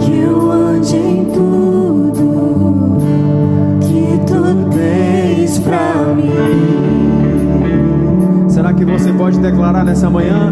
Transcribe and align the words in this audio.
Que 0.00 0.18
eu 0.18 0.52
tudo 1.34 2.98
que 3.80 4.20
tu 4.26 4.42
tens 4.70 5.58
pra 5.58 6.14
mim. 6.14 6.30
Será 8.48 8.72
que 8.72 8.84
você 8.84 9.12
pode 9.12 9.40
declarar 9.40 9.84
nessa 9.84 10.08
manhã? 10.08 10.45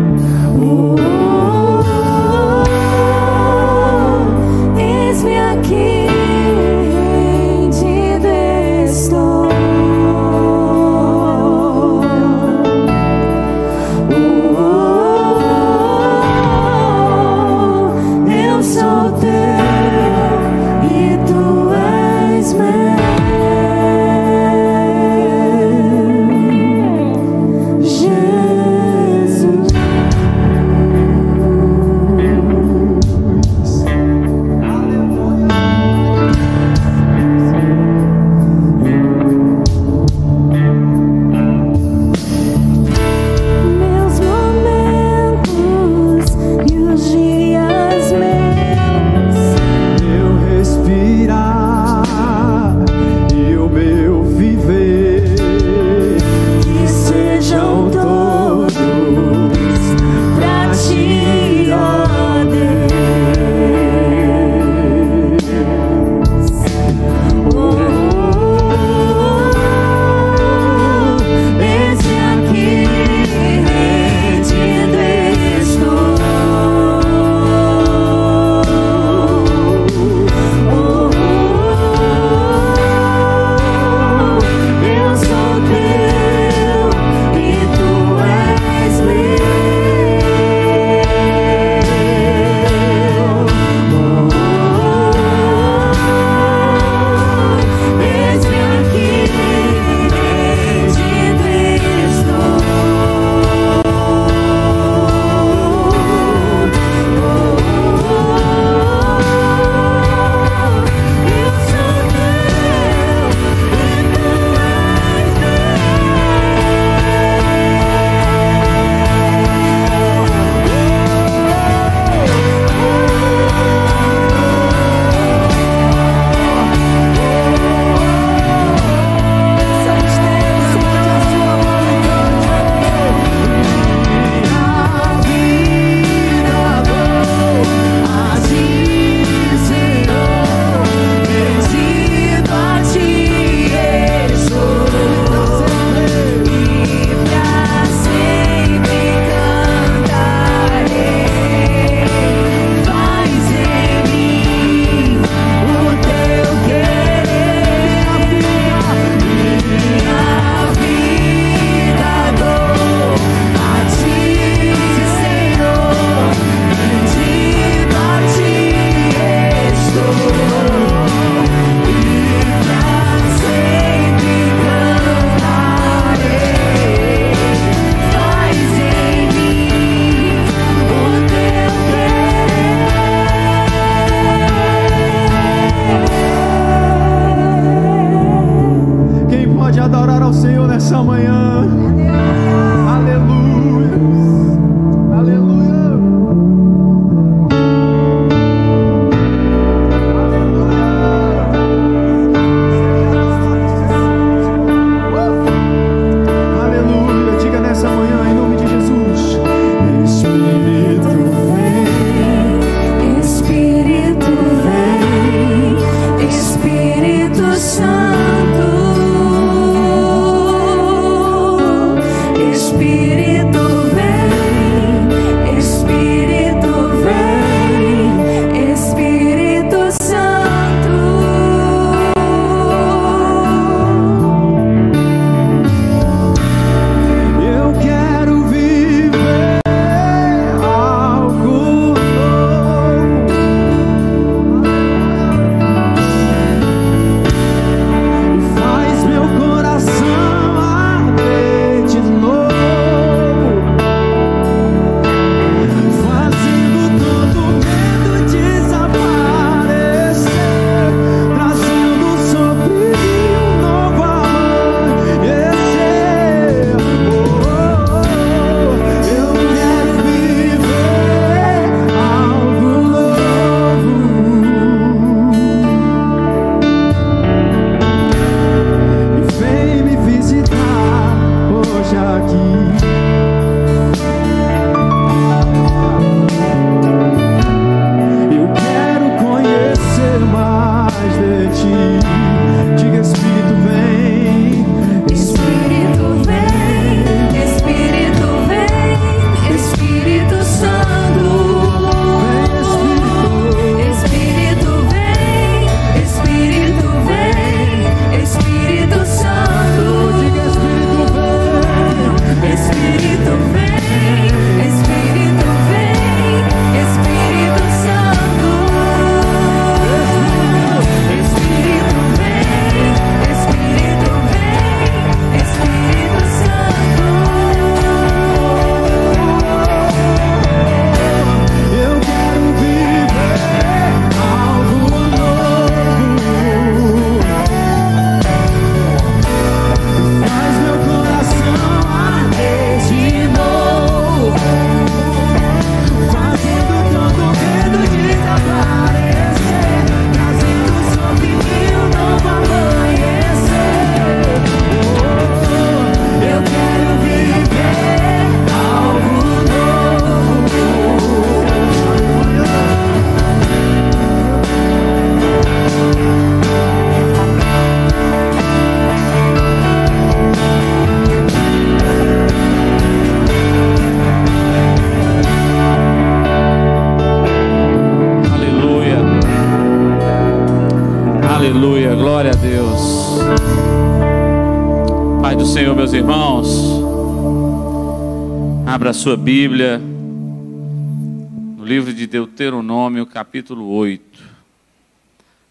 Abra 388.85 388.93
sua 388.93 389.17
Bíblia 389.17 389.79
no 389.79 391.65
livro 391.65 391.91
de 391.91 392.07
Deuteronômio, 392.07 393.07
capítulo 393.07 393.67
8, 393.71 394.23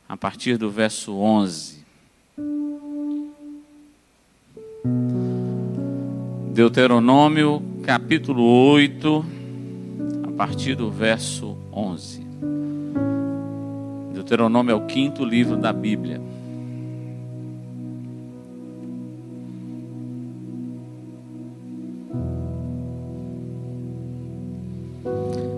a 0.07 0.15
partir 0.15 0.55
do 0.55 0.69
verso 0.69 1.15
11. 1.15 1.83
Deuteronômio, 6.53 7.63
capítulo 7.81 8.43
8, 8.43 9.25
a 10.27 10.31
partir 10.33 10.75
do 10.75 10.91
verso 10.91 11.57
11. 11.73 12.23
Deuteronômio 14.13 14.73
é 14.73 14.75
o 14.75 14.85
quinto 14.85 15.25
livro 15.25 15.57
da 15.57 15.73
Bíblia. 15.73 16.21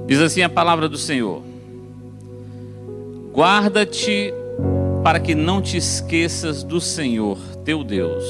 Diz 0.08 0.20
assim 0.22 0.42
a 0.42 0.50
palavra 0.50 0.88
do 0.88 0.98
Senhor: 0.98 1.42
Guarda-te 3.34 4.34
para 5.04 5.20
que 5.20 5.36
não 5.36 5.62
te 5.62 5.78
esqueças 5.78 6.64
do 6.64 6.82
Senhor, 6.82 7.38
teu 7.64 7.84
Deus, 7.84 8.24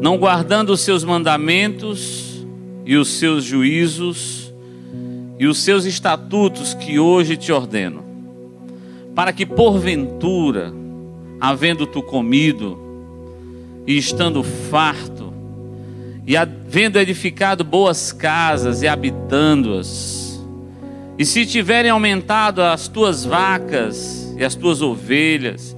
não 0.00 0.18
guardando 0.18 0.70
os 0.70 0.80
seus 0.80 1.04
mandamentos 1.04 2.44
e 2.84 2.96
os 2.96 3.08
seus 3.08 3.44
juízos 3.44 4.52
e 5.38 5.46
os 5.46 5.58
seus 5.58 5.84
estatutos 5.84 6.74
que 6.74 6.98
hoje 6.98 7.36
te 7.36 7.52
ordeno 7.52 8.08
para 9.18 9.32
que 9.32 9.44
porventura, 9.44 10.72
havendo 11.40 11.88
tu 11.88 12.00
comido 12.00 12.78
e 13.84 13.98
estando 13.98 14.44
farto, 14.44 15.34
e 16.24 16.36
havendo 16.36 17.00
edificado 17.00 17.64
boas 17.64 18.12
casas 18.12 18.80
e 18.80 18.86
habitando-as, 18.86 20.27
e 21.18 21.24
se 21.24 21.44
tiverem 21.44 21.90
aumentado 21.90 22.62
as 22.62 22.86
tuas 22.86 23.24
vacas 23.24 24.32
e 24.38 24.44
as 24.44 24.54
tuas 24.54 24.80
ovelhas, 24.80 25.76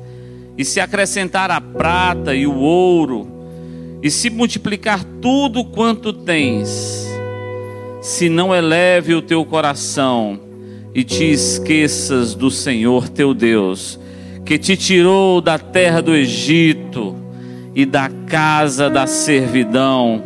e 0.59 0.65
se 0.65 0.79
acrescentar 0.79 1.51
a 1.51 1.61
prata 1.61 2.35
e 2.35 2.47
o 2.47 2.57
ouro, 2.57 3.27
e 4.03 4.11
se 4.11 4.29
multiplicar 4.29 5.03
tudo 5.23 5.65
quanto 5.65 6.13
tens, 6.13 7.09
se 8.03 8.29
não 8.29 8.55
eleve 8.55 9.15
o 9.15 9.23
teu 9.23 9.43
coração, 9.47 10.39
e 10.95 11.03
te 11.03 11.25
esqueças 11.25 12.35
do 12.35 12.51
Senhor 12.51 13.09
teu 13.09 13.33
Deus, 13.33 13.99
que 14.45 14.59
te 14.59 14.77
tirou 14.77 15.41
da 15.41 15.59
terra 15.59 16.03
do 16.03 16.15
Egito 16.15 17.17
e 17.75 17.87
da 17.87 18.11
casa 18.27 18.91
da 18.91 19.07
servidão, 19.07 20.23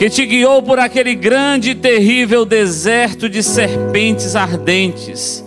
que 0.00 0.08
te 0.08 0.24
guiou 0.24 0.62
por 0.62 0.78
aquele 0.78 1.14
grande 1.14 1.72
e 1.72 1.74
terrível 1.74 2.46
deserto 2.46 3.28
de 3.28 3.42
serpentes 3.42 4.34
ardentes 4.34 5.44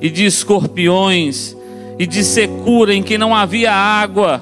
e 0.00 0.08
de 0.08 0.24
escorpiões 0.24 1.54
e 1.98 2.06
de 2.06 2.24
secura 2.24 2.94
em 2.94 3.02
que 3.02 3.18
não 3.18 3.36
havia 3.36 3.70
água, 3.70 4.40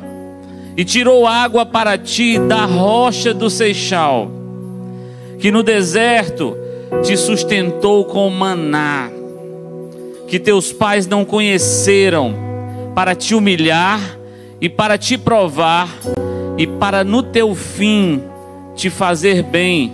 e 0.76 0.84
tirou 0.84 1.26
água 1.26 1.66
para 1.66 1.98
ti 1.98 2.38
da 2.38 2.66
rocha 2.66 3.34
do 3.34 3.50
Seixal, 3.50 4.30
que 5.40 5.50
no 5.50 5.64
deserto 5.64 6.56
te 7.02 7.16
sustentou 7.16 8.04
com 8.04 8.30
maná, 8.30 9.10
que 10.28 10.38
teus 10.38 10.72
pais 10.72 11.04
não 11.04 11.24
conheceram, 11.24 12.32
para 12.94 13.12
te 13.12 13.34
humilhar 13.34 14.00
e 14.60 14.68
para 14.68 14.96
te 14.96 15.18
provar, 15.18 15.88
e 16.56 16.64
para 16.64 17.02
no 17.02 17.24
teu 17.24 17.56
fim 17.56 18.22
te 18.78 18.90
fazer 18.90 19.42
bem, 19.42 19.92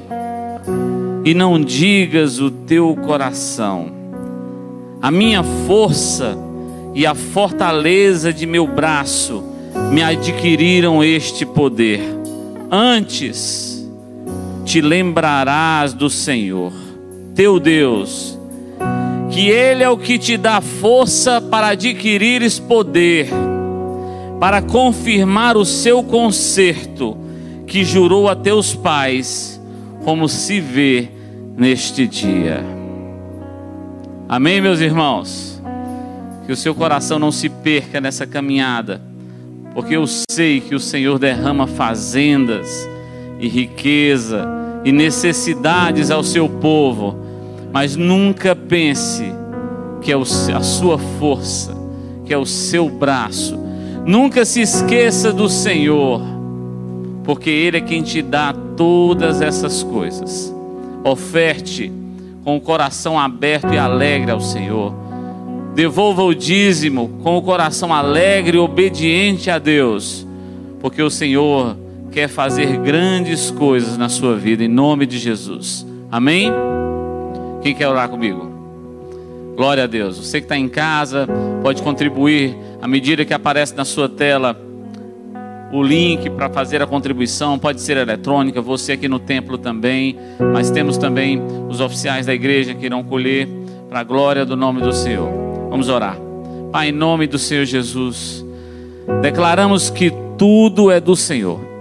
e 1.24 1.32
não 1.32 1.58
digas 1.58 2.38
o 2.38 2.50
teu 2.50 2.94
coração, 2.94 3.90
a 5.00 5.10
minha 5.10 5.42
força 5.66 6.36
e 6.94 7.06
a 7.06 7.14
fortaleza 7.14 8.30
de 8.30 8.44
meu 8.44 8.66
braço 8.66 9.42
me 9.90 10.02
adquiriram 10.02 11.02
este 11.02 11.46
poder. 11.46 12.02
Antes 12.70 13.90
te 14.66 14.82
lembrarás 14.82 15.94
do 15.94 16.10
Senhor 16.10 16.70
teu 17.34 17.58
Deus, 17.58 18.38
que 19.30 19.48
Ele 19.48 19.82
é 19.82 19.88
o 19.88 19.96
que 19.96 20.18
te 20.18 20.36
dá 20.36 20.60
força 20.60 21.40
para 21.40 21.68
adquirires 21.68 22.58
poder, 22.58 23.28
para 24.38 24.60
confirmar 24.60 25.56
o 25.56 25.64
seu 25.64 26.02
conserto 26.02 27.23
que 27.74 27.84
jurou 27.84 28.28
a 28.28 28.36
teus 28.36 28.72
pais, 28.72 29.60
como 30.04 30.28
se 30.28 30.60
vê 30.60 31.08
neste 31.56 32.06
dia. 32.06 32.64
Amém, 34.28 34.60
meus 34.60 34.78
irmãos? 34.78 35.60
Que 36.46 36.52
o 36.52 36.56
seu 36.56 36.72
coração 36.72 37.18
não 37.18 37.32
se 37.32 37.48
perca 37.48 38.00
nessa 38.00 38.28
caminhada, 38.28 39.02
porque 39.74 39.96
eu 39.96 40.06
sei 40.06 40.60
que 40.60 40.76
o 40.76 40.78
Senhor 40.78 41.18
derrama 41.18 41.66
fazendas 41.66 42.88
e 43.40 43.48
riqueza 43.48 44.46
e 44.84 44.92
necessidades 44.92 46.12
ao 46.12 46.22
seu 46.22 46.48
povo 46.48 47.18
mas 47.72 47.96
nunca 47.96 48.54
pense 48.54 49.24
que 50.00 50.12
é 50.12 50.14
a 50.14 50.62
sua 50.62 50.96
força, 51.18 51.74
que 52.24 52.32
é 52.32 52.38
o 52.38 52.46
seu 52.46 52.88
braço. 52.88 53.58
Nunca 54.06 54.44
se 54.44 54.60
esqueça 54.60 55.32
do 55.32 55.48
Senhor, 55.48 56.33
porque 57.24 57.48
Ele 57.48 57.78
é 57.78 57.80
quem 57.80 58.02
te 58.02 58.20
dá 58.22 58.54
todas 58.76 59.40
essas 59.40 59.82
coisas. 59.82 60.54
Oferte 61.02 61.90
com 62.44 62.56
o 62.56 62.60
coração 62.60 63.18
aberto 63.18 63.72
e 63.72 63.78
alegre 63.78 64.30
ao 64.30 64.40
Senhor. 64.40 64.94
Devolva 65.74 66.22
o 66.22 66.34
dízimo 66.34 67.08
com 67.22 67.36
o 67.36 67.42
coração 67.42 67.92
alegre 67.92 68.58
e 68.58 68.60
obediente 68.60 69.50
a 69.50 69.58
Deus, 69.58 70.24
porque 70.80 71.02
o 71.02 71.10
Senhor 71.10 71.76
quer 72.12 72.28
fazer 72.28 72.76
grandes 72.76 73.50
coisas 73.50 73.96
na 73.96 74.08
sua 74.08 74.36
vida, 74.36 74.62
em 74.62 74.68
nome 74.68 75.04
de 75.04 75.18
Jesus. 75.18 75.84
Amém? 76.12 76.52
Quem 77.60 77.74
quer 77.74 77.88
orar 77.88 78.08
comigo? 78.08 78.52
Glória 79.56 79.84
a 79.84 79.86
Deus. 79.86 80.18
Você 80.18 80.40
que 80.40 80.44
está 80.44 80.56
em 80.56 80.68
casa, 80.68 81.26
pode 81.62 81.82
contribuir 81.82 82.54
à 82.80 82.86
medida 82.86 83.24
que 83.24 83.34
aparece 83.34 83.74
na 83.74 83.84
sua 83.84 84.08
tela 84.08 84.56
o 85.74 85.82
link 85.82 86.30
para 86.30 86.48
fazer 86.48 86.80
a 86.80 86.86
contribuição. 86.86 87.58
Pode 87.58 87.80
ser 87.80 87.96
eletrônica, 87.96 88.62
você 88.62 88.92
aqui 88.92 89.08
no 89.08 89.18
templo 89.18 89.58
também. 89.58 90.16
Mas 90.52 90.70
temos 90.70 90.96
também 90.96 91.42
os 91.68 91.80
oficiais 91.80 92.26
da 92.26 92.34
igreja 92.34 92.74
que 92.74 92.86
irão 92.86 93.02
colher 93.02 93.48
para 93.88 94.00
a 94.00 94.04
glória 94.04 94.44
do 94.44 94.56
nome 94.56 94.80
do 94.80 94.92
Senhor. 94.92 95.28
Vamos 95.68 95.88
orar. 95.88 96.16
Pai, 96.70 96.90
em 96.90 96.92
nome 96.92 97.26
do 97.26 97.38
Senhor 97.38 97.64
Jesus, 97.64 98.44
declaramos 99.20 99.90
que 99.90 100.12
tudo 100.38 100.90
é 100.90 101.00
do 101.00 101.16
Senhor 101.16 101.74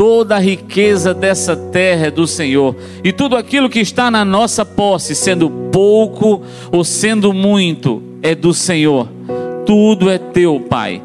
toda 0.00 0.36
a 0.36 0.38
riqueza 0.38 1.12
dessa 1.12 1.54
terra 1.54 2.06
é 2.06 2.10
do 2.10 2.26
Senhor, 2.26 2.74
e 3.04 3.12
tudo 3.12 3.36
aquilo 3.36 3.68
que 3.68 3.80
está 3.80 4.10
na 4.10 4.24
nossa 4.24 4.64
posse, 4.64 5.14
sendo 5.14 5.50
pouco 5.70 6.40
ou 6.72 6.82
sendo 6.82 7.34
muito, 7.34 8.02
é 8.22 8.34
do 8.34 8.54
Senhor. 8.54 9.06
Tudo 9.66 10.08
é 10.08 10.16
teu, 10.16 10.58
Pai. 10.58 11.02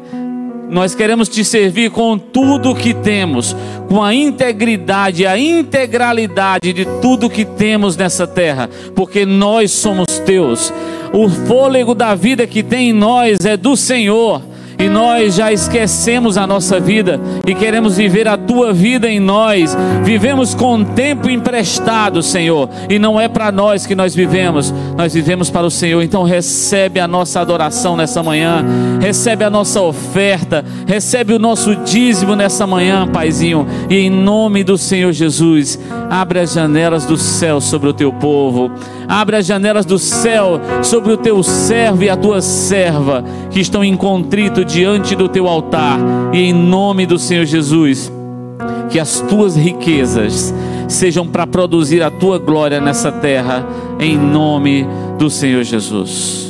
Nós 0.68 0.94
queremos 0.94 1.28
te 1.28 1.44
servir 1.44 1.90
com 1.90 2.18
tudo 2.18 2.74
que 2.74 2.92
temos, 2.92 3.54
com 3.88 4.02
a 4.02 4.14
integridade, 4.14 5.24
a 5.26 5.38
integralidade 5.38 6.72
de 6.72 6.84
tudo 7.00 7.30
que 7.30 7.44
temos 7.44 7.96
nessa 7.96 8.26
terra, 8.26 8.68
porque 8.94 9.24
nós 9.24 9.70
somos 9.70 10.06
teus. 10.24 10.72
O 11.12 11.28
fôlego 11.28 11.94
da 11.94 12.14
vida 12.14 12.46
que 12.46 12.62
tem 12.62 12.90
em 12.90 12.92
nós 12.92 13.38
é 13.44 13.56
do 13.56 13.76
Senhor 13.76 14.42
e 14.78 14.88
nós 14.88 15.34
já 15.34 15.52
esquecemos 15.52 16.36
a 16.36 16.46
nossa 16.46 16.78
vida 16.78 17.20
e 17.46 17.54
queremos 17.54 17.96
viver 17.96 18.28
a 18.28 18.36
tua 18.36 18.72
vida 18.72 19.08
em 19.08 19.18
nós. 19.18 19.76
Vivemos 20.04 20.54
com 20.54 20.84
tempo 20.84 21.30
emprestado, 21.30 22.22
Senhor, 22.22 22.68
e 22.88 22.98
não 22.98 23.20
é 23.20 23.28
para 23.28 23.50
nós 23.50 23.86
que 23.86 23.94
nós 23.94 24.14
vivemos, 24.14 24.72
nós 24.96 25.14
vivemos 25.14 25.48
para 25.50 25.66
o 25.66 25.70
Senhor. 25.70 26.02
Então 26.02 26.22
recebe 26.22 27.00
a 27.00 27.08
nossa 27.08 27.40
adoração 27.40 27.96
nessa 27.96 28.22
manhã, 28.22 28.64
recebe 29.00 29.44
a 29.44 29.50
nossa 29.50 29.80
oferta, 29.80 30.64
recebe 30.86 31.32
o 31.32 31.38
nosso 31.38 31.74
dízimo 31.76 32.36
nessa 32.36 32.66
manhã, 32.66 33.06
Paizinho, 33.06 33.66
e 33.88 33.96
em 33.96 34.10
nome 34.10 34.62
do 34.62 34.76
Senhor 34.76 35.12
Jesus, 35.12 35.78
abre 36.10 36.40
as 36.40 36.52
janelas 36.52 37.06
do 37.06 37.16
céu 37.16 37.60
sobre 37.60 37.88
o 37.88 37.92
teu 37.92 38.12
povo. 38.12 38.70
Abre 39.08 39.36
as 39.36 39.46
janelas 39.46 39.86
do 39.86 39.98
céu 39.98 40.60
sobre 40.82 41.12
o 41.12 41.16
teu 41.16 41.42
servo 41.42 42.02
e 42.02 42.10
a 42.10 42.16
tua 42.16 42.40
serva 42.40 43.24
que 43.50 43.60
estão 43.60 43.84
em 43.84 43.96
contrito 43.96 44.64
diante 44.66 45.14
do 45.14 45.28
teu 45.28 45.46
altar. 45.46 45.98
E 46.32 46.38
em 46.38 46.52
nome 46.52 47.06
do 47.06 47.18
Senhor 47.18 47.44
Jesus, 47.44 48.12
que 48.90 48.98
as 48.98 49.20
tuas 49.20 49.56
riquezas 49.56 50.54
sejam 50.88 51.26
para 51.26 51.46
produzir 51.46 52.02
a 52.02 52.10
tua 52.10 52.38
glória 52.38 52.80
nessa 52.80 53.10
terra, 53.10 53.66
em 53.98 54.16
nome 54.16 54.86
do 55.18 55.28
Senhor 55.30 55.64
Jesus. 55.64 56.45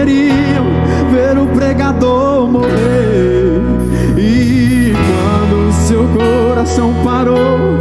Queriam 0.00 0.64
ver 1.12 1.36
o 1.36 1.46
pregador 1.48 2.48
morrer? 2.48 3.60
E 4.16 4.94
quando 4.94 5.72
seu 5.74 6.08
coração 6.08 6.94
parou, 7.04 7.78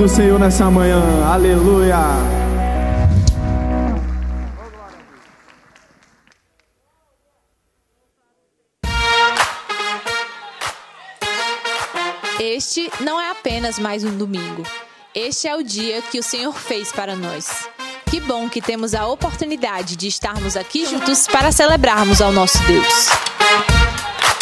do 0.00 0.08
Senhor 0.08 0.40
nessa 0.40 0.70
manhã? 0.70 0.98
Aleluia! 1.30 1.98
Este 12.40 12.90
não 13.00 13.20
é 13.20 13.30
apenas 13.30 13.78
mais 13.78 14.02
um 14.02 14.16
domingo. 14.16 14.62
Este 15.14 15.46
é 15.46 15.54
o 15.54 15.62
dia 15.62 16.00
que 16.00 16.18
o 16.18 16.22
Senhor 16.22 16.54
fez 16.54 16.90
para 16.90 17.14
nós. 17.14 17.68
Que 18.06 18.20
bom 18.20 18.48
que 18.48 18.62
temos 18.62 18.94
a 18.94 19.06
oportunidade 19.06 19.96
de 19.96 20.08
estarmos 20.08 20.56
aqui 20.56 20.86
juntos 20.86 21.28
para 21.28 21.52
celebrarmos 21.52 22.22
ao 22.22 22.32
nosso 22.32 22.58
Deus. 22.62 23.10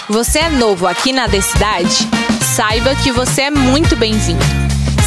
Você 0.08 0.38
é 0.38 0.50
novo 0.50 0.86
aqui 0.86 1.12
na 1.12 1.26
Decidade? 1.26 2.08
Saiba 2.54 2.94
que 2.94 3.10
você 3.10 3.42
é 3.42 3.50
muito 3.50 3.96
bem-vindo. 3.96 4.57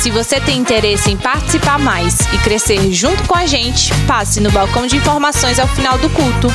Se 0.02 0.10
você 0.10 0.42
tem 0.42 0.58
interesse 0.58 1.12
em 1.12 1.16
participar 1.16 1.78
mais 1.78 2.22
e 2.34 2.38
crescer 2.40 2.92
junto 2.92 3.24
com 3.28 3.36
a 3.36 3.46
gente, 3.46 3.94
passe 4.08 4.42
no 4.42 4.50
balcão 4.50 4.88
de 4.88 4.98
informações 4.98 5.60
ao 5.60 5.68
final 5.68 5.96
do 6.00 6.10
culto. 6.10 6.48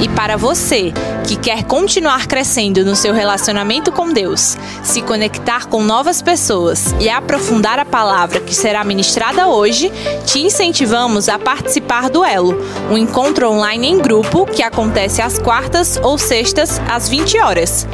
E 0.00 0.08
para 0.10 0.36
você 0.36 0.92
que 1.26 1.34
quer 1.34 1.64
continuar 1.64 2.28
crescendo 2.28 2.84
no 2.84 2.94
seu 2.94 3.12
relacionamento 3.12 3.90
com 3.90 4.12
Deus, 4.12 4.56
se 4.82 5.02
conectar 5.02 5.66
com 5.66 5.82
novas 5.82 6.22
pessoas 6.22 6.94
e 6.98 7.08
aprofundar 7.08 7.78
a 7.78 7.84
palavra 7.84 8.40
que 8.40 8.54
será 8.54 8.82
ministrada 8.84 9.48
hoje, 9.48 9.92
te 10.26 10.40
incentivamos 10.40 11.28
a 11.28 11.38
participar 11.38 12.08
do 12.08 12.24
Elo, 12.24 12.56
um 12.90 12.96
encontro 12.96 13.50
online 13.50 13.88
em 13.88 13.98
grupo 13.98 14.46
que 14.46 14.62
acontece 14.62 15.22
às 15.22 15.38
quartas 15.38 15.98
ou 16.02 16.18
sextas 16.18 16.80
às 16.88 17.08
20 17.08 17.38
horas. 17.38 17.86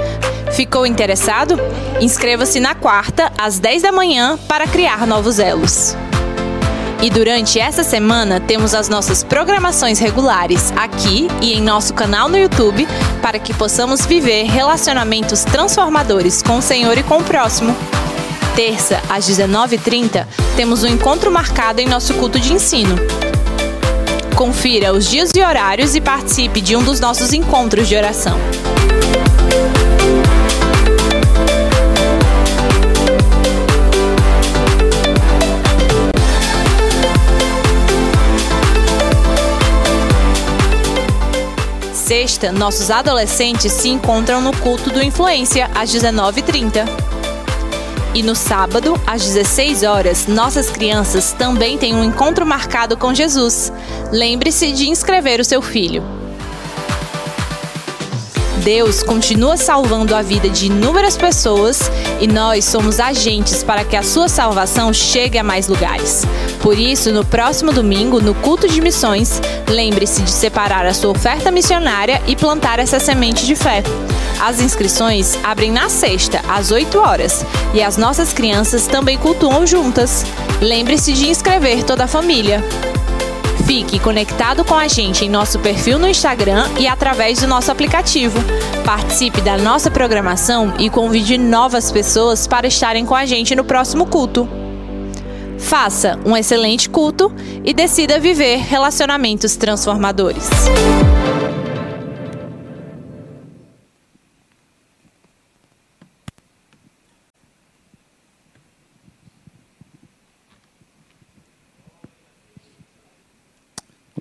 Ficou 0.53 0.87
interessado? 0.87 1.59
Inscreva-se 2.01 2.61
na 2.61 2.75
quarta 2.75 3.33
às 3.37 3.59
10 3.59 3.83
da 3.83 3.93
manhã 3.93 4.39
para 4.49 4.67
criar 4.67 5.07
novos 5.07 5.39
elos. 5.39 5.97
E 7.03 7.11
durante 7.11 7.59
essa 7.59 7.85
semana 7.85 8.41
temos 8.41 8.75
as 8.75 8.89
nossas 8.89 9.23
programações 9.23 9.99
regulares 9.99 10.73
aqui 10.77 11.29
e 11.43 11.53
em 11.53 11.61
nosso 11.61 11.93
canal 11.93 12.29
no 12.29 12.39
YouTube 12.39 12.89
para 13.21 13.39
que 13.39 13.53
possamos 13.53 14.07
viver 14.07 14.45
relacionamentos 14.45 15.45
transformadores 15.45 16.43
com 16.43 16.57
o 16.59 16.63
Senhor 16.63 16.97
e 16.97 17.03
com 17.03 17.19
o 17.19 17.25
próximo. 17.25 17.77
terça, 18.55 19.03
às 19.11 19.29
19h30, 19.29 20.27
temos 20.57 20.83
um 20.83 20.87
encontro 20.87 21.31
marcado 21.31 21.81
em 21.81 21.87
nosso 21.87 22.15
culto 22.15 22.41
de 22.41 22.55
ensino. 22.55 22.97
Confira 24.35 24.93
os 24.93 25.09
dias 25.09 25.31
e 25.35 25.43
horários 25.43 25.95
e 25.95 26.01
participe 26.01 26.63
de 26.63 26.75
um 26.75 26.83
dos 26.83 26.99
nossos 26.99 27.35
encontros 27.35 27.87
de 27.87 27.97
oração. 27.97 28.39
Sexta, 42.17 42.51
nossos 42.51 42.91
adolescentes 42.91 43.71
se 43.71 43.91
encontram 43.91 44.41
no 44.41 44.51
culto 44.57 44.89
do 44.89 45.03
Influência 45.03 45.71
às 45.75 45.93
19h30. 45.93 46.87
E 48.15 48.23
no 48.23 48.35
sábado, 48.35 48.99
às 49.07 49.23
16 49.23 49.83
horas, 49.83 50.27
nossas 50.27 50.71
crianças 50.71 51.33
também 51.33 51.77
têm 51.77 51.95
um 51.95 52.03
encontro 52.03 52.47
marcado 52.47 52.97
com 52.97 53.13
Jesus. 53.13 53.71
Lembre-se 54.11 54.73
de 54.73 54.89
inscrever 54.89 55.41
o 55.41 55.45
seu 55.45 55.61
filho. 55.61 56.16
Deus 58.67 59.01
continua 59.01 59.57
salvando 59.57 60.13
a 60.13 60.23
vida 60.23 60.49
de 60.49 60.67
inúmeras 60.67 61.17
pessoas 61.17 61.89
e 62.21 62.27
nós 62.27 62.65
somos 62.65 62.99
agentes 62.99 63.63
para 63.63 63.85
que 63.85 63.95
a 63.95 64.03
sua 64.03 64.29
salvação 64.29 64.93
chegue 64.93 65.39
a 65.39 65.45
mais 65.45 65.69
lugares. 65.69 66.25
Por 66.61 66.77
isso, 66.77 67.13
no 67.13 67.25
próximo 67.25 67.73
domingo, 67.73 68.21
no 68.21 68.35
culto 68.35 68.67
de 68.67 68.81
missões, 68.81 69.41
lembre-se 69.69 70.21
de 70.23 70.33
separar 70.33 70.85
a 70.85 70.93
sua 70.93 71.13
oferta 71.13 71.49
missionária 71.53 72.21
e 72.27 72.35
plantar 72.35 72.81
essa 72.81 72.99
semente 72.99 73.47
de 73.47 73.55
fé. 73.55 73.85
As 74.41 74.61
inscrições 74.61 75.39
abrem 75.45 75.71
na 75.71 75.89
sexta, 75.89 76.41
às 76.49 76.73
8 76.73 76.99
horas, 76.99 77.47
e 77.73 77.81
as 77.81 77.97
nossas 77.97 78.33
crianças 78.33 78.89
também 78.89 79.17
cultuam 79.17 79.65
juntas. 79.65 80.27
Lembre-se 80.61 81.13
de 81.13 81.29
inscrever 81.29 81.85
toda 81.85 82.03
a 82.03 82.09
família. 82.09 82.65
Fique 83.67 83.99
conectado 83.99 84.65
com 84.65 84.75
a 84.75 84.87
gente 84.87 85.25
em 85.25 85.29
nosso 85.29 85.59
perfil 85.59 85.99
no 85.99 86.07
Instagram 86.07 86.69
e 86.79 86.87
através 86.87 87.41
do 87.41 87.49
nosso 87.49 87.73
aplicativo. 87.73 88.39
Participe 88.85 89.41
da 89.41 89.59
nossa 89.59 89.91
programação 89.91 90.75
e 90.79 90.89
convide 90.89 91.37
novas 91.37 91.91
pessoas 91.91 92.47
para 92.47 92.69
estarem 92.69 93.05
com 93.05 93.15
a 93.15 93.27
gente 93.27 93.57
no 93.57 93.65
próximo 93.65 94.07
culto. 94.07 94.49
Faça 95.59 96.17
um 96.25 96.37
excelente 96.37 96.89
culto 96.89 97.35
e 97.65 97.75
decida 97.75 98.21
viver 98.21 98.59
relacionamentos 98.59 99.57
transformadores. 99.57 100.49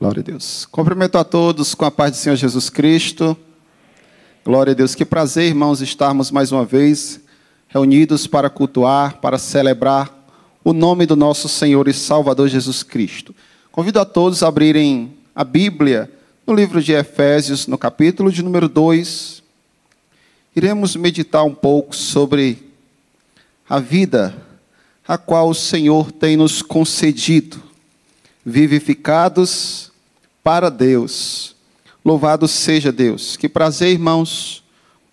Glória 0.06 0.22
a 0.22 0.24
Deus. 0.24 0.68
Cumprimento 0.68 1.18
a 1.18 1.24
todos 1.24 1.74
com 1.74 1.84
a 1.84 1.90
paz 1.90 2.12
do 2.12 2.18
Senhor 2.18 2.36
Jesus 2.36 2.70
Cristo. 2.70 3.36
Glória 4.46 4.70
a 4.70 4.76
Deus. 4.76 4.94
Que 4.94 5.04
prazer, 5.04 5.48
irmãos, 5.48 5.82
estarmos 5.82 6.30
mais 6.30 6.52
uma 6.52 6.64
vez 6.64 7.20
reunidos 7.68 8.28
para 8.28 8.48
cultuar, 8.48 9.18
para 9.18 9.40
celebrar 9.40 10.16
o 10.64 10.74
nome 10.74 11.08
do 11.08 11.16
nosso 11.16 11.50
Senhor 11.50 11.88
e 11.88 11.94
Salvador 11.94 12.50
Jesus 12.50 12.84
Cristo. 12.84 13.34
Convido 13.72 14.00
a 14.00 14.06
todos 14.06 14.44
a 14.44 14.48
abrirem 14.48 15.12
a 15.34 15.44
Bíblia 15.44 16.08
no 16.46 16.54
livro 16.54 16.84
de 16.84 16.94
Efésios, 16.94 17.66
no 17.66 17.76
capítulo 17.76 18.32
de 18.32 18.44
número 18.44 18.70
2. 18.70 19.42
Iremos 20.56 20.96
meditar 20.96 21.44
um 21.44 21.56
pouco 21.56 21.96
sobre 21.96 22.72
a 23.68 23.80
vida 23.80 24.36
a 25.08 25.18
qual 25.18 25.50
o 25.50 25.56
Senhor 25.56 26.12
tem 26.12 26.38
nos 26.38 26.62
concedido, 26.62 27.60
vivificados 28.46 29.95
para 30.46 30.70
Deus. 30.70 31.56
Louvado 32.06 32.48
seja 32.48 32.92
Deus. 32.92 33.36
Que 33.36 33.50
prazer, 33.50 33.94
irmãos, 33.94 34.64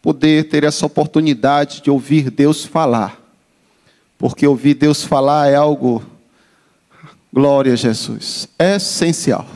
poder 0.02 0.50
ter 0.50 0.62
essa 0.62 0.84
oportunidade 0.84 1.80
de 1.80 1.90
ouvir 1.90 2.30
Deus 2.30 2.66
falar. 2.66 3.18
Porque 4.18 4.46
ouvir 4.46 4.74
Deus 4.74 5.02
falar 5.02 5.48
é 5.48 5.54
algo, 5.54 6.04
glória 7.32 7.72
a 7.72 7.76
Jesus, 7.76 8.46
é 8.58 8.76
essencial. 8.76 9.48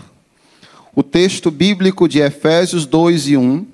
O 0.95 1.03
texto 1.03 1.51
bíblico 1.51 2.09
de 2.09 2.21
Efésios 2.21 2.87
2 2.87 3.29
e 3.29 3.37
1, 3.37 3.67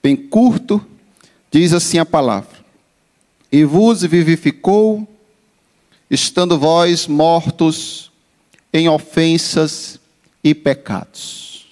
bem 0.00 0.14
curto, 0.14 0.80
diz 1.50 1.72
assim 1.72 1.98
a 1.98 2.06
palavra: 2.06 2.56
E 3.50 3.64
vos 3.64 4.02
vivificou, 4.02 5.08
estando 6.08 6.56
vós 6.56 7.08
mortos 7.08 8.12
em 8.72 8.88
ofensas 8.88 9.97
e 10.48 10.54
pecados. 10.54 11.66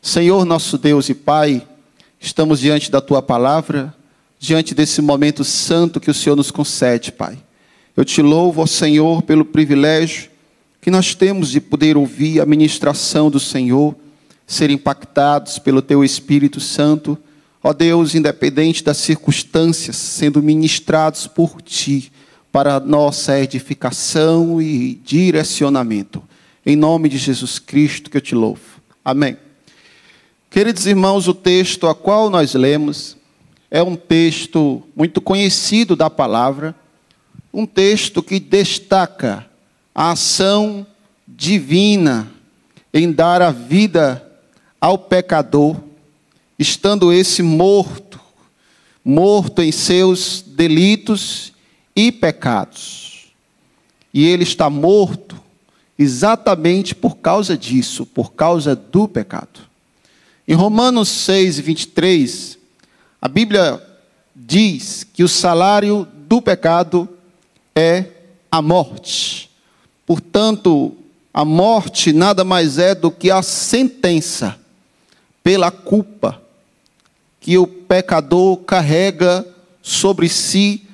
Senhor 0.00 0.44
nosso 0.44 0.78
Deus 0.78 1.08
e 1.08 1.14
Pai, 1.14 1.66
estamos 2.20 2.60
diante 2.60 2.90
da 2.90 3.00
tua 3.00 3.20
palavra, 3.20 3.94
diante 4.38 4.74
desse 4.74 5.02
momento 5.02 5.44
santo 5.44 6.00
que 6.00 6.10
o 6.10 6.14
Senhor 6.14 6.36
nos 6.36 6.50
concede, 6.50 7.10
Pai. 7.10 7.36
Eu 7.96 8.04
te 8.04 8.22
louvo, 8.22 8.62
ó 8.62 8.66
Senhor, 8.66 9.22
pelo 9.22 9.44
privilégio 9.44 10.30
que 10.80 10.90
nós 10.90 11.14
temos 11.14 11.50
de 11.50 11.60
poder 11.60 11.96
ouvir 11.96 12.40
a 12.40 12.46
ministração 12.46 13.30
do 13.30 13.40
Senhor, 13.40 13.94
ser 14.46 14.70
impactados 14.70 15.58
pelo 15.58 15.82
teu 15.82 16.04
Espírito 16.04 16.60
Santo, 16.60 17.18
ó 17.62 17.72
Deus, 17.72 18.14
independente 18.14 18.84
das 18.84 18.98
circunstâncias, 18.98 19.96
sendo 19.96 20.40
ministrados 20.40 21.26
por 21.26 21.60
ti 21.60 22.12
para 22.52 22.78
nossa 22.78 23.38
edificação 23.38 24.62
e 24.62 24.94
direcionamento. 25.04 26.22
Em 26.68 26.76
nome 26.76 27.08
de 27.08 27.16
Jesus 27.16 27.58
Cristo 27.58 28.10
que 28.10 28.18
eu 28.18 28.20
te 28.20 28.34
louvo. 28.34 28.60
Amém. 29.02 29.38
Queridos 30.50 30.84
irmãos, 30.84 31.26
o 31.26 31.32
texto 31.32 31.86
a 31.86 31.94
qual 31.94 32.28
nós 32.28 32.52
lemos 32.52 33.16
é 33.70 33.82
um 33.82 33.96
texto 33.96 34.82
muito 34.94 35.18
conhecido 35.18 35.96
da 35.96 36.10
palavra, 36.10 36.74
um 37.54 37.64
texto 37.64 38.22
que 38.22 38.38
destaca 38.38 39.48
a 39.94 40.10
ação 40.10 40.86
divina 41.26 42.30
em 42.92 43.10
dar 43.10 43.40
a 43.40 43.50
vida 43.50 44.30
ao 44.78 44.98
pecador, 44.98 45.74
estando 46.58 47.10
esse 47.10 47.42
morto, 47.42 48.20
morto 49.02 49.62
em 49.62 49.72
seus 49.72 50.44
delitos 50.46 51.50
e 51.96 52.12
pecados. 52.12 53.32
E 54.12 54.26
ele 54.26 54.42
está 54.42 54.68
morto 54.68 55.47
exatamente 55.98 56.94
por 56.94 57.16
causa 57.16 57.56
disso, 57.56 58.06
por 58.06 58.32
causa 58.32 58.76
do 58.76 59.08
pecado. 59.08 59.60
Em 60.46 60.54
Romanos 60.54 61.08
6, 61.08 61.58
23, 61.58 62.58
a 63.20 63.28
Bíblia 63.28 63.82
diz 64.34 65.04
que 65.04 65.24
o 65.24 65.28
salário 65.28 66.06
do 66.28 66.40
pecado 66.40 67.08
é 67.74 68.06
a 68.50 68.62
morte. 68.62 69.50
Portanto, 70.06 70.96
a 71.34 71.44
morte 71.44 72.12
nada 72.12 72.44
mais 72.44 72.78
é 72.78 72.94
do 72.94 73.10
que 73.10 73.30
a 73.30 73.42
sentença 73.42 74.58
pela 75.42 75.70
culpa 75.70 76.40
que 77.40 77.58
o 77.58 77.66
pecador 77.66 78.56
carrega 78.58 79.46
sobre 79.82 80.28
si 80.28 80.87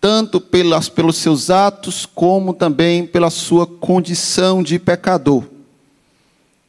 tanto 0.00 0.40
pelas, 0.40 0.88
pelos 0.88 1.16
seus 1.16 1.50
atos, 1.50 2.06
como 2.06 2.54
também 2.54 3.06
pela 3.06 3.28
sua 3.28 3.66
condição 3.66 4.62
de 4.62 4.78
pecador. 4.78 5.44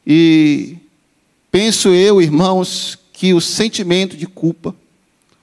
E 0.06 0.76
penso 1.50 1.88
eu, 1.88 2.20
irmãos, 2.20 2.98
que 3.12 3.32
o 3.32 3.40
sentimento 3.40 4.16
de 4.16 4.26
culpa, 4.26 4.74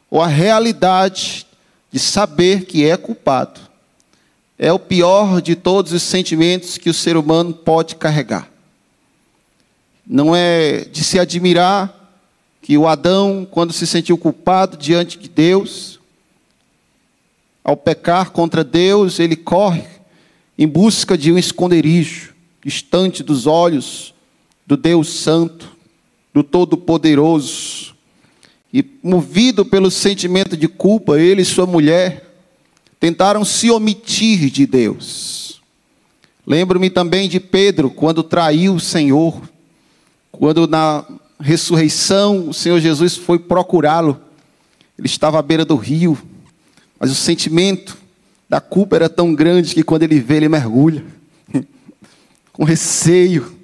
ou 0.09 0.21
a 0.21 0.27
realidade 0.27 1.47
de 1.91 1.97
saber 1.97 2.65
que 2.65 2.85
é 2.85 2.95
culpado, 2.95 3.59
é 4.57 4.71
o 4.71 4.77
pior 4.77 5.41
de 5.41 5.55
todos 5.55 5.91
os 5.93 6.03
sentimentos 6.03 6.77
que 6.77 6.89
o 6.89 6.93
ser 6.93 7.17
humano 7.17 7.53
pode 7.53 7.95
carregar. 7.95 8.51
Não 10.05 10.35
é 10.35 10.85
de 10.85 11.03
se 11.03 11.17
admirar 11.17 11.95
que 12.61 12.77
o 12.77 12.87
Adão, 12.87 13.47
quando 13.49 13.71
se 13.71 13.87
sentiu 13.87 14.17
culpado 14.17 14.75
diante 14.75 15.17
de 15.17 15.29
Deus, 15.29 15.98
ao 17.63 17.77
pecar 17.77 18.31
contra 18.31 18.63
Deus, 18.63 19.19
ele 19.19 19.35
corre 19.35 19.83
em 20.57 20.67
busca 20.67 21.17
de 21.17 21.31
um 21.31 21.37
esconderijo, 21.37 22.33
distante 22.63 23.23
dos 23.23 23.47
olhos 23.47 24.13
do 24.65 24.75
Deus 24.75 25.09
Santo, 25.09 25.75
do 26.33 26.43
Todo-Poderoso. 26.43 27.95
E 28.71 28.85
movido 29.01 29.65
pelo 29.65 29.89
sentimento 29.89 30.55
de 30.55 30.67
culpa, 30.67 31.19
ele 31.19 31.41
e 31.41 31.45
sua 31.45 31.65
mulher 31.65 32.27
tentaram 32.99 33.45
se 33.45 33.71
omitir 33.71 34.49
de 34.49 34.65
Deus. 34.65 35.61
Lembro-me 36.45 36.89
também 36.89 37.29
de 37.29 37.39
Pedro, 37.39 37.89
quando 37.89 38.21
traiu 38.21 38.75
o 38.75 38.79
Senhor, 38.79 39.41
quando 40.31 40.67
na 40.67 41.05
ressurreição 41.39 42.49
o 42.49 42.53
Senhor 42.53 42.79
Jesus 42.79 43.15
foi 43.15 43.39
procurá-lo. 43.39 44.19
Ele 44.97 45.07
estava 45.07 45.39
à 45.39 45.41
beira 45.41 45.63
do 45.63 45.75
rio, 45.75 46.17
mas 46.99 47.11
o 47.11 47.15
sentimento 47.15 47.97
da 48.49 48.59
culpa 48.59 48.95
era 48.95 49.07
tão 49.07 49.33
grande 49.33 49.73
que 49.73 49.83
quando 49.83 50.03
ele 50.03 50.19
vê, 50.19 50.37
ele 50.37 50.49
mergulha, 50.49 51.05
com 52.51 52.63
receio 52.63 53.57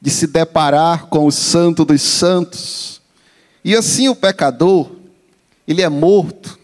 de 0.00 0.10
se 0.10 0.26
deparar 0.26 1.06
com 1.06 1.26
o 1.26 1.32
Santo 1.32 1.84
dos 1.84 2.02
Santos. 2.02 3.00
E 3.64 3.74
assim 3.74 4.08
o 4.08 4.14
pecador, 4.14 4.92
ele 5.66 5.82
é 5.82 5.88
morto 5.88 6.58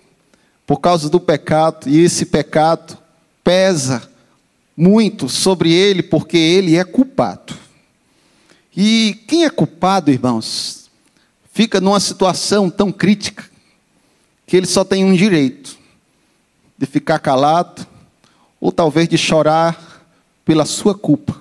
por 0.67 0.79
causa 0.79 1.11
do 1.11 1.19
pecado, 1.19 1.89
e 1.89 1.99
esse 2.01 2.27
pecado 2.27 2.97
pesa 3.43 4.09
muito 4.77 5.29
sobre 5.29 5.73
ele, 5.73 6.03
porque 6.03 6.37
ele 6.37 6.77
é 6.77 6.85
culpado. 6.85 7.55
E 8.77 9.21
quem 9.27 9.45
é 9.45 9.51
culpado, 9.51 10.11
irmãos, 10.11 10.91
fica 11.53 11.81
numa 11.81 12.01
situação 12.01 12.71
tão 12.71 12.91
crítica 12.91 13.45
que 14.47 14.57
ele 14.57 14.67
só 14.67 14.85
tem 14.85 15.05
um 15.05 15.15
direito: 15.15 15.77
de 16.83 16.87
ficar 16.87 17.21
calado, 17.21 17.87
ou 18.61 18.73
talvez 18.73 19.09
de 19.09 19.17
chorar 19.17 20.05
pela 20.45 20.65
sua 20.65 20.97
culpa, 20.97 21.41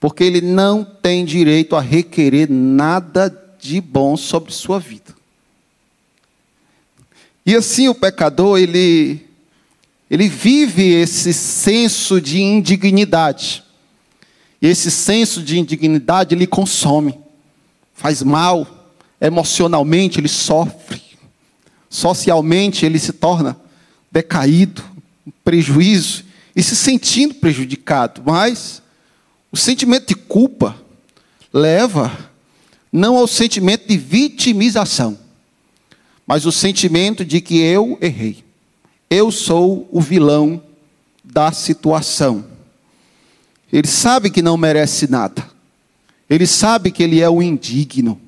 porque 0.00 0.24
ele 0.24 0.40
não 0.40 0.84
tem 0.84 1.24
direito 1.24 1.76
a 1.76 1.80
requerer 1.80 2.50
nada 2.50 3.32
de 3.60 3.80
bom 3.80 4.16
sobre 4.16 4.52
sua 4.52 4.80
vida. 4.80 5.14
E 7.46 7.54
assim 7.54 7.86
o 7.86 7.94
pecador, 7.94 8.58
ele, 8.58 9.24
ele 10.10 10.28
vive 10.28 10.92
esse 10.92 11.32
senso 11.32 12.20
de 12.20 12.42
indignidade. 12.42 13.62
E 14.60 14.66
esse 14.66 14.90
senso 14.90 15.40
de 15.40 15.56
indignidade 15.56 16.34
lhe 16.34 16.48
consome, 16.48 17.16
faz 17.94 18.24
mal, 18.24 18.66
emocionalmente 19.20 20.18
ele 20.18 20.26
sofre, 20.26 21.00
socialmente 21.88 22.84
ele 22.84 22.98
se 22.98 23.12
torna 23.12 23.67
decaído, 24.10 24.84
prejuízo 25.44 26.24
e 26.54 26.62
se 26.62 26.74
sentindo 26.74 27.34
prejudicado. 27.34 28.22
Mas 28.24 28.82
o 29.50 29.56
sentimento 29.56 30.08
de 30.08 30.14
culpa 30.14 30.76
leva 31.52 32.30
não 32.92 33.16
ao 33.16 33.26
sentimento 33.26 33.86
de 33.86 33.96
vitimização, 33.96 35.18
mas 36.26 36.46
o 36.46 36.52
sentimento 36.52 37.24
de 37.24 37.40
que 37.40 37.58
eu 37.58 37.98
errei. 38.00 38.44
Eu 39.10 39.30
sou 39.30 39.88
o 39.90 40.00
vilão 40.00 40.62
da 41.24 41.52
situação. 41.52 42.44
Ele 43.72 43.88
sabe 43.88 44.30
que 44.30 44.42
não 44.42 44.56
merece 44.56 45.10
nada. 45.10 45.48
Ele 46.28 46.46
sabe 46.46 46.90
que 46.90 47.02
ele 47.02 47.20
é 47.20 47.28
o 47.28 47.42
indigno. 47.42 48.20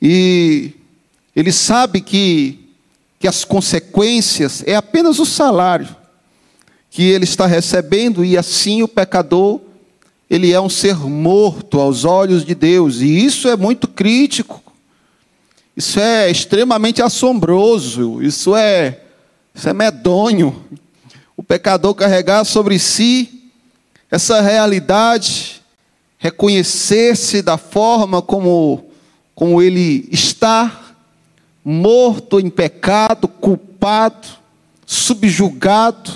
E 0.00 0.72
ele 1.34 1.52
sabe 1.52 2.00
que, 2.00 2.57
que 3.18 3.26
as 3.26 3.44
consequências 3.44 4.62
é 4.66 4.74
apenas 4.74 5.18
o 5.18 5.26
salário 5.26 5.88
que 6.90 7.02
ele 7.02 7.24
está 7.24 7.46
recebendo, 7.46 8.24
e 8.24 8.36
assim 8.36 8.82
o 8.82 8.88
pecador, 8.88 9.60
ele 10.28 10.52
é 10.52 10.60
um 10.60 10.68
ser 10.68 10.96
morto 10.96 11.80
aos 11.80 12.04
olhos 12.04 12.44
de 12.44 12.54
Deus, 12.54 13.00
e 13.00 13.24
isso 13.24 13.48
é 13.48 13.56
muito 13.56 13.86
crítico, 13.86 14.62
isso 15.76 16.00
é 16.00 16.30
extremamente 16.30 17.02
assombroso, 17.02 18.22
isso 18.22 18.56
é, 18.56 19.00
isso 19.54 19.68
é 19.68 19.72
medonho. 19.72 20.64
O 21.36 21.42
pecador 21.42 21.94
carregar 21.94 22.44
sobre 22.44 22.78
si 22.78 23.50
essa 24.10 24.40
realidade, 24.40 25.62
reconhecer-se 26.18 27.42
da 27.42 27.56
forma 27.56 28.20
como, 28.20 28.90
como 29.34 29.62
ele 29.62 30.08
está, 30.10 30.87
morto 31.70 32.40
em 32.40 32.48
pecado, 32.48 33.28
culpado, 33.28 34.26
subjugado, 34.86 36.10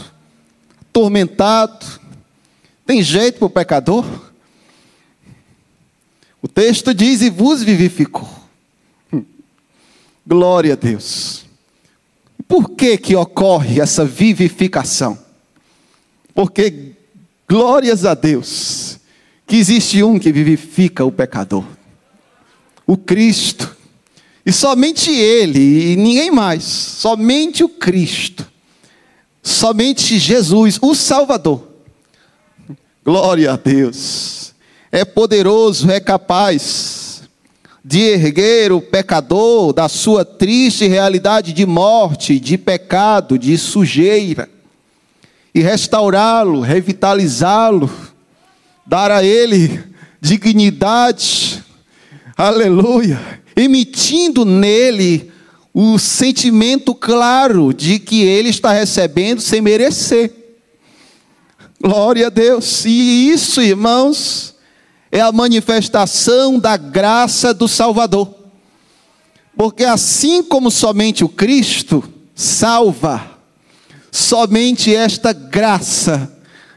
atormentado. 0.80 2.00
Tem 2.86 3.02
jeito 3.02 3.38
para 3.38 3.46
o 3.46 3.50
pecador? 3.50 4.06
O 6.40 6.48
texto 6.48 6.94
diz: 6.94 7.20
e 7.20 7.28
vos 7.28 7.62
vivificou. 7.62 8.28
Glória 10.26 10.72
a 10.72 10.76
Deus. 10.76 11.44
Por 12.48 12.70
que 12.70 12.96
que 12.96 13.14
ocorre 13.14 13.80
essa 13.80 14.04
vivificação? 14.04 15.18
Porque 16.34 16.92
Glórias 17.52 18.06
a 18.06 18.14
Deus, 18.14 18.98
que 19.46 19.56
existe 19.56 20.02
um 20.02 20.18
que 20.18 20.32
vivifica 20.32 21.04
o 21.04 21.12
pecador, 21.12 21.66
o 22.86 22.96
Cristo, 22.96 23.76
e 24.44 24.52
somente 24.52 25.10
Ele, 25.10 25.92
e 25.92 25.96
ninguém 25.96 26.30
mais, 26.30 26.64
somente 26.64 27.62
o 27.62 27.68
Cristo, 27.68 28.46
somente 29.42 30.18
Jesus, 30.18 30.78
o 30.80 30.94
Salvador. 30.94 31.68
Glória 33.04 33.52
a 33.52 33.56
Deus, 33.56 34.54
é 34.90 35.04
poderoso, 35.04 35.90
é 35.90 36.00
capaz 36.00 37.22
de 37.84 37.98
erguer 37.98 38.70
o 38.70 38.80
pecador 38.80 39.72
da 39.72 39.88
sua 39.88 40.24
triste 40.24 40.86
realidade 40.86 41.52
de 41.52 41.66
morte, 41.66 42.38
de 42.38 42.56
pecado, 42.56 43.36
de 43.36 43.58
sujeira 43.58 44.48
e 45.54 45.60
restaurá-lo, 45.60 46.60
revitalizá-lo, 46.60 47.90
dar 48.86 49.10
a 49.10 49.24
ele 49.24 49.82
dignidade, 50.20 51.62
aleluia, 52.36 53.41
emitindo 53.56 54.44
nele 54.44 55.30
o 55.74 55.98
sentimento 55.98 56.94
claro 56.94 57.72
de 57.72 57.98
que 57.98 58.22
ele 58.22 58.50
está 58.50 58.72
recebendo 58.72 59.40
sem 59.40 59.60
merecer. 59.60 60.32
Glória 61.80 62.26
a 62.26 62.30
Deus. 62.30 62.84
E 62.84 63.30
isso, 63.30 63.60
irmãos, 63.60 64.54
é 65.10 65.20
a 65.20 65.32
manifestação 65.32 66.58
da 66.58 66.76
graça 66.76 67.52
do 67.52 67.66
Salvador. 67.66 68.34
Porque 69.56 69.84
assim 69.84 70.42
como 70.42 70.70
somente 70.70 71.24
o 71.24 71.28
Cristo 71.28 72.04
salva, 72.34 73.32
Somente 74.12 74.94
esta 74.94 75.32
graça 75.32 76.30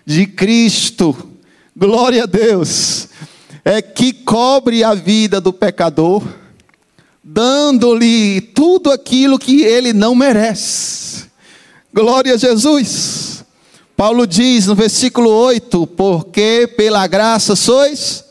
de 0.06 0.26
Cristo, 0.26 1.34
glória 1.76 2.24
a 2.24 2.26
Deus, 2.26 3.10
é 3.66 3.82
que 3.82 4.14
cobre 4.14 4.86
a 4.86 4.94
vida 4.94 5.42
do 5.42 5.52
pecador, 5.52 6.24
dando-lhe 7.28 8.40
tudo 8.40 8.92
aquilo 8.92 9.40
que 9.40 9.64
ele 9.64 9.92
não 9.92 10.14
merece. 10.14 11.26
Glória 11.92 12.36
a 12.36 12.38
Jesus. 12.38 13.44
Paulo 13.98 14.28
diz 14.28 14.68
no 14.68 14.76
versículo 14.76 15.32
8: 15.32 15.88
Porque 15.88 16.72
pela 16.78 17.08
graça 17.08 17.56
sois 17.56 18.24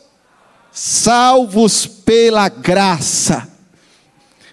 salvos 0.71 1.85
pela 1.85 2.47
graça. 2.47 3.49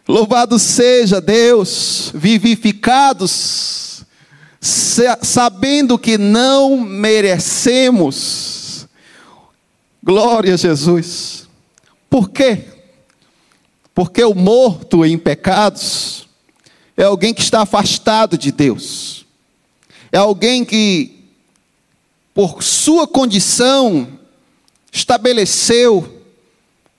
Louvado 0.09 0.59
seja 0.59 1.21
Deus, 1.21 2.11
vivificados 2.13 4.05
sabendo 4.61 5.99
que 5.99 6.19
não 6.19 6.81
merecemos. 6.81 8.89
Glória 10.03 10.55
a 10.55 10.57
Jesus. 10.57 11.47
Por 12.09 12.31
quê? 12.31 12.72
Porque 13.95 14.25
o 14.25 14.35
morto 14.35 15.05
em 15.05 15.19
pecados 15.19 16.27
é 16.97 17.05
alguém 17.05 17.35
que 17.35 17.43
está 17.43 17.63
afastado 17.63 18.39
de 18.39 18.51
Deus. 18.51 19.27
É 20.11 20.19
alguém 20.19 20.65
que, 20.65 21.25
por 22.35 22.63
sua 22.63 23.07
condição, 23.07 24.19
estabeleceu 24.93 26.23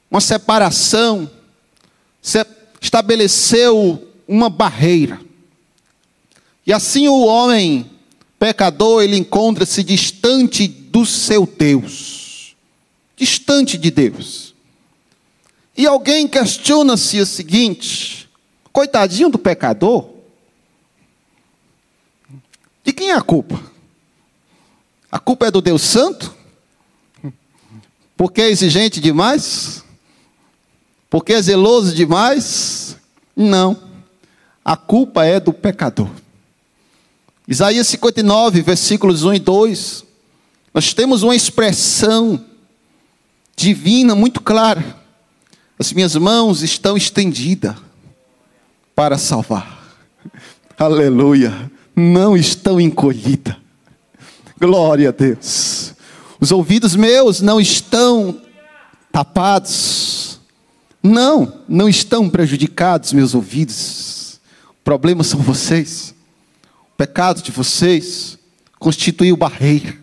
uma 0.10 0.22
separação, 0.22 1.30
estabeleceu 2.82 4.08
uma 4.28 4.50
barreira. 4.50 5.20
E 6.66 6.72
assim 6.72 7.08
o 7.08 7.26
homem 7.26 7.90
pecador, 8.40 9.04
ele 9.04 9.18
encontra-se 9.18 9.84
distante 9.84 10.68
do 10.68 11.06
seu 11.06 11.46
Deus, 11.46 12.56
distante 13.16 13.78
de 13.78 13.90
Deus. 13.90 14.53
E 15.76 15.88
alguém 15.88 16.28
questiona-se 16.28 17.20
o 17.20 17.26
seguinte: 17.26 18.30
coitadinho 18.72 19.30
do 19.30 19.40
pecador, 19.40 20.10
de 22.84 22.94
quem 22.94 23.10
é 23.10 23.16
a 23.16 23.22
culpa? 23.22 23.62
A 25.12 25.20
culpa 25.20 25.48
é 25.48 25.52
do 25.52 25.62
Deus 25.62 25.82
Santo? 25.82 26.36
Porque 28.18 28.42
é 28.42 28.50
exigente 28.50 29.00
demais? 29.00 29.84
Porque 31.10 31.34
é 31.34 31.42
zeloso 31.42 31.94
demais? 31.94 32.98
Não. 33.36 33.80
A 34.66 34.76
culpa 34.76 35.26
é 35.26 35.40
do 35.40 35.54
pecador. 35.54 36.10
Isaías 37.48 37.88
59, 37.88 38.62
versículos 38.62 39.24
1 39.24 39.34
e 39.36 39.40
2. 39.40 40.04
Nós 40.74 40.94
temos 40.94 41.22
uma 41.22 41.36
expressão 41.36 42.44
divina 43.56 44.16
muito 44.16 44.42
clara. 44.42 45.03
As 45.78 45.92
minhas 45.92 46.16
mãos 46.16 46.62
estão 46.62 46.96
estendidas 46.96 47.76
para 48.96 49.18
salvar. 49.18 49.84
Aleluia. 50.78 51.72
não 51.96 52.36
estão 52.36 52.80
encolhidas. 52.80 53.56
Glória 54.60 55.10
a 55.10 55.12
Deus. 55.12 55.94
Os 56.40 56.52
ouvidos 56.52 56.96
meus 56.96 57.42
não 57.42 57.60
estão 57.60 58.42
tapados. 59.12 60.40
Não, 61.02 61.62
não 61.68 61.90
estão 61.90 62.30
prejudicados 62.30 63.14
meus 63.14 63.36
ouvidos. 63.36 64.40
O 64.70 64.84
problema 64.84 65.24
são 65.24 65.40
vocês. 65.40 66.14
O 66.94 66.98
pecado 66.98 67.42
de 67.42 67.52
vocês 67.52 68.38
constituiu 68.80 69.36
barreira. 69.38 69.96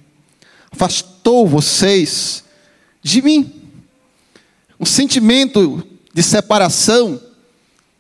Afastou 0.71 1.47
vocês 1.47 2.45
de 3.03 3.23
mim. 3.23 3.60
Um 4.81 4.87
sentimento 4.87 5.87
de 6.15 6.23
separação 6.23 7.21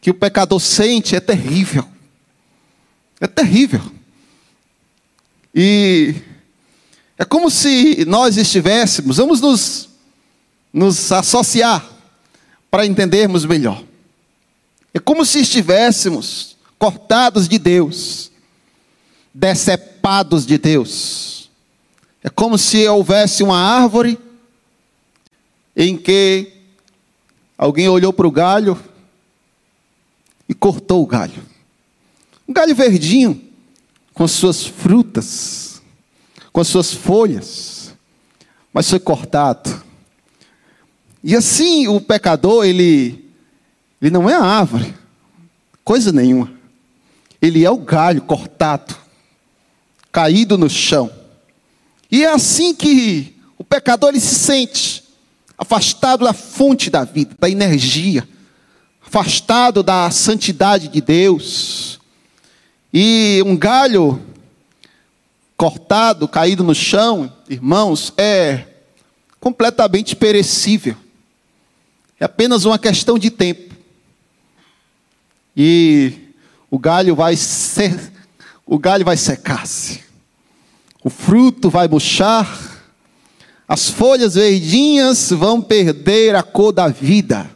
que 0.01 0.11
o 0.11 0.15
pecador 0.15 0.59
sente 0.59 1.15
é 1.15 1.21
terrível. 1.21 1.87
É 3.21 3.27
terrível. 3.27 3.83
E 5.55 6.15
é 7.19 7.25
como 7.27 7.51
se 7.51 8.07
nós 8.07 8.39
estivéssemos, 8.39 9.19
vamos 9.19 9.43
nos, 9.43 9.91
nos 10.73 11.13
associar 11.13 11.87
para 12.71 12.87
entendermos 12.87 13.45
melhor. 13.45 13.85
É 14.95 14.99
como 14.99 15.27
se 15.27 15.41
estivéssemos 15.41 16.57
cortados 16.79 17.47
de 17.47 17.59
Deus, 17.59 18.33
decepados 19.35 20.47
de 20.47 20.57
Deus. 20.57 21.51
É 22.23 22.31
como 22.31 22.57
se 22.57 22.89
houvesse 22.89 23.43
uma 23.43 23.59
árvore 23.59 24.19
em 25.77 25.97
que 25.99 26.60
alguém 27.61 27.91
olhou 27.91 28.11
para 28.11 28.27
o 28.27 28.31
galho 28.31 28.83
e 30.49 30.55
cortou 30.55 31.03
o 31.03 31.07
galho. 31.07 31.43
Um 32.49 32.55
galho 32.55 32.75
verdinho, 32.75 33.39
com 34.15 34.27
suas 34.27 34.65
frutas, 34.65 35.83
com 36.55 36.65
suas 36.65 36.95
folhas, 36.95 37.95
mas 38.73 38.89
foi 38.89 38.99
cortado. 38.99 39.85
E 41.23 41.37
assim 41.37 41.87
o 41.87 42.01
pecador, 42.01 42.65
ele, 42.65 43.31
ele 44.01 44.11
não 44.11 44.29
é 44.29 44.35
a 44.35 44.43
árvore, 44.43 44.95
coisa 45.85 46.11
nenhuma. 46.11 46.51
Ele 47.43 47.63
é 47.63 47.71
o 47.71 47.77
galho 47.77 48.23
cortado, 48.23 48.97
caído 50.11 50.57
no 50.57 50.71
chão. 50.71 51.13
E 52.11 52.25
é 52.25 52.33
assim 52.33 52.75
que 52.75 53.37
o 53.59 53.63
pecador 53.63 54.09
ele 54.09 54.21
se 54.21 54.35
sente, 54.35 55.05
afastado 55.61 56.25
da 56.25 56.33
fonte 56.33 56.89
da 56.89 57.05
vida, 57.05 57.37
da 57.39 57.51
energia, 57.51 58.27
afastado 59.07 59.83
da 59.83 60.11
santidade 60.11 60.89
de 60.89 61.03
Deus, 61.03 62.01
e 62.93 63.43
um 63.45 63.55
galho 63.55 64.21
cortado, 65.59 66.27
caído 66.27 66.65
no 66.65 66.75
chão, 66.75 67.31
irmãos, 67.47 68.15
é 68.17 68.65
completamente 69.39 70.17
perecível. 70.17 70.97
É 72.19 72.25
apenas 72.25 72.65
uma 72.65 72.79
questão 72.79 73.19
de 73.19 73.31
tempo. 73.31 73.75
E 75.55 76.33
o 76.71 76.79
galho 76.79 77.15
vai 77.15 77.37
ser, 77.37 78.13
o 78.65 78.79
galho 78.79 79.05
vai 79.05 79.19
secar-se. 79.19 80.03
O 81.05 81.11
fruto 81.11 81.69
vai 81.69 81.87
murchar. 81.87 82.70
As 83.73 83.89
folhas 83.89 84.35
verdinhas 84.35 85.31
vão 85.31 85.63
perder 85.63 86.35
a 86.35 86.43
cor 86.43 86.73
da 86.73 86.89
vida 86.89 87.49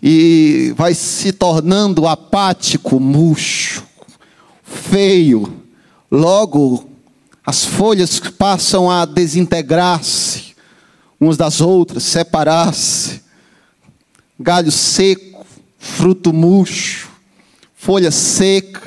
e 0.00 0.72
vai 0.76 0.94
se 0.94 1.32
tornando 1.32 2.06
apático, 2.06 3.00
murcho, 3.00 3.82
feio. 4.62 5.60
Logo, 6.08 6.88
as 7.44 7.64
folhas 7.64 8.20
passam 8.20 8.88
a 8.88 9.04
desintegrar-se 9.04 10.54
umas 11.18 11.36
das 11.36 11.60
outras, 11.60 12.04
separar-se. 12.04 13.22
Galho 14.38 14.70
seco, 14.70 15.44
fruto 15.80 16.32
murcho, 16.32 17.08
folha 17.74 18.12
seca, 18.12 18.80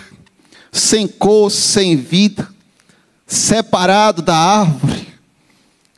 sem 0.71 1.09
cor, 1.09 1.51
sem 1.51 1.97
vida, 1.97 2.47
separado 3.27 4.21
da 4.21 4.33
árvore. 4.33 4.92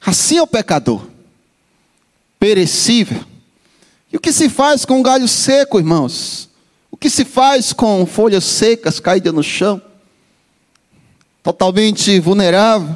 Assim 0.05 0.37
é 0.37 0.41
o 0.41 0.47
pecador, 0.47 1.07
perecível 2.39 3.25
e 4.15 4.17
o 4.17 4.19
que 4.21 4.31
se 4.31 4.47
faz 4.47 4.85
com 4.85 4.99
um 4.99 5.03
galho 5.03 5.27
seco, 5.27 5.77
irmãos? 5.77 6.49
O 6.89 6.95
que 6.95 7.09
se 7.09 7.25
faz 7.25 7.73
com 7.73 8.05
folhas 8.05 8.45
secas 8.45 8.97
caídas 8.97 9.33
no 9.33 9.43
chão? 9.43 9.81
Totalmente 11.43 12.17
vulnerável, 12.21 12.95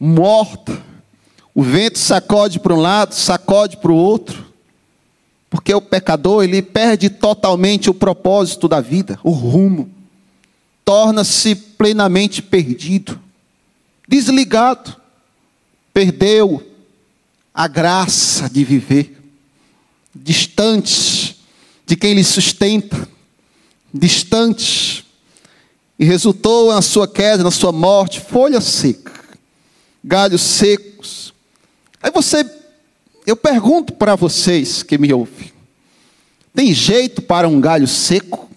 morta. 0.00 0.82
O 1.54 1.62
vento 1.62 1.98
sacode 1.98 2.58
para 2.58 2.72
um 2.72 2.80
lado, 2.80 3.14
sacode 3.14 3.76
para 3.76 3.92
o 3.92 3.96
outro. 3.96 4.46
Porque 5.50 5.74
o 5.74 5.80
pecador, 5.82 6.42
ele 6.42 6.62
perde 6.62 7.10
totalmente 7.10 7.90
o 7.90 7.94
propósito 7.94 8.66
da 8.66 8.80
vida, 8.80 9.20
o 9.22 9.30
rumo. 9.30 9.90
Torna-se 10.86 11.54
plenamente 11.54 12.40
perdido, 12.40 13.20
desligado. 14.08 14.96
Perdeu 15.98 16.64
a 17.52 17.66
graça 17.66 18.48
de 18.48 18.62
viver 18.62 19.20
distantes 20.14 21.34
de 21.84 21.96
quem 21.96 22.14
lhe 22.14 22.22
sustenta, 22.22 23.08
distantes, 23.92 25.02
e 25.98 26.04
resultou 26.04 26.72
na 26.72 26.82
sua 26.82 27.08
queda, 27.08 27.42
na 27.42 27.50
sua 27.50 27.72
morte, 27.72 28.20
folha 28.20 28.60
seca, 28.60 29.12
galhos 30.04 30.40
secos. 30.40 31.34
Aí 32.00 32.12
você, 32.12 32.48
eu 33.26 33.34
pergunto 33.34 33.92
para 33.92 34.14
vocês 34.14 34.84
que 34.84 34.96
me 34.96 35.12
ouvem: 35.12 35.50
tem 36.54 36.72
jeito 36.72 37.20
para 37.20 37.48
um 37.48 37.60
galho 37.60 37.88
seco? 37.88 38.48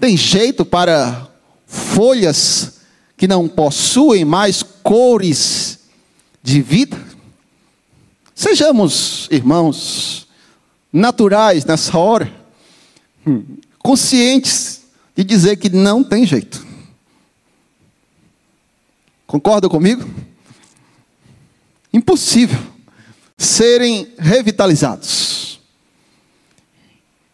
Tem 0.00 0.16
jeito 0.16 0.64
para 0.64 1.28
folhas 1.66 2.77
que 3.18 3.28
não 3.28 3.48
possuem 3.48 4.24
mais 4.24 4.62
cores 4.62 5.80
de 6.42 6.62
vida? 6.62 6.96
Sejamos, 8.34 9.28
irmãos, 9.32 10.28
naturais 10.92 11.64
nessa 11.64 11.98
hora, 11.98 12.32
hum, 13.26 13.44
conscientes 13.80 14.82
de 15.16 15.24
dizer 15.24 15.56
que 15.56 15.68
não 15.68 16.04
tem 16.04 16.24
jeito. 16.24 16.64
Concorda 19.26 19.68
comigo? 19.68 20.08
Impossível 21.92 22.60
serem 23.36 24.12
revitalizados. 24.16 25.60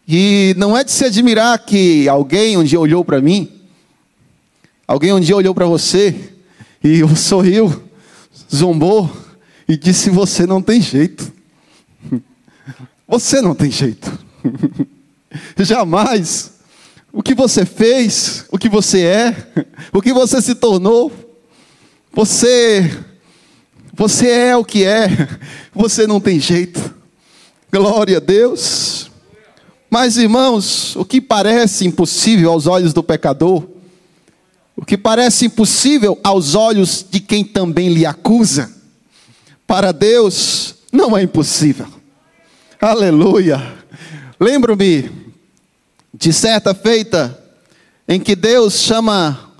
E 0.07 0.53
não 0.57 0.75
é 0.75 0.83
de 0.83 0.91
se 0.91 1.05
admirar 1.05 1.57
que 1.59 2.09
alguém 2.09 2.57
um 2.57 2.63
dia 2.63 2.79
olhou 2.79 3.05
para 3.05 3.21
mim, 3.21 3.54
alguém 4.87 5.13
um 5.13 5.19
dia 5.19 5.35
olhou 5.35 5.53
para 5.53 5.65
você 5.65 6.33
e 6.83 7.01
sorriu, 7.15 7.83
zombou, 8.53 9.09
e 9.67 9.75
disse: 9.75 10.09
Você 10.09 10.45
não 10.45 10.61
tem 10.61 10.81
jeito. 10.81 11.31
Você 13.07 13.41
não 13.41 13.53
tem 13.53 13.69
jeito. 13.69 14.17
Jamais. 15.59 16.53
O 17.13 17.23
que 17.23 17.33
você 17.33 17.65
fez, 17.65 18.45
o 18.51 18.57
que 18.57 18.67
você 18.67 19.03
é, 19.03 19.47
o 19.93 20.01
que 20.01 20.11
você 20.11 20.41
se 20.41 20.53
tornou, 20.53 21.11
você 22.11 22.91
você 23.93 24.27
é 24.29 24.57
o 24.57 24.65
que 24.65 24.83
é, 24.83 25.07
você 25.73 26.05
não 26.05 26.19
tem 26.19 26.37
jeito. 26.37 26.93
Glória 27.71 28.17
a 28.17 28.19
Deus. 28.19 29.09
Mas 29.89 30.17
irmãos, 30.17 30.95
o 30.97 31.05
que 31.05 31.21
parece 31.21 31.87
impossível 31.87 32.51
aos 32.51 32.67
olhos 32.67 32.91
do 32.91 33.01
pecador, 33.01 33.63
o 34.75 34.85
que 34.85 34.97
parece 34.97 35.45
impossível 35.45 36.19
aos 36.23 36.55
olhos 36.55 37.05
de 37.09 37.19
quem 37.19 37.43
também 37.43 37.89
lhe 37.89 38.05
acusa, 38.05 38.73
para 39.65 39.91
Deus 39.91 40.75
não 40.91 41.17
é 41.17 41.23
impossível. 41.23 41.87
Aleluia. 42.79 43.61
Lembro-me 44.39 45.09
de 46.13 46.31
certa 46.31 46.73
feita 46.73 47.41
em 48.07 48.19
que 48.19 48.35
Deus 48.35 48.75
chama 48.75 49.51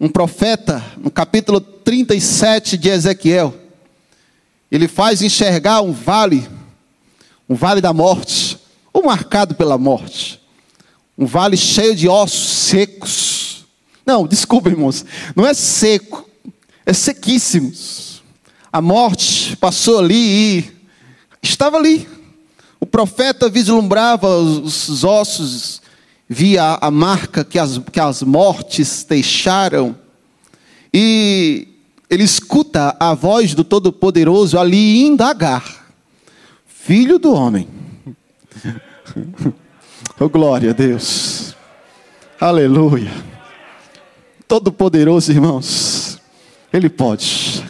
um 0.00 0.08
profeta, 0.08 0.84
no 0.96 1.10
capítulo 1.10 1.60
37 1.60 2.76
de 2.76 2.88
Ezequiel. 2.88 3.54
Ele 4.70 4.86
faz 4.86 5.22
enxergar 5.22 5.80
um 5.80 5.92
vale, 5.92 6.46
um 7.48 7.54
vale 7.54 7.80
da 7.80 7.92
morte, 7.92 8.58
ou 8.92 9.04
marcado 9.04 9.54
pela 9.54 9.76
morte. 9.76 10.40
Um 11.16 11.26
vale 11.26 11.56
cheio 11.56 11.96
de 11.96 12.08
ossos 12.08 12.48
secos. 12.48 13.27
Não, 14.08 14.26
desculpa, 14.26 14.70
irmãos, 14.70 15.04
não 15.36 15.46
é 15.46 15.54
seco, 15.54 16.28
é 16.84 16.92
sequíssimos 16.92 18.08
a 18.72 18.80
morte 18.80 19.56
passou 19.56 19.98
ali 19.98 20.58
e 20.58 20.72
estava 21.42 21.76
ali. 21.76 22.08
O 22.78 22.86
profeta 22.86 23.48
vislumbrava 23.48 24.28
os 24.36 25.02
ossos 25.02 25.82
via 26.28 26.78
a 26.80 26.90
marca 26.90 27.44
que 27.44 27.58
as, 27.58 27.78
que 27.90 27.98
as 27.98 28.22
mortes 28.22 29.04
deixaram, 29.08 29.96
e 30.92 31.66
ele 32.08 32.22
escuta 32.22 32.96
a 33.00 33.14
voz 33.14 33.54
do 33.54 33.64
Todo-Poderoso 33.64 34.58
ali 34.58 35.04
indagar: 35.04 35.86
Filho 36.66 37.18
do 37.18 37.32
homem. 37.32 37.68
oh, 40.20 40.28
glória 40.28 40.70
a 40.70 40.74
Deus. 40.74 41.54
Aleluia. 42.40 43.37
Todo-Poderoso, 44.48 45.30
irmãos, 45.30 46.18
Ele 46.72 46.88
pode. 46.88 47.62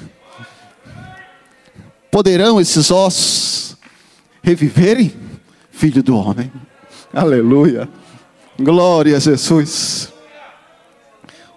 Poderão 2.08 2.60
esses 2.60 2.88
ossos 2.90 3.76
reviverem? 4.40 5.12
Filho 5.72 6.02
do 6.02 6.16
homem. 6.16 6.52
Aleluia. 7.12 7.88
Glória 8.58 9.16
a 9.16 9.20
Jesus. 9.20 10.12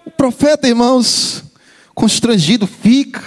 O 0.03 0.09
profeta, 0.09 0.67
irmãos, 0.67 1.43
constrangido 1.93 2.65
fica. 2.65 3.23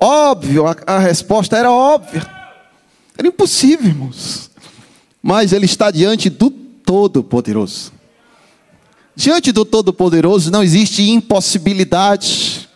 Óbvio, 0.00 0.66
a, 0.66 0.76
a 0.86 0.98
resposta 0.98 1.56
era 1.58 1.70
óbvia. 1.70 2.26
Era 3.16 3.28
impossível, 3.28 3.86
irmãos. 3.86 4.50
Mas 5.22 5.52
ele 5.52 5.66
está 5.66 5.90
diante 5.90 6.30
do 6.30 6.50
Todo-Poderoso. 6.50 7.91
Diante 9.14 9.52
do 9.52 9.64
Todo-Poderoso 9.64 10.50
não 10.50 10.62
existe 10.62 11.10
impossibilidade. 11.10 12.68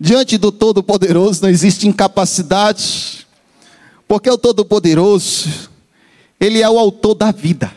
Diante 0.00 0.38
do 0.38 0.50
Todo-Poderoso 0.50 1.42
não 1.42 1.50
existe 1.50 1.86
incapacidade. 1.86 3.26
Porque 4.08 4.30
o 4.30 4.38
Todo-Poderoso, 4.38 5.70
Ele 6.40 6.62
é 6.62 6.68
o 6.68 6.78
autor 6.78 7.14
da 7.14 7.30
vida. 7.30 7.70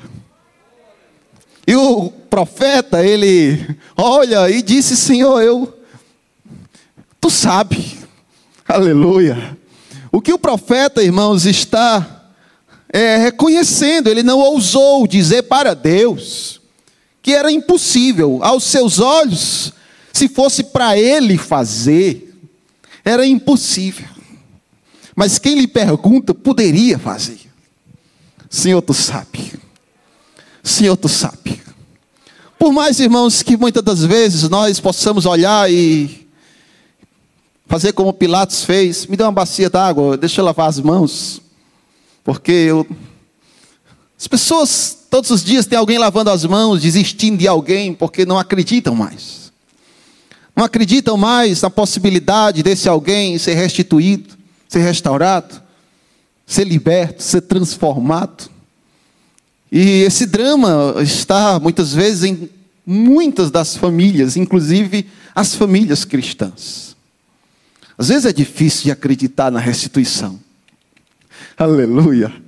E 1.68 1.76
o 1.76 2.10
profeta, 2.30 3.04
ele 3.04 3.76
olha 3.98 4.50
e 4.50 4.62
disse: 4.62 4.96
Senhor, 4.96 5.42
eu. 5.42 5.74
Tu 7.20 7.30
sabe. 7.30 7.98
Aleluia. 8.68 9.58
O 10.12 10.22
que 10.22 10.32
o 10.32 10.38
profeta, 10.38 11.04
irmãos, 11.04 11.46
está 11.46 12.28
é, 12.94 13.18
reconhecendo, 13.18 14.08
ele 14.08 14.22
não 14.22 14.40
ousou 14.40 15.08
dizer 15.08 15.44
para 15.44 15.74
Deus 15.74 16.62
que 17.26 17.34
era 17.34 17.52
impossível 17.52 18.38
aos 18.44 18.66
seus 18.66 19.00
olhos, 19.00 19.74
se 20.14 20.28
fosse 20.28 20.64
para 20.64 20.96
ele 20.96 21.40
fazer, 21.40 22.36
era 23.04 23.26
impossível. 23.26 24.08
Mas 25.16 25.40
quem 25.40 25.56
lhe 25.56 25.68
pergunta 25.68 26.36
poderia 26.36 27.00
fazer. 27.00 27.40
Senhor, 28.48 28.80
tu 28.84 28.94
sabe. 28.94 29.54
Senhor, 30.62 30.96
tu 30.96 31.10
sabe. 31.10 31.60
Por 32.60 32.72
mais, 32.72 33.00
irmãos, 33.00 33.42
que 33.42 33.58
muitas 33.58 33.82
das 33.82 34.06
vezes 34.06 34.48
nós 34.48 34.80
possamos 34.80 35.26
olhar 35.26 35.68
e 35.72 36.28
fazer 37.66 37.92
como 37.94 38.14
Pilatos 38.14 38.64
fez, 38.64 39.08
me 39.08 39.18
dê 39.18 39.24
uma 39.24 39.32
bacia 39.32 39.68
d'água, 39.68 40.16
deixa 40.16 40.42
eu 40.42 40.46
lavar 40.46 40.70
as 40.70 40.80
mãos, 40.80 41.42
porque 42.24 42.52
eu... 42.52 42.88
as 44.16 44.28
pessoas 44.28 45.05
todos 45.10 45.30
os 45.30 45.44
dias 45.44 45.66
tem 45.66 45.78
alguém 45.78 45.98
lavando 45.98 46.30
as 46.30 46.46
mãos, 46.46 46.82
desistindo 46.82 47.38
de 47.38 47.48
alguém, 47.48 47.94
porque 47.94 48.26
não 48.26 48.38
acreditam 48.38 48.96
mais. 48.96 49.52
Não 50.56 50.64
acreditam 50.64 51.18
mais 51.18 51.62
na 51.62 51.70
possibilidade 51.70 52.64
desse 52.64 52.88
alguém 52.88 53.38
ser 53.38 53.56
restituído, 53.56 54.36
ser 54.68 54.80
restaurado, 54.80 55.62
ser 56.46 56.66
liberto, 56.66 57.22
ser 57.22 57.42
transformado. 57.42 58.50
E 59.72 60.04
esse 60.04 60.26
drama 60.26 60.96
está 61.02 61.60
muitas 61.60 61.94
vezes 61.94 62.24
em 62.24 62.50
muitas 62.86 63.52
das 63.52 63.76
famílias, 63.76 64.38
inclusive 64.38 65.08
as 65.34 65.56
famílias 65.56 66.06
cristãs. 66.06 66.96
Às 67.98 68.10
vezes 68.10 68.26
é 68.26 68.34
difícil 68.34 68.84
de 68.84 68.92
acreditar 68.92 69.52
na 69.52 69.60
restituição. 69.60 70.40
Aleluia. 71.58 72.45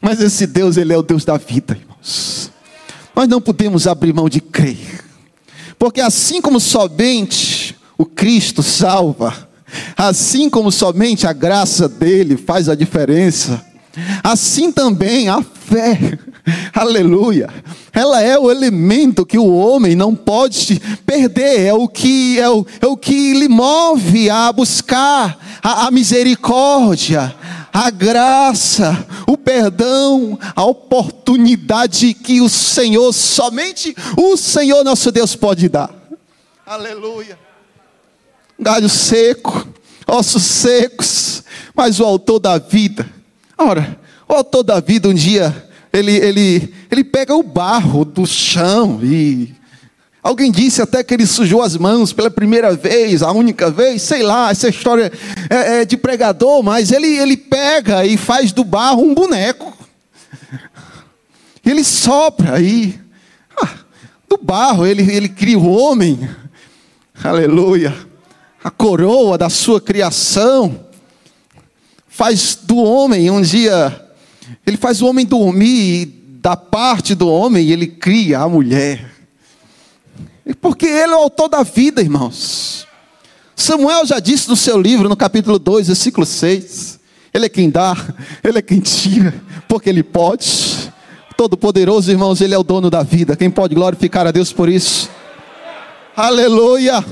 Mas 0.00 0.20
esse 0.20 0.46
Deus, 0.46 0.76
ele 0.76 0.92
é 0.92 0.96
o 0.96 1.02
Deus 1.02 1.24
da 1.24 1.36
vida, 1.36 1.76
irmãos. 1.78 2.50
Nós 3.14 3.28
não 3.28 3.40
podemos 3.40 3.86
abrir 3.86 4.12
mão 4.12 4.28
de 4.28 4.40
crer. 4.40 5.04
Porque 5.78 6.00
assim 6.00 6.40
como 6.40 6.60
somente 6.60 7.76
o 7.96 8.04
Cristo 8.04 8.62
salva, 8.62 9.48
assim 9.96 10.48
como 10.48 10.70
somente 10.70 11.26
a 11.26 11.32
graça 11.32 11.88
dele 11.88 12.36
faz 12.36 12.68
a 12.68 12.74
diferença, 12.74 13.64
Assim 14.22 14.70
também 14.70 15.28
a 15.28 15.42
fé, 15.42 16.18
aleluia, 16.74 17.48
ela 17.92 18.22
é 18.22 18.38
o 18.38 18.50
elemento 18.50 19.26
que 19.26 19.38
o 19.38 19.54
homem 19.54 19.96
não 19.96 20.14
pode 20.14 20.80
perder, 21.04 21.66
é 21.66 21.74
o 21.74 21.88
que, 21.88 22.38
é 22.38 22.48
o, 22.48 22.66
é 22.80 22.86
o 22.86 22.96
que 22.96 23.34
lhe 23.34 23.48
move 23.48 24.30
a 24.30 24.52
buscar 24.52 25.38
a, 25.62 25.86
a 25.86 25.90
misericórdia, 25.90 27.34
a 27.72 27.90
graça, 27.90 29.06
o 29.26 29.36
perdão, 29.36 30.38
a 30.54 30.64
oportunidade 30.64 32.14
que 32.14 32.40
o 32.40 32.48
Senhor, 32.48 33.12
somente 33.12 33.94
o 34.16 34.36
Senhor 34.36 34.84
nosso 34.84 35.12
Deus 35.12 35.36
pode 35.36 35.68
dar. 35.68 35.90
Aleluia. 36.66 37.38
Galho 38.58 38.88
seco, 38.88 39.66
ossos 40.06 40.42
secos, 40.42 41.42
mas 41.74 42.00
o 42.00 42.04
autor 42.04 42.40
da 42.40 42.58
vida 42.58 43.18
Ora, 43.58 43.98
o 44.28 44.34
autor 44.34 44.62
da 44.62 44.78
vida 44.78 45.08
um 45.08 45.14
dia, 45.14 45.68
ele, 45.92 46.12
ele, 46.12 46.72
ele 46.88 47.02
pega 47.02 47.34
o 47.34 47.42
barro 47.42 48.04
do 48.04 48.24
chão 48.24 49.00
e 49.02 49.52
Alguém 50.28 50.52
disse 50.52 50.82
até 50.82 51.02
que 51.02 51.14
ele 51.14 51.26
sujou 51.26 51.62
as 51.62 51.74
mãos 51.74 52.12
pela 52.12 52.30
primeira 52.30 52.76
vez, 52.76 53.22
a 53.22 53.32
única 53.32 53.70
vez, 53.70 54.02
sei 54.02 54.22
lá, 54.22 54.50
essa 54.50 54.68
história 54.68 55.10
é, 55.48 55.80
é 55.80 55.84
de 55.86 55.96
pregador, 55.96 56.62
mas 56.62 56.92
ele, 56.92 57.06
ele 57.06 57.34
pega 57.34 58.04
e 58.04 58.18
faz 58.18 58.52
do 58.52 58.62
barro 58.62 59.02
um 59.02 59.14
boneco. 59.14 59.74
Ele 61.64 61.82
sopra 61.82 62.56
aí. 62.56 63.00
Ah, 63.58 63.76
do 64.28 64.36
barro 64.36 64.84
ele, 64.84 65.10
ele 65.10 65.30
cria 65.30 65.58
o 65.58 65.66
homem. 65.66 66.28
Aleluia. 67.24 67.96
A 68.62 68.70
coroa 68.70 69.38
da 69.38 69.48
sua 69.48 69.80
criação 69.80 70.88
faz 72.06 72.54
do 72.54 72.76
homem 72.76 73.30
um 73.30 73.40
dia, 73.40 73.98
ele 74.66 74.76
faz 74.76 75.00
o 75.00 75.06
homem 75.06 75.24
dormir 75.24 76.02
e 76.02 76.04
da 76.04 76.54
parte 76.54 77.14
do 77.14 77.26
homem 77.30 77.70
ele 77.70 77.86
cria 77.86 78.40
a 78.40 78.48
mulher. 78.48 79.17
Porque 80.54 80.86
ele 80.86 81.12
é 81.12 81.16
o 81.16 81.20
autor 81.20 81.48
da 81.48 81.62
vida, 81.62 82.00
irmãos. 82.00 82.86
Samuel 83.54 84.06
já 84.06 84.20
disse 84.20 84.48
no 84.48 84.56
seu 84.56 84.80
livro, 84.80 85.08
no 85.08 85.16
capítulo 85.16 85.58
2, 85.58 85.88
versículo 85.88 86.24
6. 86.24 86.98
Ele 87.34 87.46
é 87.46 87.48
quem 87.48 87.68
dá, 87.68 87.94
ele 88.42 88.58
é 88.58 88.62
quem 88.62 88.80
tira, 88.80 89.34
porque 89.66 89.88
ele 89.88 90.02
pode. 90.02 90.92
Todo-Poderoso, 91.36 92.10
irmãos, 92.10 92.40
ele 92.40 92.54
é 92.54 92.58
o 92.58 92.64
dono 92.64 92.90
da 92.90 93.02
vida. 93.02 93.36
Quem 93.36 93.50
pode 93.50 93.74
glorificar 93.74 94.26
a 94.26 94.32
Deus 94.32 94.52
por 94.52 94.68
isso? 94.68 95.08
Aleluia. 96.16 97.04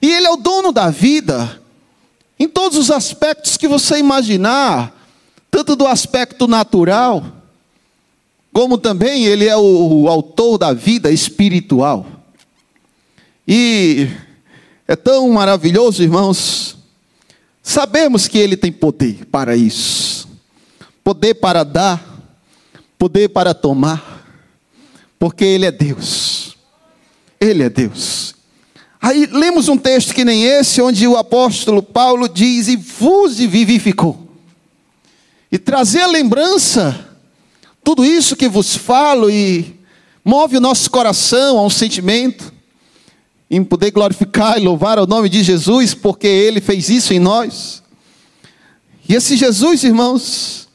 E 0.00 0.10
ele 0.10 0.26
é 0.26 0.30
o 0.30 0.36
dono 0.36 0.70
da 0.70 0.90
vida. 0.90 1.60
Em 2.38 2.48
todos 2.48 2.78
os 2.78 2.90
aspectos 2.90 3.56
que 3.56 3.66
você 3.66 3.98
imaginar, 3.98 4.92
tanto 5.50 5.74
do 5.74 5.86
aspecto 5.86 6.46
natural, 6.46 7.24
como 8.52 8.76
também 8.76 9.24
ele 9.24 9.46
é 9.46 9.56
o, 9.56 10.08
autor 10.08 10.58
da 10.58 10.72
vida 10.72 11.10
espiritual. 11.10 12.06
E 13.46 14.08
é 14.86 14.94
tão 14.94 15.30
maravilhoso, 15.30 16.02
irmãos, 16.02 16.76
sabemos 17.62 18.28
que 18.28 18.38
ele 18.38 18.56
tem 18.56 18.70
poder 18.70 19.26
para 19.26 19.56
isso 19.56 20.12
poder 21.02 21.34
para 21.34 21.64
dar, 21.64 22.02
poder 22.98 23.28
para 23.28 23.54
tomar, 23.54 24.24
porque 25.18 25.44
ele 25.44 25.66
é 25.66 25.72
Deus. 25.72 26.56
Ele 27.40 27.62
é 27.62 27.68
Deus. 27.68 28.34
Aí 29.00 29.26
lemos 29.26 29.68
um 29.68 29.76
texto 29.76 30.14
que 30.14 30.24
nem 30.24 30.44
esse, 30.44 30.80
onde 30.80 31.06
o 31.08 31.16
apóstolo 31.16 31.82
Paulo 31.82 32.28
diz: 32.28 32.68
E 32.68 32.76
vos 32.76 33.38
vivificou. 33.38 34.28
E 35.50 35.58
trazer 35.58 36.00
a 36.00 36.06
lembrança, 36.06 37.11
tudo 37.84 38.04
isso 38.04 38.36
que 38.36 38.48
vos 38.48 38.76
falo, 38.76 39.30
e 39.30 39.80
move 40.24 40.56
o 40.56 40.60
nosso 40.60 40.90
coração 40.90 41.58
a 41.58 41.64
um 41.64 41.70
sentimento, 41.70 42.52
em 43.50 43.62
poder 43.62 43.90
glorificar 43.90 44.58
e 44.58 44.64
louvar 44.64 44.98
o 44.98 45.06
nome 45.06 45.28
de 45.28 45.42
Jesus, 45.42 45.92
porque 45.92 46.26
Ele 46.26 46.60
fez 46.60 46.88
isso 46.88 47.12
em 47.12 47.18
nós. 47.18 47.82
E 49.08 49.14
esse 49.14 49.36
Jesus, 49.36 49.84
irmãos, 49.84 50.68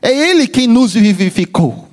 é 0.00 0.12
Ele 0.12 0.46
quem 0.46 0.66
nos 0.66 0.92
vivificou. 0.92 1.88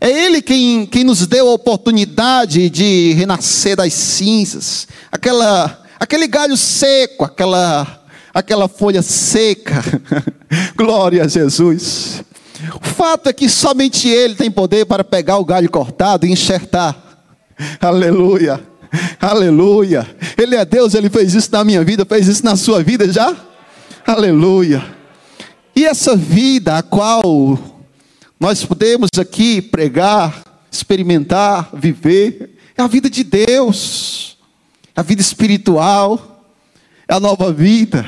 É 0.00 0.10
Ele 0.10 0.42
quem, 0.42 0.84
quem 0.84 1.04
nos 1.04 1.26
deu 1.26 1.48
a 1.48 1.54
oportunidade 1.54 2.68
de 2.68 3.12
renascer 3.14 3.76
das 3.76 3.94
cinzas. 3.94 4.86
Aquela, 5.10 5.82
aquele 5.98 6.26
galho 6.26 6.56
seco, 6.56 7.24
aquela, 7.24 8.04
aquela 8.34 8.68
folha 8.68 9.00
seca. 9.00 9.82
Glória 10.76 11.24
a 11.24 11.28
Jesus. 11.28 12.22
O 12.74 12.86
fato 12.86 13.28
é 13.28 13.32
que 13.32 13.48
somente 13.48 14.08
Ele 14.08 14.34
tem 14.34 14.50
poder 14.50 14.86
para 14.86 15.04
pegar 15.04 15.38
o 15.38 15.44
galho 15.44 15.70
cortado 15.70 16.26
e 16.26 16.32
enxertar. 16.32 16.96
Aleluia. 17.80 18.60
Aleluia. 19.20 20.06
Ele 20.36 20.56
é 20.56 20.64
Deus, 20.64 20.94
Ele 20.94 21.08
fez 21.08 21.34
isso 21.34 21.50
na 21.52 21.64
minha 21.64 21.84
vida, 21.84 22.04
fez 22.04 22.28
isso 22.28 22.44
na 22.44 22.56
sua 22.56 22.82
vida 22.82 23.10
já? 23.10 23.34
Aleluia. 24.06 24.84
E 25.74 25.84
essa 25.84 26.16
vida 26.16 26.78
a 26.78 26.82
qual 26.82 27.58
nós 28.38 28.64
podemos 28.64 29.10
aqui 29.18 29.60
pregar, 29.60 30.42
experimentar, 30.70 31.70
viver, 31.74 32.50
é 32.76 32.82
a 32.82 32.86
vida 32.86 33.08
de 33.08 33.24
Deus, 33.24 34.36
é 34.94 35.00
a 35.00 35.02
vida 35.02 35.20
espiritual, 35.20 36.44
é 37.08 37.14
a 37.14 37.20
nova 37.20 37.52
vida. 37.52 38.06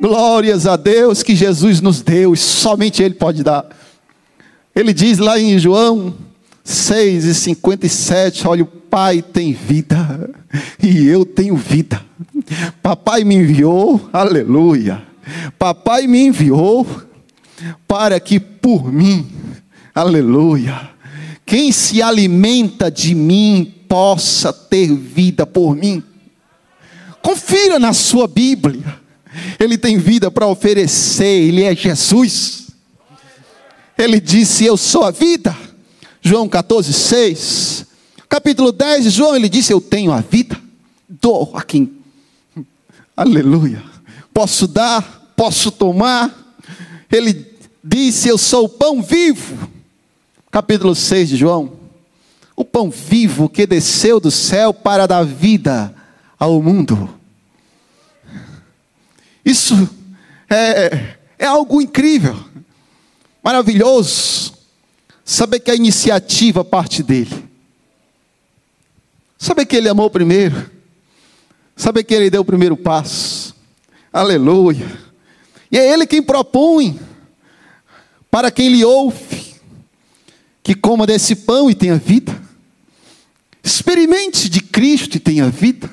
Glórias 0.00 0.66
a 0.66 0.76
Deus 0.76 1.22
que 1.22 1.34
Jesus 1.34 1.80
nos 1.80 2.00
deu 2.00 2.32
e 2.32 2.36
somente 2.36 3.02
Ele 3.02 3.14
pode 3.14 3.42
dar. 3.42 3.66
Ele 4.78 4.94
diz 4.94 5.18
lá 5.18 5.40
em 5.40 5.58
João 5.58 6.14
6 6.62 7.24
e 7.24 7.34
57, 7.34 8.46
olha, 8.46 8.62
o 8.62 8.66
Pai 8.66 9.20
tem 9.20 9.52
vida 9.52 10.30
e 10.80 11.04
eu 11.04 11.26
tenho 11.26 11.56
vida. 11.56 12.00
Papai 12.80 13.24
me 13.24 13.34
enviou, 13.34 14.08
aleluia. 14.12 15.02
Papai 15.58 16.06
me 16.06 16.26
enviou 16.26 16.86
para 17.88 18.20
que 18.20 18.38
por 18.38 18.92
mim, 18.92 19.26
aleluia, 19.92 20.90
quem 21.44 21.72
se 21.72 22.00
alimenta 22.00 22.88
de 22.88 23.16
mim 23.16 23.74
possa 23.88 24.52
ter 24.52 24.94
vida 24.94 25.44
por 25.44 25.74
mim. 25.74 26.00
Confira 27.20 27.80
na 27.80 27.92
sua 27.92 28.28
Bíblia. 28.28 28.96
Ele 29.58 29.76
tem 29.76 29.98
vida 29.98 30.30
para 30.30 30.46
oferecer, 30.46 31.48
ele 31.48 31.64
é 31.64 31.74
Jesus. 31.74 32.67
Ele 33.98 34.20
disse: 34.20 34.64
Eu 34.64 34.76
sou 34.76 35.04
a 35.04 35.10
vida. 35.10 35.54
João 36.22 36.48
14, 36.48 36.92
6. 36.92 37.86
Capítulo 38.28 38.70
10 38.70 39.04
de 39.04 39.10
João, 39.10 39.34
ele 39.34 39.48
disse: 39.48 39.72
Eu 39.72 39.80
tenho 39.80 40.12
a 40.12 40.20
vida, 40.20 40.56
dou 41.08 41.50
a 41.56 41.62
quem. 41.62 41.92
Aleluia. 43.16 43.82
Posso 44.32 44.68
dar, 44.68 45.32
posso 45.36 45.72
tomar. 45.72 46.32
Ele 47.10 47.44
disse: 47.82 48.28
Eu 48.28 48.38
sou 48.38 48.66
o 48.66 48.68
pão 48.68 49.02
vivo. 49.02 49.68
Capítulo 50.50 50.94
6 50.94 51.30
de 51.30 51.36
João. 51.36 51.72
O 52.54 52.64
pão 52.64 52.90
vivo 52.90 53.48
que 53.48 53.66
desceu 53.66 54.20
do 54.20 54.30
céu 54.30 54.72
para 54.72 55.06
dar 55.06 55.24
vida 55.24 55.94
ao 56.38 56.62
mundo. 56.62 57.08
Isso 59.44 59.88
é, 60.50 61.16
é 61.38 61.46
algo 61.46 61.80
incrível, 61.80 62.36
maravilhoso. 63.42 64.54
Saber 65.24 65.60
que 65.60 65.70
a 65.70 65.74
iniciativa 65.74 66.64
parte 66.64 67.02
dele. 67.02 67.48
Saber 69.38 69.66
que 69.66 69.76
ele 69.76 69.88
amou 69.88 70.10
primeiro. 70.10 70.70
Saber 71.76 72.02
que 72.04 72.14
ele 72.14 72.30
deu 72.30 72.40
o 72.40 72.44
primeiro 72.44 72.76
passo. 72.76 73.54
Aleluia. 74.12 74.86
E 75.70 75.78
é 75.78 75.92
ele 75.92 76.06
quem 76.06 76.22
propõe 76.22 76.98
para 78.30 78.50
quem 78.50 78.68
lhe 78.68 78.84
ouve 78.84 79.48
que 80.68 80.74
coma 80.74 81.06
desse 81.06 81.34
pão 81.34 81.70
e 81.70 81.74
tenha 81.74 81.96
vida. 81.96 82.38
Experimente 83.64 84.50
de 84.50 84.60
Cristo 84.60 85.16
e 85.16 85.20
tenha 85.20 85.48
vida. 85.48 85.88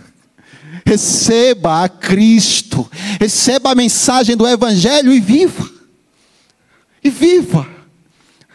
Receba 0.86 1.84
a 1.84 1.88
Cristo, 1.88 2.90
receba 3.20 3.72
a 3.72 3.76
mensagem 3.76 4.36
do 4.36 4.46
Evangelho 4.46 5.14
e 5.14 5.20
viva. 5.22 5.75
E 7.06 7.10
viva. 7.12 7.68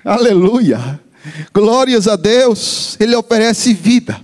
Aleluia. 0.05 1.01
Glórias 1.55 2.09
a 2.09 2.17
Deus. 2.17 2.97
Ele 2.99 3.15
oferece 3.15 3.73
vida. 3.73 4.21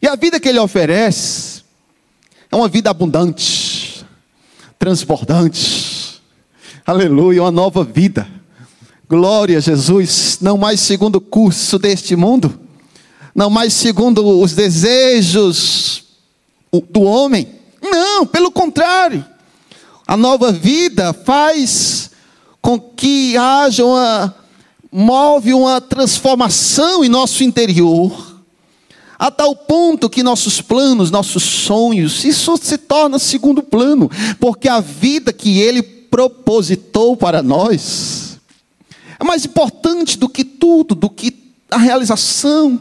E 0.00 0.08
a 0.08 0.16
vida 0.16 0.40
que 0.40 0.48
ele 0.48 0.58
oferece 0.58 1.62
é 2.50 2.56
uma 2.56 2.68
vida 2.68 2.88
abundante, 2.88 4.02
transbordante. 4.78 6.22
Aleluia, 6.86 7.42
uma 7.42 7.50
nova 7.50 7.84
vida. 7.84 8.26
Glória 9.06 9.58
a 9.58 9.60
Jesus, 9.60 10.38
não 10.40 10.56
mais 10.56 10.80
segundo 10.80 11.16
o 11.16 11.20
curso 11.20 11.78
deste 11.78 12.16
mundo, 12.16 12.58
não 13.34 13.50
mais 13.50 13.74
segundo 13.74 14.26
os 14.40 14.54
desejos 14.54 16.04
do 16.90 17.02
homem. 17.02 17.46
Não, 17.82 18.26
pelo 18.26 18.50
contrário. 18.50 19.22
A 20.06 20.16
nova 20.16 20.50
vida 20.50 21.12
faz 21.12 22.11
com 22.62 22.78
que 22.78 23.36
haja 23.36 23.84
uma 23.84 24.34
move 24.92 25.52
uma 25.52 25.80
transformação 25.80 27.02
em 27.02 27.08
nosso 27.08 27.42
interior, 27.42 28.40
a 29.18 29.30
tal 29.30 29.56
ponto 29.56 30.08
que 30.08 30.22
nossos 30.22 30.60
planos, 30.60 31.10
nossos 31.10 31.42
sonhos, 31.42 32.24
isso 32.24 32.56
se 32.56 32.78
torna 32.78 33.18
segundo 33.18 33.62
plano, 33.62 34.10
porque 34.38 34.68
a 34.68 34.80
vida 34.80 35.32
que 35.32 35.60
ele 35.60 35.82
propositou 35.82 37.16
para 37.16 37.42
nós 37.42 38.38
é 39.18 39.24
mais 39.24 39.44
importante 39.44 40.18
do 40.18 40.28
que 40.28 40.44
tudo, 40.44 40.94
do 40.94 41.08
que 41.08 41.34
a 41.70 41.78
realização 41.78 42.80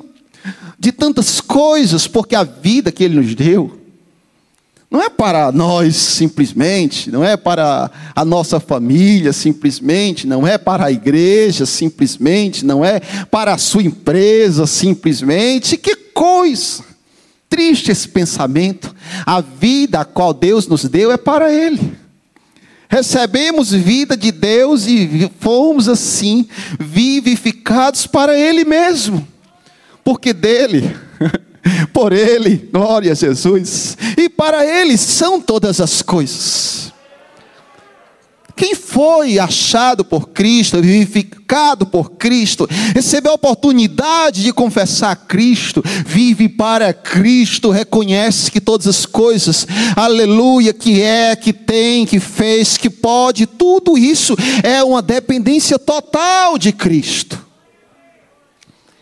de 0.78 0.92
tantas 0.92 1.40
coisas, 1.40 2.08
porque 2.08 2.36
a 2.36 2.44
vida 2.44 2.92
que 2.92 3.04
ele 3.04 3.16
nos 3.16 3.34
deu 3.36 3.81
não 4.92 5.02
é 5.02 5.10
para 5.10 5.54
nós 5.54 5.96
simplesmente, 5.96 7.10
não 7.10 7.24
é 7.24 7.38
para 7.38 7.90
a 8.14 8.26
nossa 8.26 8.60
família 8.60 9.32
simplesmente, 9.32 10.28
não 10.28 10.46
é 10.46 10.58
para 10.58 10.84
a 10.88 10.92
igreja 10.92 11.66
simplesmente, 11.66 12.66
não 12.66 12.84
é 12.84 13.00
para 13.00 13.54
a 13.54 13.58
sua 13.58 13.84
empresa 13.84 14.68
simplesmente. 14.68 15.78
Que 15.78 15.96
coisa! 15.96 16.84
Triste 17.48 17.90
esse 17.90 18.06
pensamento. 18.10 18.94
A 19.26 19.40
vida 19.40 20.02
a 20.02 20.06
qual 20.06 20.34
Deus 20.34 20.68
nos 20.68 20.84
deu 20.84 21.10
é 21.10 21.18
para 21.18 21.54
Ele. 21.54 21.94
Recebemos 22.90 23.72
vida 23.72 24.18
de 24.18 24.30
Deus 24.30 24.86
e 24.88 25.32
fomos 25.40 25.88
assim 25.88 26.46
vivificados 26.78 28.06
para 28.06 28.38
Ele 28.38 28.66
mesmo, 28.66 29.26
porque 30.04 30.34
dele. 30.34 30.94
Por 31.94 32.14
Ele, 32.14 32.70
glória 32.72 33.12
a 33.12 33.16
Jesus, 33.16 33.98
e 34.18 34.30
para 34.30 34.66
Ele 34.66 34.98
são 34.98 35.40
todas 35.40 35.80
as 35.80 36.02
coisas. 36.02 36.92
Quem 38.62 38.76
foi 38.76 39.40
achado 39.40 40.06
por 40.06 40.30
Cristo, 40.30 40.80
vivificado 40.80 41.84
por 41.84 42.12
Cristo, 42.12 42.68
recebeu 42.94 43.32
a 43.32 43.34
oportunidade 43.34 44.44
de 44.44 44.54
confessar 44.54 45.16
Cristo, 45.16 45.84
vive 46.06 46.48
para 46.48 46.94
Cristo, 46.94 47.72
reconhece 47.72 48.52
que 48.52 48.62
todas 48.62 48.86
as 48.86 49.04
coisas, 49.04 49.66
aleluia, 49.96 50.74
que 50.74 51.02
é, 51.02 51.36
que 51.36 51.52
tem, 51.52 52.06
que 52.06 52.20
fez, 52.20 52.78
que 52.78 52.88
pode, 52.88 53.48
tudo 53.48 53.98
isso 53.98 54.38
é 54.62 54.84
uma 54.84 55.02
dependência 55.02 55.80
total 55.80 56.56
de 56.60 56.72
Cristo. 56.72 57.41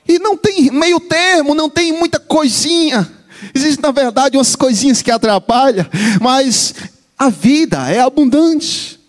E 0.10 0.18
não 0.18 0.36
tem 0.36 0.72
meio 0.72 1.00
termo, 1.00 1.54
não 1.54 1.70
tem 1.70 1.94
muita 1.94 2.20
coisinha. 2.20 3.08
Existem, 3.54 3.84
na 3.84 3.92
verdade, 3.92 4.38
umas 4.38 4.56
coisinhas 4.56 5.04
que 5.04 5.12
atrapalham, 5.12 5.86
mas 6.20 6.74
a 7.16 7.30
vida 7.30 7.88
é 7.92 8.00
abundante, 8.00 9.00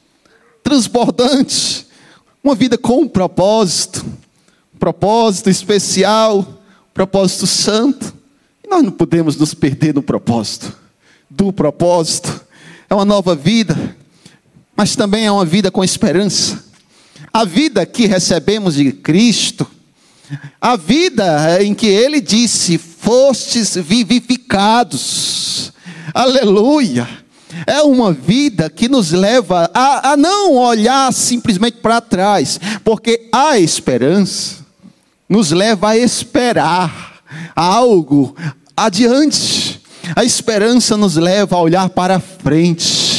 transbordante, 0.62 1.86
uma 2.44 2.54
vida 2.54 2.76
com 2.76 3.00
um 3.00 3.08
propósito, 3.08 4.04
um 4.74 4.78
propósito 4.78 5.48
especial, 5.48 6.40
um 6.40 6.92
propósito 6.92 7.46
santo. 7.46 8.12
E 8.62 8.68
nós 8.68 8.82
não 8.82 8.92
podemos 8.92 9.36
nos 9.36 9.54
perder 9.54 9.94
no 9.94 10.02
propósito, 10.02 10.70
do 11.30 11.50
propósito. 11.50 12.42
É 12.90 12.94
uma 12.94 13.06
nova 13.06 13.34
vida, 13.34 13.96
mas 14.76 14.94
também 14.94 15.24
é 15.24 15.32
uma 15.32 15.46
vida 15.46 15.70
com 15.70 15.82
esperança. 15.82 16.62
A 17.32 17.46
vida 17.46 17.86
que 17.86 18.04
recebemos 18.04 18.74
de 18.74 18.92
Cristo 18.92 19.66
a 20.60 20.76
vida 20.76 21.62
em 21.62 21.74
que 21.74 21.86
ele 21.86 22.20
disse: 22.20 22.78
fostes 22.78 23.74
vivificados. 23.76 25.72
Aleluia. 26.12 27.08
É 27.66 27.82
uma 27.82 28.12
vida 28.12 28.70
que 28.70 28.88
nos 28.88 29.10
leva 29.10 29.68
a, 29.74 30.12
a 30.12 30.16
não 30.16 30.54
olhar 30.56 31.12
simplesmente 31.12 31.78
para 31.78 32.00
trás, 32.00 32.60
porque 32.84 33.28
a 33.32 33.58
esperança 33.58 34.58
nos 35.28 35.50
leva 35.50 35.90
a 35.90 35.96
esperar 35.96 37.18
algo 37.54 38.36
adiante. 38.76 39.80
A 40.14 40.24
esperança 40.24 40.96
nos 40.96 41.16
leva 41.16 41.56
a 41.56 41.60
olhar 41.60 41.88
para 41.90 42.20
frente 42.20 43.09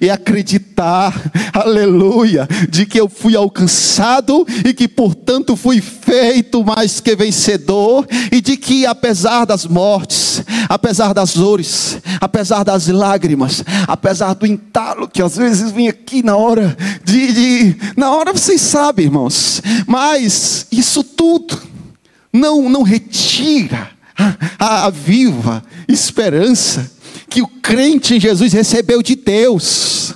e 0.00 0.10
acreditar, 0.10 1.14
aleluia, 1.52 2.48
de 2.68 2.86
que 2.86 3.00
eu 3.00 3.08
fui 3.08 3.36
alcançado 3.36 4.46
e 4.64 4.72
que, 4.72 4.88
portanto, 4.88 5.56
fui 5.56 5.80
feito 5.80 6.64
mais 6.64 7.00
que 7.00 7.14
vencedor, 7.16 8.06
e 8.30 8.40
de 8.40 8.56
que, 8.56 8.86
apesar 8.86 9.44
das 9.44 9.66
mortes, 9.66 10.42
apesar 10.68 11.12
das 11.12 11.34
dores, 11.34 11.98
apesar 12.20 12.64
das 12.64 12.88
lágrimas, 12.88 13.64
apesar 13.86 14.34
do 14.34 14.46
entalo 14.46 15.08
que 15.08 15.22
às 15.22 15.36
vezes 15.36 15.70
vem 15.70 15.88
aqui 15.88 16.22
na 16.22 16.36
hora 16.36 16.76
de, 17.04 17.32
de 17.32 17.76
na 17.96 18.10
hora 18.10 18.32
vocês 18.32 18.60
sabem, 18.60 19.06
irmãos, 19.06 19.62
mas 19.86 20.66
isso 20.70 21.02
tudo 21.02 21.60
não, 22.32 22.68
não 22.68 22.82
retira 22.82 23.90
a, 24.58 24.86
a 24.86 24.90
viva 24.90 25.62
esperança 25.88 26.90
que 27.36 27.42
o 27.42 27.46
crente 27.46 28.14
em 28.14 28.20
Jesus 28.20 28.54
recebeu 28.54 29.02
de 29.02 29.14
Deus. 29.14 30.14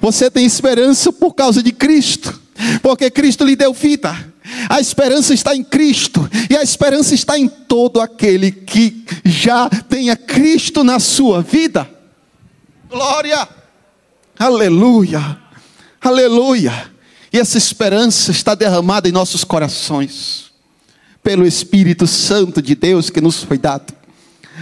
Você 0.00 0.28
tem 0.28 0.44
esperança 0.44 1.12
por 1.12 1.32
causa 1.32 1.62
de 1.62 1.70
Cristo, 1.70 2.40
porque 2.82 3.08
Cristo 3.08 3.44
lhe 3.44 3.54
deu 3.54 3.72
vida. 3.72 4.34
A 4.68 4.80
esperança 4.80 5.32
está 5.32 5.54
em 5.54 5.62
Cristo, 5.62 6.28
e 6.50 6.56
a 6.56 6.64
esperança 6.64 7.14
está 7.14 7.38
em 7.38 7.46
todo 7.46 8.00
aquele 8.00 8.50
que 8.50 9.04
já 9.24 9.68
tenha 9.68 10.16
Cristo 10.16 10.82
na 10.82 10.98
sua 10.98 11.40
vida. 11.40 11.88
Glória! 12.90 13.48
Aleluia! 14.36 15.38
Aleluia! 16.00 16.90
E 17.32 17.38
essa 17.38 17.58
esperança 17.58 18.32
está 18.32 18.56
derramada 18.56 19.08
em 19.08 19.12
nossos 19.12 19.44
corações, 19.44 20.46
pelo 21.22 21.46
Espírito 21.46 22.08
Santo 22.08 22.60
de 22.60 22.74
Deus 22.74 23.08
que 23.08 23.20
nos 23.20 23.44
foi 23.44 23.56
dado. 23.56 23.94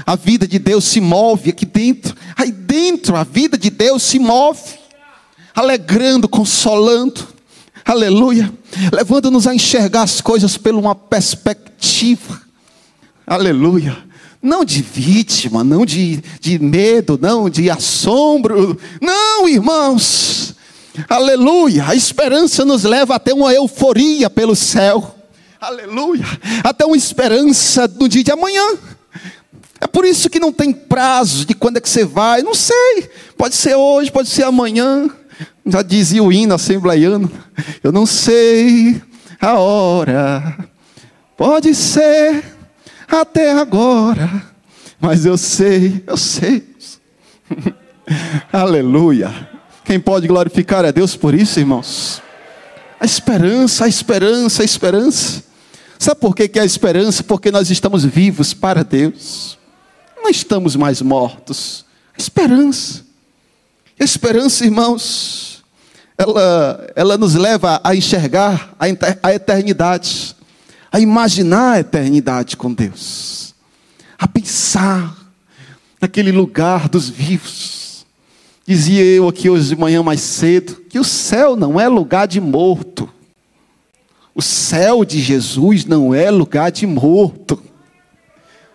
A 0.06 0.16
vida 0.16 0.46
de 0.46 0.58
Deus 0.58 0.84
se 0.84 1.00
move 1.00 1.50
aqui 1.50 1.64
dentro, 1.64 2.16
aí 2.36 2.50
dentro 2.50 3.16
a 3.16 3.22
vida 3.22 3.56
de 3.56 3.70
Deus 3.70 4.02
se 4.02 4.18
move, 4.18 4.60
alegrando, 5.54 6.28
consolando, 6.28 7.26
aleluia, 7.84 8.52
levando-nos 8.92 9.46
a 9.46 9.54
enxergar 9.54 10.02
as 10.02 10.20
coisas 10.20 10.56
por 10.56 10.74
uma 10.74 10.94
perspectiva, 10.94 12.40
aleluia, 13.26 13.96
não 14.42 14.64
de 14.64 14.82
vítima, 14.82 15.62
não 15.62 15.86
de, 15.86 16.22
de 16.40 16.58
medo, 16.58 17.18
não 17.20 17.48
de 17.48 17.70
assombro, 17.70 18.78
não, 19.00 19.48
irmãos, 19.48 20.54
aleluia, 21.08 21.86
a 21.86 21.94
esperança 21.94 22.64
nos 22.64 22.82
leva 22.82 23.14
até 23.14 23.32
uma 23.32 23.54
euforia 23.54 24.28
pelo 24.28 24.56
céu, 24.56 25.14
aleluia, 25.60 26.26
até 26.64 26.84
uma 26.84 26.96
esperança 26.96 27.86
do 27.86 28.08
dia 28.08 28.24
de 28.24 28.32
amanhã. 28.32 28.76
É 29.80 29.86
por 29.86 30.04
isso 30.04 30.30
que 30.30 30.38
não 30.38 30.52
tem 30.52 30.72
prazo 30.72 31.44
de 31.44 31.54
quando 31.54 31.76
é 31.78 31.80
que 31.80 31.88
você 31.88 32.04
vai. 32.04 32.42
Não 32.42 32.54
sei. 32.54 33.10
Pode 33.36 33.54
ser 33.54 33.74
hoje, 33.74 34.10
pode 34.10 34.28
ser 34.28 34.44
amanhã. 34.44 35.10
Já 35.66 35.82
dizia 35.82 36.22
o 36.22 36.32
hino 36.32 36.54
assembleiano. 36.54 37.30
Eu 37.82 37.90
não 37.92 38.06
sei 38.06 39.02
a 39.40 39.58
hora. 39.58 40.56
Pode 41.36 41.74
ser 41.74 42.44
até 43.08 43.52
agora. 43.52 44.42
Mas 45.00 45.26
eu 45.26 45.36
sei, 45.36 46.02
eu 46.06 46.16
sei. 46.16 46.64
Aleluia. 48.52 49.48
Quem 49.84 50.00
pode 50.00 50.26
glorificar 50.26 50.84
é 50.84 50.92
Deus 50.92 51.16
por 51.16 51.34
isso, 51.34 51.60
irmãos? 51.60 52.22
A 52.98 53.04
esperança, 53.04 53.84
a 53.84 53.88
esperança, 53.88 54.62
a 54.62 54.64
esperança. 54.64 55.42
Sabe 55.98 56.20
por 56.20 56.34
que, 56.34 56.48
que 56.48 56.58
é 56.58 56.62
a 56.62 56.66
esperança? 56.66 57.22
Porque 57.22 57.50
nós 57.50 57.70
estamos 57.70 58.04
vivos 58.04 58.54
para 58.54 58.82
Deus 58.82 59.58
não 60.24 60.30
estamos 60.30 60.74
mais 60.74 61.02
mortos. 61.02 61.84
A 62.16 62.20
esperança. 62.20 63.04
A 64.00 64.02
esperança, 64.02 64.64
irmãos, 64.64 65.62
ela, 66.16 66.92
ela 66.96 67.18
nos 67.18 67.34
leva 67.34 67.80
a 67.84 67.94
enxergar 67.94 68.74
a 69.22 69.34
eternidade, 69.34 70.34
a 70.90 70.98
imaginar 70.98 71.72
a 71.72 71.80
eternidade 71.80 72.56
com 72.56 72.72
Deus, 72.72 73.54
a 74.18 74.26
pensar 74.26 75.14
naquele 76.00 76.32
lugar 76.32 76.88
dos 76.88 77.08
vivos. 77.08 78.06
Dizia 78.66 79.04
eu 79.04 79.28
aqui 79.28 79.50
hoje 79.50 79.68
de 79.68 79.76
manhã 79.76 80.02
mais 80.02 80.22
cedo 80.22 80.76
que 80.88 80.98
o 80.98 81.04
céu 81.04 81.54
não 81.54 81.78
é 81.78 81.86
lugar 81.86 82.26
de 82.26 82.40
morto. 82.40 83.08
O 84.34 84.40
céu 84.40 85.04
de 85.04 85.20
Jesus 85.20 85.84
não 85.84 86.14
é 86.14 86.30
lugar 86.30 86.72
de 86.72 86.86
morto. 86.86 87.62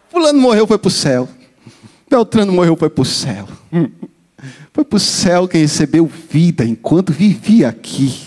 Fulano 0.09 0.39
morreu, 0.39 0.67
foi 0.67 0.77
para 0.77 0.87
o 0.87 0.91
céu. 0.91 1.27
Beltrano 2.09 2.51
morreu, 2.51 2.75
foi 2.75 2.89
para 2.89 3.01
o 3.01 3.05
céu. 3.05 3.47
Foi 4.73 4.83
para 4.83 4.97
o 4.97 4.99
céu 4.99 5.47
quem 5.47 5.61
recebeu 5.61 6.09
vida 6.29 6.65
enquanto 6.65 7.13
vivia 7.13 7.69
aqui. 7.69 8.19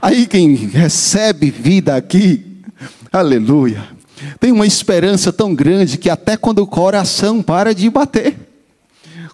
Aí 0.00 0.26
quem 0.26 0.54
recebe 0.54 1.50
vida 1.50 1.96
aqui, 1.96 2.62
aleluia, 3.12 3.82
tem 4.38 4.52
uma 4.52 4.66
esperança 4.66 5.32
tão 5.32 5.52
grande 5.54 5.98
que 5.98 6.08
até 6.08 6.36
quando 6.36 6.60
o 6.60 6.66
coração 6.66 7.42
para 7.42 7.74
de 7.74 7.90
bater, 7.90 8.36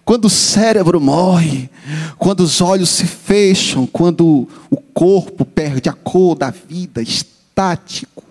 quando 0.03 0.25
o 0.25 0.29
cérebro 0.29 0.99
morre, 0.99 1.69
quando 2.17 2.39
os 2.39 2.61
olhos 2.61 2.89
se 2.89 3.05
fecham, 3.05 3.85
quando 3.85 4.47
o 4.71 4.77
corpo 4.77 5.45
perde 5.45 5.89
a 5.89 5.93
cor 5.93 6.35
da 6.35 6.49
vida, 6.49 7.01
estático. 7.01 8.23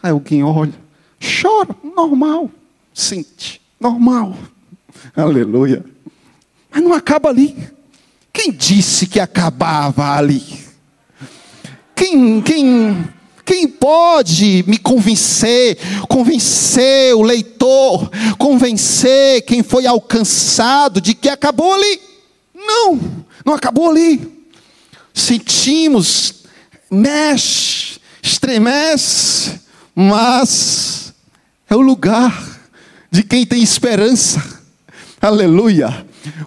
Aí 0.00 0.12
alguém 0.12 0.44
olha, 0.44 0.74
chora, 1.18 1.74
normal 1.82 2.48
sente, 2.94 3.60
normal. 3.80 4.36
Aleluia. 5.16 5.84
Mas 6.70 6.82
não 6.82 6.94
acaba 6.94 7.28
ali. 7.28 7.56
Quem 8.32 8.52
disse 8.52 9.06
que 9.06 9.18
acabava 9.18 10.16
ali? 10.16 10.64
Quem, 11.94 12.40
quem, 12.40 13.08
quem 13.44 13.68
pode 13.68 14.64
me 14.66 14.78
convencer, 14.78 15.78
convencer 16.08 17.14
o 17.14 17.22
leitor, 17.22 18.10
convencer 18.38 19.42
quem 19.42 19.62
foi 19.62 19.86
alcançado 19.86 21.00
de 21.00 21.14
que 21.14 21.28
acabou 21.28 21.72
ali? 21.74 22.00
Não, 22.54 22.98
não 23.44 23.54
acabou 23.54 23.90
ali. 23.90 24.46
Sentimos, 25.12 26.42
mexe, 26.90 28.00
estremece, 28.20 29.60
mas 29.94 31.14
é 31.70 31.76
o 31.76 31.80
lugar 31.80 32.53
de 33.14 33.22
quem 33.22 33.46
tem 33.46 33.62
esperança. 33.62 34.42
Aleluia. 35.20 36.04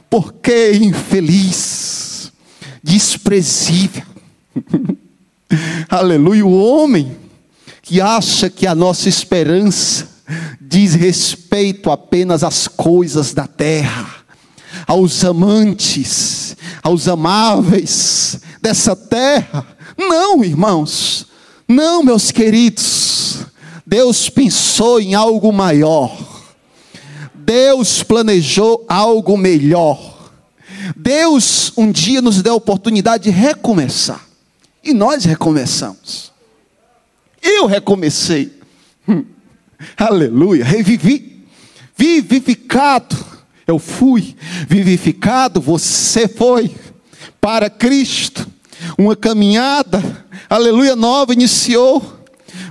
Porque 0.09 0.73
infeliz, 0.73 2.29
desprezível. 2.83 4.03
Aleluia. 5.87 6.45
O 6.45 6.51
homem 6.51 7.15
que 7.81 8.01
acha 8.01 8.49
que 8.49 8.67
a 8.67 8.75
nossa 8.75 9.07
esperança 9.07 10.09
diz 10.59 10.93
respeito 10.93 11.89
apenas 11.89 12.43
às 12.43 12.67
coisas 12.67 13.33
da 13.33 13.47
terra, 13.47 14.25
aos 14.85 15.23
amantes, 15.23 16.57
aos 16.83 17.07
amáveis 17.07 18.41
dessa 18.61 18.93
terra. 18.93 19.65
Não, 19.97 20.43
irmãos. 20.43 21.27
Não, 21.65 22.03
meus 22.03 22.29
queridos. 22.29 23.45
Deus 23.85 24.29
pensou 24.29 24.99
em 24.99 25.15
algo 25.15 25.53
maior. 25.53 26.36
Deus 27.47 28.03
planejou 28.03 28.85
algo 28.89 29.37
melhor. 29.37 30.17
Deus 30.97 31.71
um 31.77 31.89
dia 31.89 32.21
nos 32.21 32.41
deu 32.41 32.51
a 32.51 32.57
oportunidade 32.57 33.23
de 33.23 33.29
recomeçar. 33.29 34.27
E 34.83 34.93
nós 34.93 35.23
recomeçamos. 35.23 36.33
Eu 37.41 37.65
recomecei. 37.65 38.51
Hum. 39.07 39.23
Aleluia. 39.95 40.65
Revivi. 40.65 41.45
Vivificado. 41.95 43.15
Eu 43.65 43.79
fui. 43.79 44.35
Vivificado. 44.67 45.61
Você 45.61 46.27
foi. 46.27 46.75
Para 47.39 47.69
Cristo. 47.69 48.45
Uma 48.97 49.15
caminhada. 49.15 50.03
Aleluia. 50.49 50.97
Nova 50.97 51.31
iniciou 51.31 52.16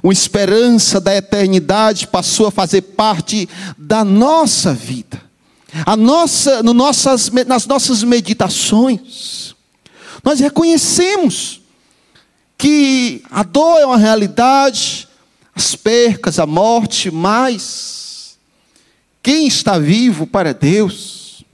uma 0.02 0.12
esperança 0.12 1.00
da 1.00 1.14
eternidade 1.14 2.06
passou 2.06 2.46
a 2.46 2.50
fazer 2.50 2.82
parte 2.82 3.48
da 3.76 4.04
nossa 4.04 4.72
vida. 4.72 5.20
A 5.84 5.96
nossa, 5.96 6.62
no 6.62 6.72
nossas, 6.72 7.30
nas 7.46 7.66
nossas 7.66 8.02
meditações, 8.02 9.54
nós 10.24 10.40
reconhecemos 10.40 11.60
que 12.56 13.22
a 13.30 13.42
dor 13.42 13.78
é 13.80 13.86
uma 13.86 13.98
realidade, 13.98 15.08
as 15.54 15.76
percas, 15.76 16.38
a 16.38 16.46
morte, 16.46 17.10
mas 17.10 18.38
quem 19.22 19.46
está 19.46 19.78
vivo 19.78 20.26
para 20.26 20.54
Deus 20.54 21.44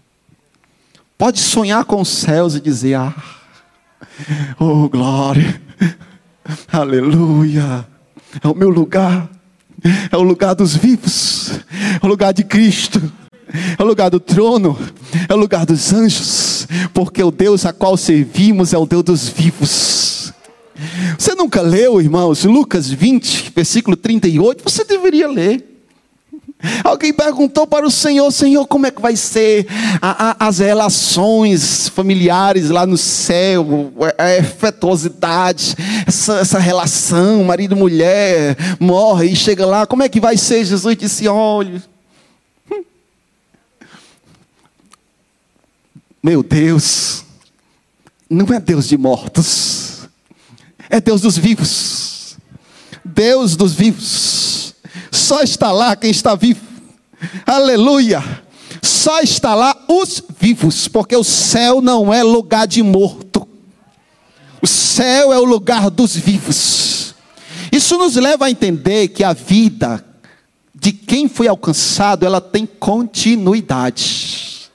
pode 1.19 1.41
sonhar 1.41 1.85
com 1.85 2.01
os 2.01 2.09
céus 2.09 2.55
e 2.55 2.61
dizer: 2.61 2.95
Ah, 2.95 3.15
oh 4.61 4.89
glória, 4.89 5.61
aleluia 6.71 7.92
é 8.43 8.49
o 8.49 8.55
meu 8.55 8.71
lugar, 8.71 9.29
é 10.11 10.17
o 10.17 10.23
lugar 10.23 10.55
dos 10.55 10.77
vivos, 10.77 11.51
é 12.01 12.05
o 12.05 12.09
lugar 12.09 12.33
de 12.33 12.45
Cristo, 12.45 13.03
é 13.79 13.83
o 13.83 13.87
lugar 13.87 14.11
do 14.11 14.21
trono, 14.21 14.79
é 15.29 15.35
o 15.35 15.37
lugar 15.37 15.67
dos 15.67 15.93
anjos, 15.93 16.67
porque 16.95 17.23
o 17.23 17.31
Deus 17.31 17.67
a 17.67 17.73
qual 17.73 17.97
servimos 17.97 18.73
é 18.73 18.79
o 18.79 18.87
Deus 18.87 19.03
dos 19.03 19.29
vivos. 19.29 20.33
Você 21.19 21.35
nunca 21.35 21.61
leu, 21.61 22.01
irmãos, 22.01 22.45
Lucas 22.45 22.89
20, 22.89 23.53
versículo 23.55 23.97
38? 23.97 24.65
Você 24.65 24.85
deveria 24.85 25.29
ler. 25.29 25.72
Alguém 26.85 27.13
perguntou 27.13 27.67
para 27.67 27.87
o 27.87 27.91
Senhor: 27.91 28.31
Senhor, 28.31 28.67
como 28.67 28.87
é 28.87 28.91
que 28.91 29.03
vai 29.03 29.17
ser 29.17 29.67
a, 30.01 30.31
a, 30.31 30.49
as 30.49 30.59
relações 30.59 31.89
familiares 31.89 32.71
lá 32.71 32.87
no 32.87 32.97
céu, 32.97 33.93
a 34.17 34.37
efetuosidade, 34.37 35.75
essa, 36.07 36.39
essa 36.39 36.59
relação, 36.59 37.43
marido-mulher, 37.45 38.57
morre 38.79 39.31
e 39.31 39.37
chega 39.37 39.67
lá, 39.67 39.87
como 39.87 40.03
é 40.03 40.09
que 40.09 40.21
vai 40.21 40.37
ser? 40.37 40.65
Jesus 40.65 40.97
disse: 40.97 41.27
Olha, 41.27 41.83
meu 46.23 46.45
Deus, 46.45 47.25
não 48.31 48.47
é 48.55 48.61
Deus 48.61 48.87
de 48.87 48.97
mortos, 48.97 50.09
é 50.89 51.01
Deus 51.01 51.21
dos 51.21 51.37
vivos, 51.37 52.37
Deus 53.05 53.57
dos 53.57 53.75
vivos. 53.75 54.72
Só 55.13 55.43
está 55.43 55.71
lá 55.71 55.95
quem 55.95 56.11
está 56.11 56.35
vivo. 56.35 56.61
Aleluia. 57.47 58.23
Só 58.83 59.21
está 59.21 59.55
lá 59.55 59.77
os 59.87 60.23
vivos, 60.41 60.89
porque 60.89 61.15
o 61.15 61.23
céu 61.23 61.81
não 61.81 62.13
é 62.13 62.23
lugar 62.23 62.67
de 62.67 62.83
morto. 62.83 63.47
O 64.63 64.67
céu 64.67 65.33
é 65.33 65.39
o 65.39 65.45
lugar 65.45 65.91
dos 65.91 66.17
vivos. 66.17 67.15
Isso 67.71 67.99
nos 67.99 68.17
leva 68.17 68.47
a 68.47 68.51
entender 68.51 69.09
que 69.09 69.23
a 69.23 69.33
vida 69.33 70.05
de 70.75 70.93
quem 70.93 71.29
foi 71.29 71.47
alcançado, 71.47 72.27
ela 72.27 72.41
tem 72.41 72.67
continuidade. 72.67 74.71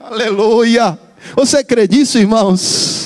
Aleluia. 0.00 0.98
Você 1.36 1.62
crê 1.62 1.86
nisso, 1.86 2.18
irmãos? 2.18 2.99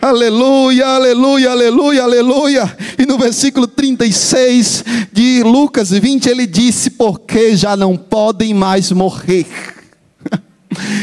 Aleluia, 0.00 0.86
aleluia, 0.86 1.50
aleluia, 1.50 2.02
aleluia. 2.04 2.76
E 2.98 3.04
no 3.04 3.18
versículo 3.18 3.66
36 3.66 4.82
de 5.12 5.42
Lucas 5.42 5.90
20, 5.90 6.26
ele 6.26 6.46
disse: 6.46 6.88
Porque 6.88 7.54
já 7.54 7.76
não 7.76 7.98
podem 7.98 8.54
mais 8.54 8.90
morrer. 8.90 9.46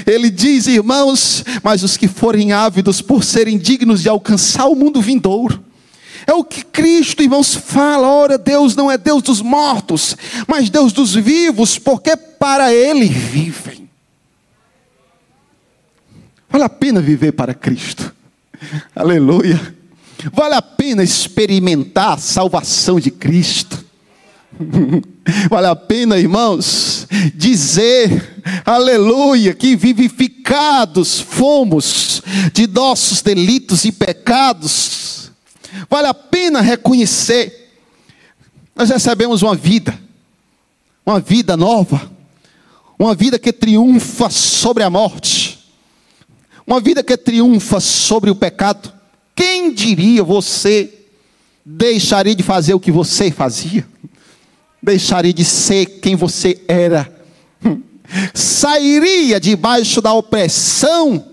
Ele 0.07 0.29
diz, 0.29 0.65
irmãos, 0.65 1.43
mas 1.61 1.83
os 1.83 1.97
que 1.97 2.07
forem 2.07 2.53
ávidos 2.53 3.01
por 3.01 3.23
serem 3.23 3.57
dignos 3.57 4.01
de 4.01 4.09
alcançar 4.09 4.65
o 4.65 4.75
mundo 4.75 5.01
vindouro. 5.01 5.63
É 6.25 6.33
o 6.33 6.43
que 6.43 6.63
Cristo, 6.63 7.21
irmãos, 7.21 7.53
fala. 7.53 8.07
Ora, 8.07 8.37
Deus 8.37 8.75
não 8.75 8.89
é 8.89 8.97
Deus 8.97 9.21
dos 9.21 9.41
mortos, 9.41 10.17
mas 10.47 10.69
Deus 10.69 10.91
dos 10.91 11.13
vivos, 11.13 11.77
porque 11.77 12.15
para 12.15 12.73
Ele 12.73 13.05
vivem. 13.05 13.87
Vale 16.49 16.63
a 16.63 16.69
pena 16.69 16.99
viver 16.99 17.33
para 17.33 17.53
Cristo. 17.53 18.16
Aleluia. 18.95 19.75
Vale 20.33 20.55
a 20.55 20.61
pena 20.61 21.03
experimentar 21.03 22.13
a 22.13 22.17
salvação 22.17 22.99
de 22.99 23.11
Cristo. 23.11 23.85
Vale 25.49 25.67
a 25.67 25.75
pena, 25.75 26.17
irmãos, 26.17 27.05
dizer, 27.35 28.41
aleluia, 28.65 29.53
que 29.53 29.75
vivificados 29.75 31.19
fomos 31.19 32.23
de 32.53 32.65
nossos 32.65 33.21
delitos 33.21 33.85
e 33.85 33.91
pecados. 33.91 35.31
Vale 35.89 36.07
a 36.07 36.13
pena 36.13 36.61
reconhecer, 36.61 37.75
nós 38.75 38.89
recebemos 38.89 39.43
uma 39.43 39.53
vida, 39.53 39.99
uma 41.05 41.19
vida 41.19 41.57
nova, 41.57 42.09
uma 42.97 43.13
vida 43.13 43.37
que 43.37 43.51
triunfa 43.51 44.29
sobre 44.29 44.81
a 44.81 44.89
morte 44.89 45.56
uma 46.67 46.81
vida 46.81 47.01
que 47.01 47.15
triunfa 47.15 47.79
sobre 47.79 48.29
o 48.29 48.35
pecado. 48.35 48.91
Quem 49.33 49.73
diria 49.73 50.21
você 50.21 50.93
deixaria 51.65 52.35
de 52.35 52.43
fazer 52.43 52.73
o 52.73 52.79
que 52.79 52.91
você 52.91 53.31
fazia? 53.31 53.87
Deixaria 54.83 55.33
de 55.33 55.45
ser 55.45 55.85
quem 55.85 56.13
você 56.13 56.61
era? 56.67 57.09
Sairia 58.33 59.39
debaixo 59.39 60.01
da 60.01 60.11
opressão 60.11 61.25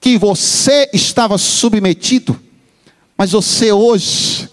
que 0.00 0.16
você 0.16 0.88
estava 0.94 1.36
submetido? 1.36 2.38
Mas 3.16 3.32
você 3.32 3.70
hoje, 3.70 4.48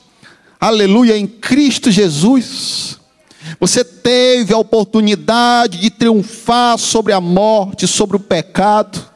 aleluia, 0.60 1.18
em 1.18 1.28
Cristo 1.28 1.90
Jesus, 1.90 3.00
você 3.58 3.86
teve 3.86 4.54
a 4.54 4.58
oportunidade 4.58 5.78
de 5.78 5.90
triunfar 5.90 6.78
sobre 6.78 7.14
a 7.14 7.22
morte, 7.22 7.88
sobre 7.88 8.18
o 8.18 8.20
pecado 8.20 9.15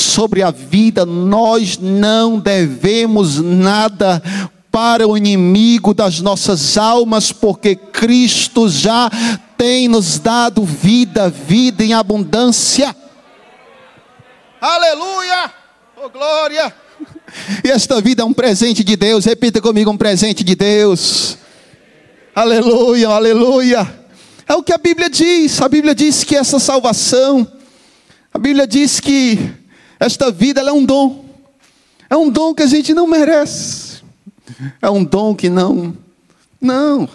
sobre 0.00 0.42
a 0.42 0.50
vida, 0.50 1.06
nós 1.06 1.78
não 1.78 2.38
devemos 2.38 3.40
nada 3.40 4.22
para 4.70 5.08
o 5.08 5.16
inimigo 5.16 5.94
das 5.94 6.20
nossas 6.20 6.76
almas, 6.76 7.32
porque 7.32 7.74
Cristo 7.74 8.68
já 8.68 9.10
tem 9.56 9.88
nos 9.88 10.18
dado 10.18 10.64
vida, 10.64 11.30
vida 11.30 11.82
em 11.82 11.94
abundância. 11.94 12.94
Aleluia! 14.60 15.50
Oh 15.96 16.10
glória! 16.10 16.74
E 17.64 17.70
esta 17.70 18.00
vida 18.00 18.22
é 18.22 18.24
um 18.24 18.34
presente 18.34 18.84
de 18.84 18.96
Deus. 18.96 19.24
Repita 19.24 19.60
comigo, 19.62 19.90
um 19.90 19.96
presente 19.96 20.44
de 20.44 20.54
Deus. 20.54 21.38
Aleluia, 22.34 23.08
aleluia. 23.08 24.06
É 24.46 24.54
o 24.54 24.62
que 24.62 24.74
a 24.74 24.78
Bíblia 24.78 25.08
diz. 25.08 25.60
A 25.62 25.68
Bíblia 25.68 25.94
diz 25.94 26.22
que 26.22 26.36
essa 26.36 26.58
salvação, 26.58 27.50
a 28.32 28.38
Bíblia 28.38 28.66
diz 28.66 29.00
que 29.00 29.54
esta 29.98 30.30
vida 30.30 30.60
é 30.60 30.72
um 30.72 30.84
dom. 30.84 31.24
É 32.08 32.16
um 32.16 32.30
dom 32.30 32.54
que 32.54 32.62
a 32.62 32.66
gente 32.66 32.94
não 32.94 33.06
merece. 33.06 34.02
É 34.80 34.90
um 34.90 35.02
dom 35.04 35.34
que 35.34 35.48
não. 35.48 35.96
Não. 36.60 37.08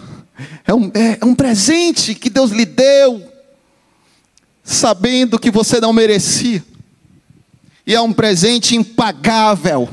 É 0.66 0.74
um, 0.74 0.90
é, 0.94 1.18
é 1.20 1.24
um 1.24 1.34
presente 1.34 2.14
que 2.14 2.28
Deus 2.28 2.50
lhe 2.50 2.64
deu, 2.64 3.22
sabendo 4.62 5.38
que 5.38 5.50
você 5.50 5.80
não 5.80 5.92
merecia. 5.92 6.64
E 7.86 7.94
é 7.94 8.00
um 8.00 8.12
presente 8.12 8.76
impagável. 8.76 9.88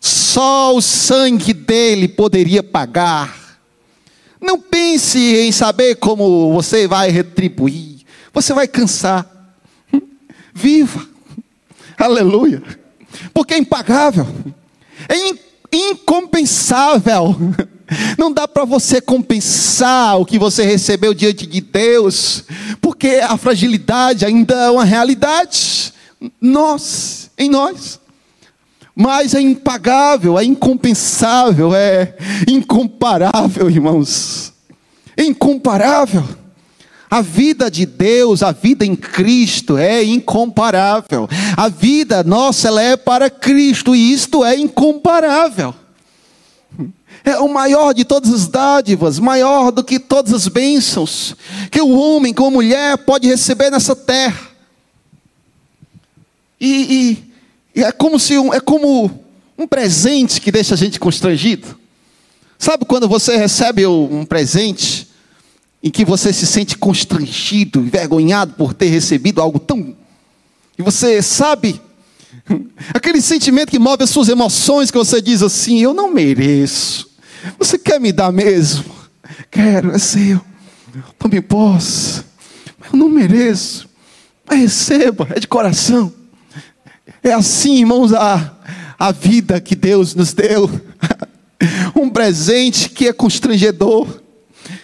Só 0.00 0.74
o 0.74 0.82
sangue 0.82 1.52
dele 1.52 2.08
poderia 2.08 2.62
pagar. 2.62 3.58
Não 4.40 4.58
pense 4.58 5.18
em 5.18 5.52
saber 5.52 5.96
como 5.96 6.52
você 6.52 6.88
vai 6.88 7.10
retribuir. 7.10 8.04
Você 8.32 8.52
vai 8.52 8.66
cansar. 8.66 9.54
Viva. 10.52 11.11
Aleluia. 12.02 12.60
Porque 13.32 13.54
é 13.54 13.58
impagável. 13.58 14.26
É 15.08 15.16
incompensável. 15.72 17.36
Não 18.18 18.32
dá 18.32 18.48
para 18.48 18.64
você 18.64 19.00
compensar 19.00 20.18
o 20.18 20.26
que 20.26 20.36
você 20.36 20.64
recebeu 20.64 21.14
diante 21.14 21.46
de 21.46 21.60
Deus, 21.60 22.44
porque 22.80 23.20
a 23.22 23.36
fragilidade 23.36 24.24
ainda 24.24 24.54
é 24.54 24.70
uma 24.70 24.84
realidade. 24.84 25.92
Nós, 26.40 27.30
em 27.38 27.48
nós. 27.48 28.00
Mas 28.96 29.34
é 29.34 29.40
impagável, 29.40 30.38
é 30.38 30.44
incompensável, 30.44 31.74
é 31.74 32.16
incomparável, 32.48 33.70
irmãos. 33.70 34.52
É 35.16 35.22
incomparável. 35.22 36.24
A 37.12 37.20
vida 37.20 37.70
de 37.70 37.84
Deus, 37.84 38.42
a 38.42 38.52
vida 38.52 38.86
em 38.86 38.96
Cristo 38.96 39.76
é 39.76 40.02
incomparável. 40.02 41.28
A 41.54 41.68
vida 41.68 42.24
nossa 42.24 42.68
ela 42.68 42.80
é 42.80 42.96
para 42.96 43.28
Cristo 43.28 43.94
e 43.94 44.14
isto 44.14 44.42
é 44.42 44.56
incomparável. 44.56 45.74
É 47.22 47.36
o 47.38 47.52
maior 47.52 47.92
de 47.92 48.02
todas 48.02 48.32
as 48.32 48.48
dádivas, 48.48 49.18
maior 49.18 49.70
do 49.70 49.84
que 49.84 49.98
todas 49.98 50.32
as 50.32 50.48
bênçãos 50.48 51.36
que 51.70 51.82
o 51.82 51.90
homem 51.90 52.32
com 52.32 52.46
a 52.46 52.50
mulher 52.50 52.96
pode 52.96 53.28
receber 53.28 53.70
nessa 53.70 53.94
terra. 53.94 54.48
E, 56.58 57.18
e, 57.74 57.78
e 57.80 57.84
é 57.84 57.92
como 57.92 58.18
se 58.18 58.38
um, 58.38 58.54
é 58.54 58.58
como 58.58 59.22
um 59.58 59.66
presente 59.66 60.40
que 60.40 60.50
deixa 60.50 60.72
a 60.72 60.78
gente 60.78 60.98
constrangido. 60.98 61.78
Sabe 62.58 62.86
quando 62.86 63.06
você 63.06 63.36
recebe 63.36 63.86
um 63.86 64.24
presente 64.24 65.11
em 65.82 65.90
que 65.90 66.04
você 66.04 66.32
se 66.32 66.46
sente 66.46 66.78
constrangido, 66.78 67.80
envergonhado 67.80 68.54
por 68.54 68.72
ter 68.72 68.86
recebido 68.86 69.40
algo 69.40 69.58
tão. 69.58 69.96
E 70.78 70.82
você 70.82 71.20
sabe, 71.20 71.80
aquele 72.94 73.20
sentimento 73.20 73.70
que 73.70 73.78
move 73.78 74.04
as 74.04 74.10
suas 74.10 74.28
emoções, 74.28 74.90
que 74.90 74.98
você 74.98 75.20
diz 75.20 75.42
assim: 75.42 75.80
Eu 75.80 75.92
não 75.92 76.12
mereço. 76.12 77.10
Você 77.58 77.76
quer 77.76 78.00
me 78.00 78.12
dar 78.12 78.30
mesmo? 78.30 78.84
Quero, 79.50 79.90
é 79.90 79.98
seu. 79.98 80.40
Tome 81.18 81.40
posse. 81.40 82.22
Eu 82.92 82.98
não 82.98 83.08
mereço. 83.08 83.88
Mas 84.48 84.60
receba, 84.60 85.26
é 85.34 85.40
de 85.40 85.48
coração. 85.48 86.12
É 87.22 87.32
assim, 87.32 87.78
irmãos, 87.78 88.12
a, 88.12 88.56
a 88.98 89.10
vida 89.10 89.60
que 89.60 89.74
Deus 89.74 90.14
nos 90.14 90.32
deu. 90.32 90.70
Um 91.94 92.10
presente 92.10 92.88
que 92.88 93.06
é 93.06 93.12
constrangedor 93.12 94.21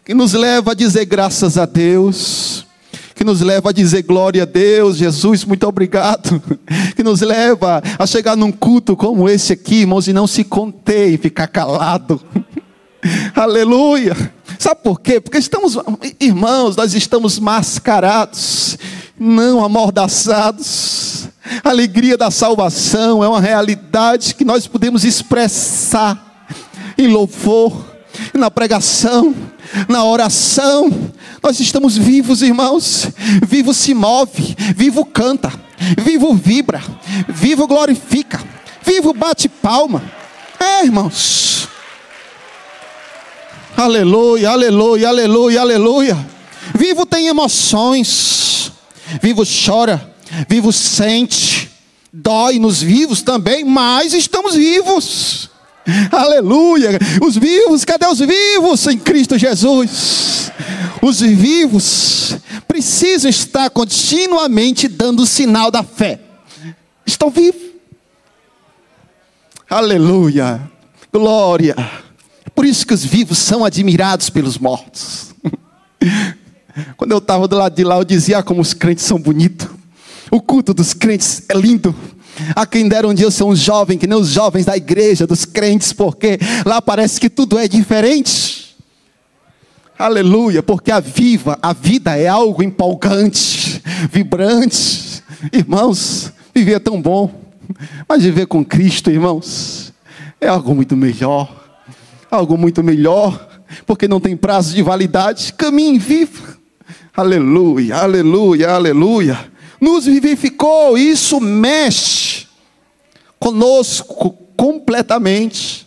que 0.04 0.14
nos 0.14 0.32
leva 0.32 0.72
a 0.72 0.74
dizer 0.74 1.04
graças 1.04 1.58
a 1.58 1.66
Deus, 1.66 2.66
que 3.14 3.24
nos 3.24 3.40
leva 3.40 3.70
a 3.70 3.72
dizer 3.72 4.02
glória 4.02 4.44
a 4.44 4.46
Deus, 4.46 4.96
Jesus, 4.96 5.44
muito 5.44 5.66
obrigado, 5.66 6.40
que 6.94 7.02
nos 7.02 7.20
leva 7.20 7.82
a 7.98 8.06
chegar 8.06 8.36
num 8.36 8.52
culto 8.52 8.96
como 8.96 9.28
esse 9.28 9.52
aqui, 9.52 9.80
irmãos, 9.80 10.06
e 10.06 10.12
não 10.12 10.26
se 10.26 10.44
conter 10.44 11.12
e 11.12 11.18
ficar 11.18 11.48
calado. 11.48 12.20
Aleluia. 13.34 14.16
Sabe 14.58 14.80
por 14.82 15.00
quê? 15.00 15.20
Porque 15.20 15.38
estamos, 15.38 15.76
irmãos, 16.18 16.76
nós 16.76 16.94
estamos 16.94 17.38
mascarados, 17.38 18.76
não 19.18 19.64
amordaçados. 19.64 21.28
A 21.64 21.70
alegria 21.70 22.16
da 22.16 22.30
salvação 22.30 23.22
é 23.22 23.28
uma 23.28 23.40
realidade 23.40 24.34
que 24.34 24.44
nós 24.44 24.66
podemos 24.66 25.04
expressar 25.04 26.46
em 26.96 27.06
louvor, 27.06 27.84
na 28.34 28.50
pregação, 28.50 29.34
na 29.88 30.04
oração. 30.04 30.90
Nós 31.42 31.60
estamos 31.60 31.96
vivos, 31.96 32.42
irmãos. 32.42 33.08
Vivo 33.46 33.72
se 33.72 33.94
move, 33.94 34.56
vivo 34.76 35.04
canta, 35.04 35.52
vivo 35.98 36.34
vibra, 36.34 36.82
vivo 37.28 37.66
glorifica, 37.66 38.40
vivo 38.82 39.12
bate 39.12 39.48
palma. 39.48 40.02
É, 40.58 40.84
irmãos. 40.84 41.68
Aleluia, 43.76 44.50
aleluia, 44.50 45.08
aleluia, 45.08 45.60
aleluia. 45.60 46.26
Vivo 46.74 47.06
tem 47.06 47.28
emoções. 47.28 48.72
Vivo 49.22 49.42
chora, 49.44 50.14
vivo 50.48 50.72
sente. 50.72 51.70
Dói 52.12 52.58
nos 52.58 52.82
vivos 52.82 53.22
também, 53.22 53.64
mas 53.64 54.12
estamos 54.12 54.54
vivos. 54.54 55.50
Aleluia. 56.12 56.98
Os 57.22 57.36
vivos, 57.36 57.84
cadê 57.84 58.06
os 58.06 58.18
vivos 58.18 58.86
em 58.86 58.98
Cristo 58.98 59.38
Jesus? 59.38 60.50
Os 61.02 61.20
vivos 61.20 62.36
precisam 62.66 63.30
estar 63.30 63.70
continuamente 63.70 64.88
dando 64.88 65.26
sinal 65.26 65.70
da 65.70 65.82
fé. 65.82 66.20
Estão 67.06 67.30
vivos. 67.30 67.62
Aleluia. 69.68 70.60
Glória. 71.12 71.74
Por 72.54 72.66
isso 72.66 72.86
que 72.86 72.94
os 72.94 73.04
vivos 73.04 73.38
são 73.38 73.64
admirados 73.64 74.28
pelos 74.30 74.58
mortos. 74.58 75.34
Quando 76.96 77.12
eu 77.12 77.18
estava 77.18 77.48
do 77.48 77.56
lado 77.56 77.74
de 77.74 77.84
lá, 77.84 77.96
eu 77.96 78.04
dizia 78.04 78.38
ah, 78.38 78.42
como 78.42 78.60
os 78.60 78.74
crentes 78.74 79.04
são 79.04 79.18
bonitos. 79.18 79.68
O 80.30 80.40
culto 80.40 80.74
dos 80.74 80.92
crentes 80.92 81.42
é 81.48 81.54
lindo. 81.54 81.94
A 82.54 82.66
quem 82.66 82.88
dera 82.88 83.06
um 83.06 83.14
dia 83.14 83.26
eu 83.26 83.30
ser 83.30 83.44
um 83.44 83.54
jovem, 83.54 83.98
que 83.98 84.06
nem 84.06 84.18
os 84.18 84.28
jovens 84.28 84.64
da 84.64 84.76
igreja, 84.76 85.26
dos 85.26 85.44
crentes, 85.44 85.92
porque 85.92 86.38
lá 86.64 86.80
parece 86.80 87.20
que 87.20 87.28
tudo 87.30 87.58
é 87.58 87.66
diferente. 87.66 88.76
Aleluia, 89.98 90.62
porque 90.62 90.92
a 90.92 91.00
viva, 91.00 91.58
a 91.60 91.72
vida 91.72 92.16
é 92.16 92.28
algo 92.28 92.62
empolgante, 92.62 93.82
vibrante. 94.12 95.22
Irmãos, 95.52 96.32
viver 96.54 96.74
é 96.74 96.78
tão 96.78 97.00
bom, 97.02 97.32
mas 98.08 98.22
viver 98.22 98.46
com 98.46 98.64
Cristo, 98.64 99.10
irmãos, 99.10 99.92
é 100.40 100.46
algo 100.46 100.74
muito 100.74 100.96
melhor 100.96 101.58
algo 102.30 102.56
muito 102.56 102.82
melhor, 102.82 103.48
porque 103.86 104.08
não 104.08 104.20
tem 104.20 104.36
prazo 104.36 104.74
de 104.74 104.82
validade. 104.82 105.52
Caminhe 105.54 105.98
viva. 105.98 106.56
Aleluia, 107.16 107.96
aleluia, 107.96 108.70
aleluia. 108.70 109.38
Nos 109.80 110.06
vivificou, 110.06 110.96
isso 110.96 111.40
mexe 111.40 112.27
conosco 113.38 114.32
completamente. 114.56 115.86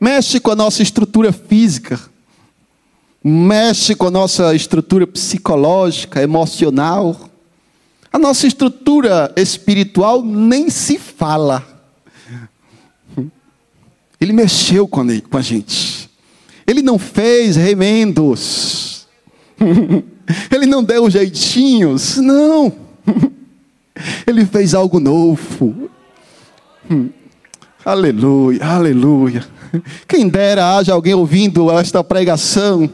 Mexe 0.00 0.38
com 0.38 0.50
a 0.50 0.56
nossa 0.56 0.82
estrutura 0.82 1.32
física, 1.32 1.98
mexe 3.22 3.94
com 3.94 4.06
a 4.06 4.10
nossa 4.10 4.54
estrutura 4.54 5.06
psicológica, 5.06 6.22
emocional. 6.22 7.28
A 8.12 8.18
nossa 8.18 8.46
estrutura 8.46 9.32
espiritual 9.36 10.22
nem 10.22 10.70
se 10.70 10.98
fala. 10.98 11.66
Ele 14.20 14.32
mexeu 14.32 14.88
com 14.88 15.02
a 15.32 15.40
gente. 15.40 16.08
Ele 16.66 16.82
não 16.82 16.98
fez 16.98 17.56
remendos. 17.56 19.06
Ele 20.52 20.66
não 20.66 20.84
deu 20.84 21.08
jeitinhos. 21.08 22.16
Não. 22.16 22.72
Ele 24.26 24.44
fez 24.44 24.74
algo 24.74 25.00
novo. 25.00 25.90
Aleluia, 27.84 28.64
aleluia. 28.64 29.44
Quem 30.06 30.28
dera 30.28 30.76
haja 30.76 30.92
alguém 30.92 31.14
ouvindo 31.14 31.70
esta 31.70 32.02
pregação 32.02 32.90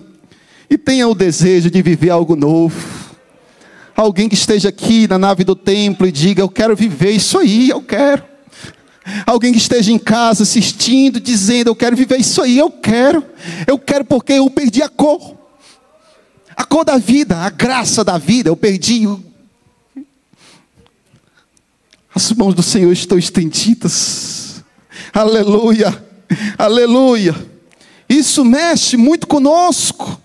e 0.68 0.76
tenha 0.76 1.08
o 1.08 1.14
desejo 1.14 1.70
de 1.70 1.82
viver 1.82 2.10
algo 2.10 2.36
novo. 2.36 3.04
Alguém 3.96 4.28
que 4.28 4.34
esteja 4.34 4.68
aqui 4.70 5.06
na 5.06 5.18
nave 5.18 5.44
do 5.44 5.54
templo 5.54 6.06
e 6.06 6.12
diga: 6.12 6.42
Eu 6.42 6.48
quero 6.48 6.74
viver 6.74 7.10
isso 7.10 7.38
aí, 7.38 7.70
eu 7.70 7.80
quero. 7.80 8.24
Alguém 9.26 9.52
que 9.52 9.58
esteja 9.58 9.92
em 9.92 9.98
casa 9.98 10.42
assistindo, 10.42 11.20
dizendo: 11.20 11.68
Eu 11.68 11.76
quero 11.76 11.94
viver 11.94 12.18
isso 12.18 12.42
aí, 12.42 12.58
eu 12.58 12.70
quero. 12.70 13.24
Eu 13.66 13.78
quero 13.78 14.04
porque 14.04 14.32
eu 14.32 14.50
perdi 14.50 14.82
a 14.82 14.88
cor. 14.88 15.36
A 16.56 16.64
cor 16.64 16.84
da 16.84 16.98
vida, 16.98 17.36
a 17.36 17.50
graça 17.50 18.04
da 18.04 18.18
vida, 18.18 18.48
eu 18.48 18.56
perdi. 18.56 19.06
As 22.14 22.30
mãos 22.32 22.54
do 22.54 22.62
Senhor 22.62 22.92
estão 22.92 23.18
estendidas. 23.18 24.62
Aleluia, 25.12 26.04
aleluia. 26.56 27.34
Isso 28.08 28.44
mexe 28.44 28.96
muito 28.96 29.26
conosco. 29.26 30.20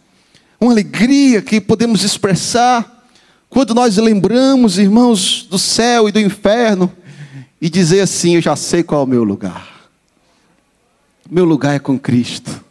Uma 0.61 0.71
alegria 0.71 1.41
que 1.41 1.59
podemos 1.59 2.03
expressar 2.03 3.07
quando 3.49 3.73
nós 3.73 3.97
lembramos, 3.97 4.77
irmãos, 4.77 5.47
do 5.49 5.57
céu 5.57 6.07
e 6.07 6.11
do 6.11 6.19
inferno 6.19 6.91
e 7.59 7.69
dizer 7.69 8.01
assim: 8.01 8.35
Eu 8.35 8.41
já 8.41 8.55
sei 8.55 8.83
qual 8.83 9.01
é 9.01 9.03
o 9.05 9.07
meu 9.07 9.23
lugar. 9.23 9.89
Meu 11.27 11.45
lugar 11.45 11.75
é 11.75 11.79
com 11.79 11.97
Cristo. 11.97 12.63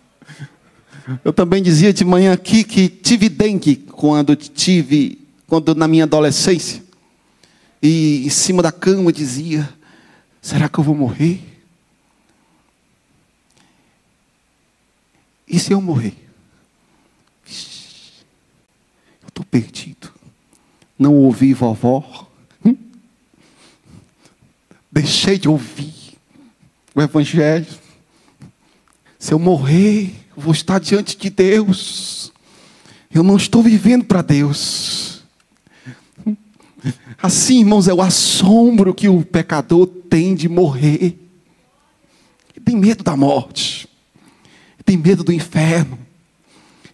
Eu 1.24 1.32
também 1.32 1.60
dizia 1.60 1.92
de 1.92 2.04
manhã 2.04 2.34
aqui 2.34 2.62
que 2.62 2.88
tive 2.88 3.28
dengue 3.28 3.76
quando 3.76 4.36
tive, 4.36 5.26
quando 5.46 5.74
na 5.74 5.88
minha 5.88 6.04
adolescência. 6.04 6.88
E 7.83 8.24
em 8.26 8.31
cima 8.31 8.62
da 8.62 8.72
cama 8.72 9.12
dizia: 9.12 9.68
Será 10.43 10.68
que 10.68 10.79
eu 10.79 10.85
vou 10.85 10.95
morrer? 10.95 11.41
E 15.47 15.59
se 15.59 15.72
eu 15.72 15.81
morrer? 15.81 16.14
Eu 19.22 19.29
estou 19.29 19.45
perdido. 19.45 20.12
Não 20.99 21.14
ouvi 21.14 21.55
vovó, 21.55 22.29
deixei 24.91 25.39
de 25.39 25.49
ouvir 25.49 26.18
o 26.95 27.01
Evangelho. 27.01 27.66
Se 29.18 29.33
eu 29.33 29.39
morrer, 29.39 30.12
eu 30.37 30.43
vou 30.43 30.53
estar 30.53 30.81
diante 30.81 31.16
de 31.16 31.31
Deus. 31.31 32.33
Eu 33.11 33.22
não 33.22 33.37
estou 33.37 33.62
vivendo 33.62 34.05
para 34.05 34.22
Deus. 34.22 35.17
Assim, 37.20 37.60
irmãos, 37.60 37.88
é 37.88 37.94
o 37.94 38.00
assombro 38.00 38.94
que 38.94 39.08
o 39.08 39.24
pecador 39.24 39.86
tem 39.86 40.36
de 40.36 40.48
morrer. 40.48 41.18
Ele 42.54 42.64
tem 42.64 42.76
medo 42.76 43.02
da 43.02 43.16
morte. 43.16 43.88
Ele 44.76 44.84
tem 44.84 44.96
medo 44.96 45.24
do 45.24 45.32
inferno. 45.32 45.98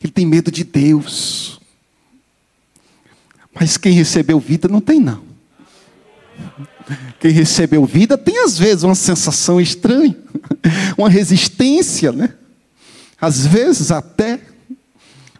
Ele 0.02 0.10
tem 0.10 0.24
medo 0.24 0.50
de 0.50 0.64
Deus. 0.64 1.60
Mas 3.54 3.76
quem 3.76 3.92
recebeu 3.92 4.40
vida 4.40 4.66
não 4.66 4.80
tem, 4.80 4.98
não. 4.98 5.22
Quem 7.20 7.30
recebeu 7.30 7.84
vida 7.84 8.16
tem 8.16 8.44
às 8.44 8.58
vezes 8.58 8.82
uma 8.82 8.94
sensação 8.94 9.60
estranha, 9.60 10.16
uma 10.98 11.08
resistência, 11.08 12.12
né? 12.12 12.34
Às 13.20 13.46
vezes 13.46 13.90
até, 13.90 14.40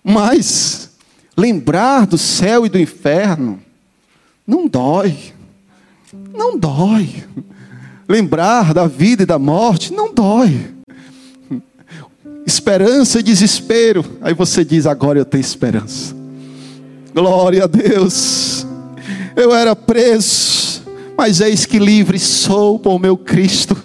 mas 0.03 0.91
lembrar 1.37 2.07
do 2.07 2.17
céu 2.17 2.65
e 2.65 2.69
do 2.69 2.79
inferno 2.79 3.64
não 4.47 4.67
dói, 4.69 5.17
não 6.33 6.59
dói. 6.59 7.25
Lembrar 8.09 8.75
da 8.75 8.87
vida 8.87 9.23
e 9.23 9.27
da 9.27 9.39
morte 9.39 9.93
não 9.93 10.13
dói. 10.13 10.75
Esperança 12.47 13.21
e 13.21 13.23
desespero. 13.23 14.05
Aí 14.21 14.35
você 14.35 14.65
diz: 14.65 14.87
agora 14.87 15.19
eu 15.19 15.25
tenho 15.25 15.41
esperança. 15.41 16.15
Glória 17.15 17.65
a 17.65 17.67
Deus. 17.67 18.67
Eu 19.35 19.55
era 19.55 19.75
preso 19.75 20.65
mas 21.17 21.41
eis 21.41 21.65
que 21.65 21.79
livre 21.79 22.19
sou 22.19 22.79
por 22.79 22.99
meu 22.99 23.17
Cristo. 23.17 23.77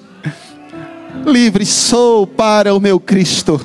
Livre 1.25 1.65
sou 1.65 2.25
para 2.25 2.73
o 2.73 2.79
meu 2.79 2.99
Cristo. 2.99 3.59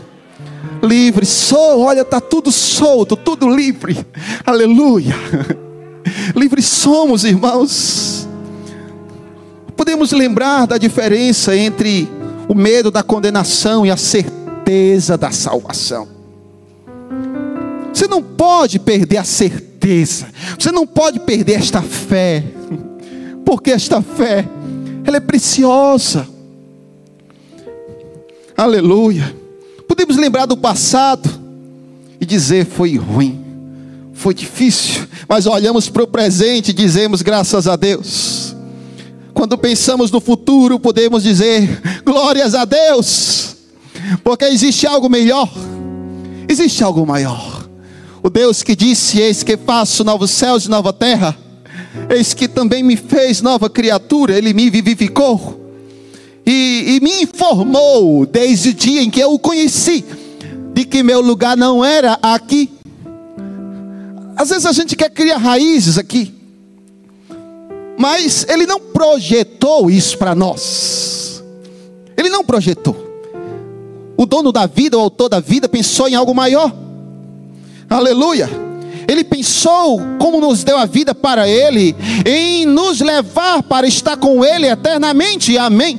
Livre 0.83 1.25
sou, 1.25 1.81
olha, 1.81 2.03
está 2.03 2.21
tudo 2.21 2.53
solto, 2.53 3.17
tudo 3.17 3.49
livre. 3.49 4.05
Aleluia. 4.45 5.15
Livre 6.35 6.63
somos, 6.63 7.25
irmãos. 7.25 8.29
Podemos 9.77 10.13
lembrar 10.13 10.67
da 10.67 10.79
diferença 10.79 11.57
entre 11.57 12.09
o 12.49 12.55
medo 12.55 12.91
da 12.91 13.03
condenação 13.03 13.85
e 13.85 13.91
a 13.91 13.97
certeza 13.97 15.17
da 15.19 15.31
salvação. 15.31 16.09
Você 17.93 18.07
não 18.07 18.23
pode 18.23 18.79
perder 18.79 19.19
a 19.19 19.25
certeza. 19.25 20.29
Você 20.59 20.73
não 20.73 20.87
pode 20.87 21.21
perder 21.21 21.55
esta 21.55 21.83
fé, 21.83 22.43
porque 23.45 23.71
esta 23.71 24.01
fé, 24.01 24.45
ela 25.05 25.19
é 25.19 25.21
preciosa. 25.21 26.27
Aleluia. 28.57 29.35
Podemos 29.87 30.17
lembrar 30.17 30.47
do 30.47 30.57
passado 30.57 31.29
e 32.21 32.25
dizer 32.25 32.65
foi 32.65 32.97
ruim, 32.97 33.44
foi 34.15 34.33
difícil, 34.33 35.07
mas 35.29 35.47
olhamos 35.47 35.89
para 35.89 36.05
o 36.05 36.07
presente 36.07 36.71
e 36.71 36.75
dizemos 36.75 37.21
graças 37.21 37.67
a 37.67 37.77
Deus. 37.77 38.55
Quando 39.35 39.59
pensamos 39.59 40.11
no 40.11 40.21
futuro, 40.21 40.79
podemos 40.79 41.23
dizer 41.23 41.81
glórias 42.05 42.55
a 42.55 42.65
Deus, 42.65 43.57
porque 44.23 44.45
existe 44.45 44.87
algo 44.87 45.09
melhor, 45.09 45.51
existe 46.49 46.83
algo 46.83 47.05
maior. 47.05 47.69
O 48.23 48.31
Deus 48.31 48.63
que 48.63 48.75
disse: 48.75 49.21
Eis 49.21 49.43
que 49.43 49.57
faço 49.57 50.05
novos 50.05 50.31
céus 50.31 50.65
e 50.65 50.71
nova 50.71 50.93
terra, 50.93 51.37
eis 52.09 52.33
que 52.33 52.49
também 52.49 52.83
me 52.83 52.97
fez 52.97 53.43
nova 53.43 53.69
criatura, 53.69 54.39
Ele 54.39 54.55
me 54.55 54.71
vivificou 54.71 55.61
e, 56.47 56.97
e 56.97 57.01
me 57.01 57.23
informou 57.23 58.27
desde 58.27 58.71
o 58.71 58.75
dia 58.75 59.03
em 59.03 59.11
que 59.11 59.21
eu 59.21 59.33
o 59.33 59.39
conheci, 59.39 60.05
de 60.73 60.85
que 60.85 61.03
meu 61.03 61.21
lugar 61.21 61.57
não 61.57 61.85
era 61.85 62.19
aqui. 62.23 62.71
Às 64.37 64.51
vezes 64.51 64.67
a 64.67 64.73
gente 64.73 64.97
quer 64.97 65.11
criar 65.11 65.37
raízes 65.37 65.99
aqui, 65.99 66.35
mas 67.97 68.47
Ele 68.49 68.67
não 68.67 68.81
projetou 68.81 69.91
isso 69.91 70.19
para 70.19 70.35
nós. 70.35 71.43
Ele 72.17 72.29
não 72.29 72.45
projetou. 72.45 72.97
O 74.17 74.27
dono 74.27 74.53
da 74.53 74.67
vida, 74.67 74.97
o 74.97 75.01
autor 75.01 75.29
da 75.29 75.41
vida, 75.41 75.69
pensou 75.69 76.09
em 76.09 76.15
algo 76.15 76.35
maior. 76.35 76.73
Aleluia. 77.89 78.49
Ele 79.07 79.23
pensou 79.23 80.01
como 80.19 80.41
nos 80.41 80.65
deu 80.65 80.79
a 80.79 80.87
vida 80.87 81.15
para 81.15 81.49
Ele, 81.49 81.95
em 82.25 82.65
nos 82.65 83.01
levar 83.01 83.63
para 83.63 83.87
estar 83.87 84.17
com 84.17 84.45
Ele 84.45 84.67
eternamente. 84.67 85.57
Amém. 85.59 85.99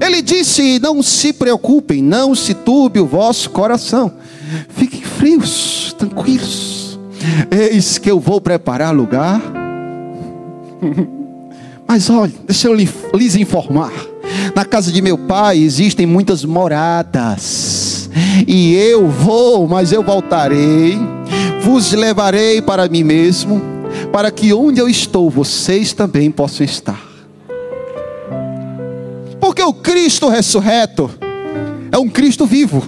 Ele 0.00 0.20
disse: 0.20 0.78
Não 0.78 1.02
se 1.02 1.32
preocupem, 1.32 2.02
não 2.02 2.34
se 2.34 2.54
turbe 2.54 3.00
o 3.00 3.06
vosso 3.06 3.50
coração, 3.50 4.12
fiquem 4.68 5.02
frios, 5.02 5.94
tranquilos. 5.98 6.98
Eis 7.50 7.98
que 7.98 8.10
eu 8.10 8.20
vou 8.20 8.40
preparar 8.40 8.94
lugar. 8.94 9.40
Mas 11.86 12.10
olha, 12.10 12.32
deixa 12.46 12.68
eu 12.68 12.74
lhes 12.74 13.36
informar: 13.36 13.92
na 14.54 14.64
casa 14.64 14.90
de 14.90 15.00
meu 15.00 15.16
pai 15.16 15.58
existem 15.58 16.06
muitas 16.06 16.44
moradas, 16.44 18.10
e 18.46 18.74
eu 18.74 19.08
vou, 19.08 19.68
mas 19.68 19.92
eu 19.92 20.02
voltarei, 20.02 20.98
vos 21.62 21.92
levarei 21.92 22.60
para 22.60 22.88
mim 22.88 23.04
mesmo, 23.04 23.62
para 24.12 24.30
que 24.30 24.52
onde 24.52 24.80
eu 24.80 24.88
estou, 24.88 25.30
vocês 25.30 25.92
também 25.92 26.30
possam 26.30 26.64
estar. 26.64 27.00
Porque 29.40 29.62
o 29.62 29.72
Cristo 29.72 30.28
ressurreto 30.28 31.08
é 31.96 31.98
um 31.98 32.10
Cristo 32.10 32.44
vivo, 32.44 32.86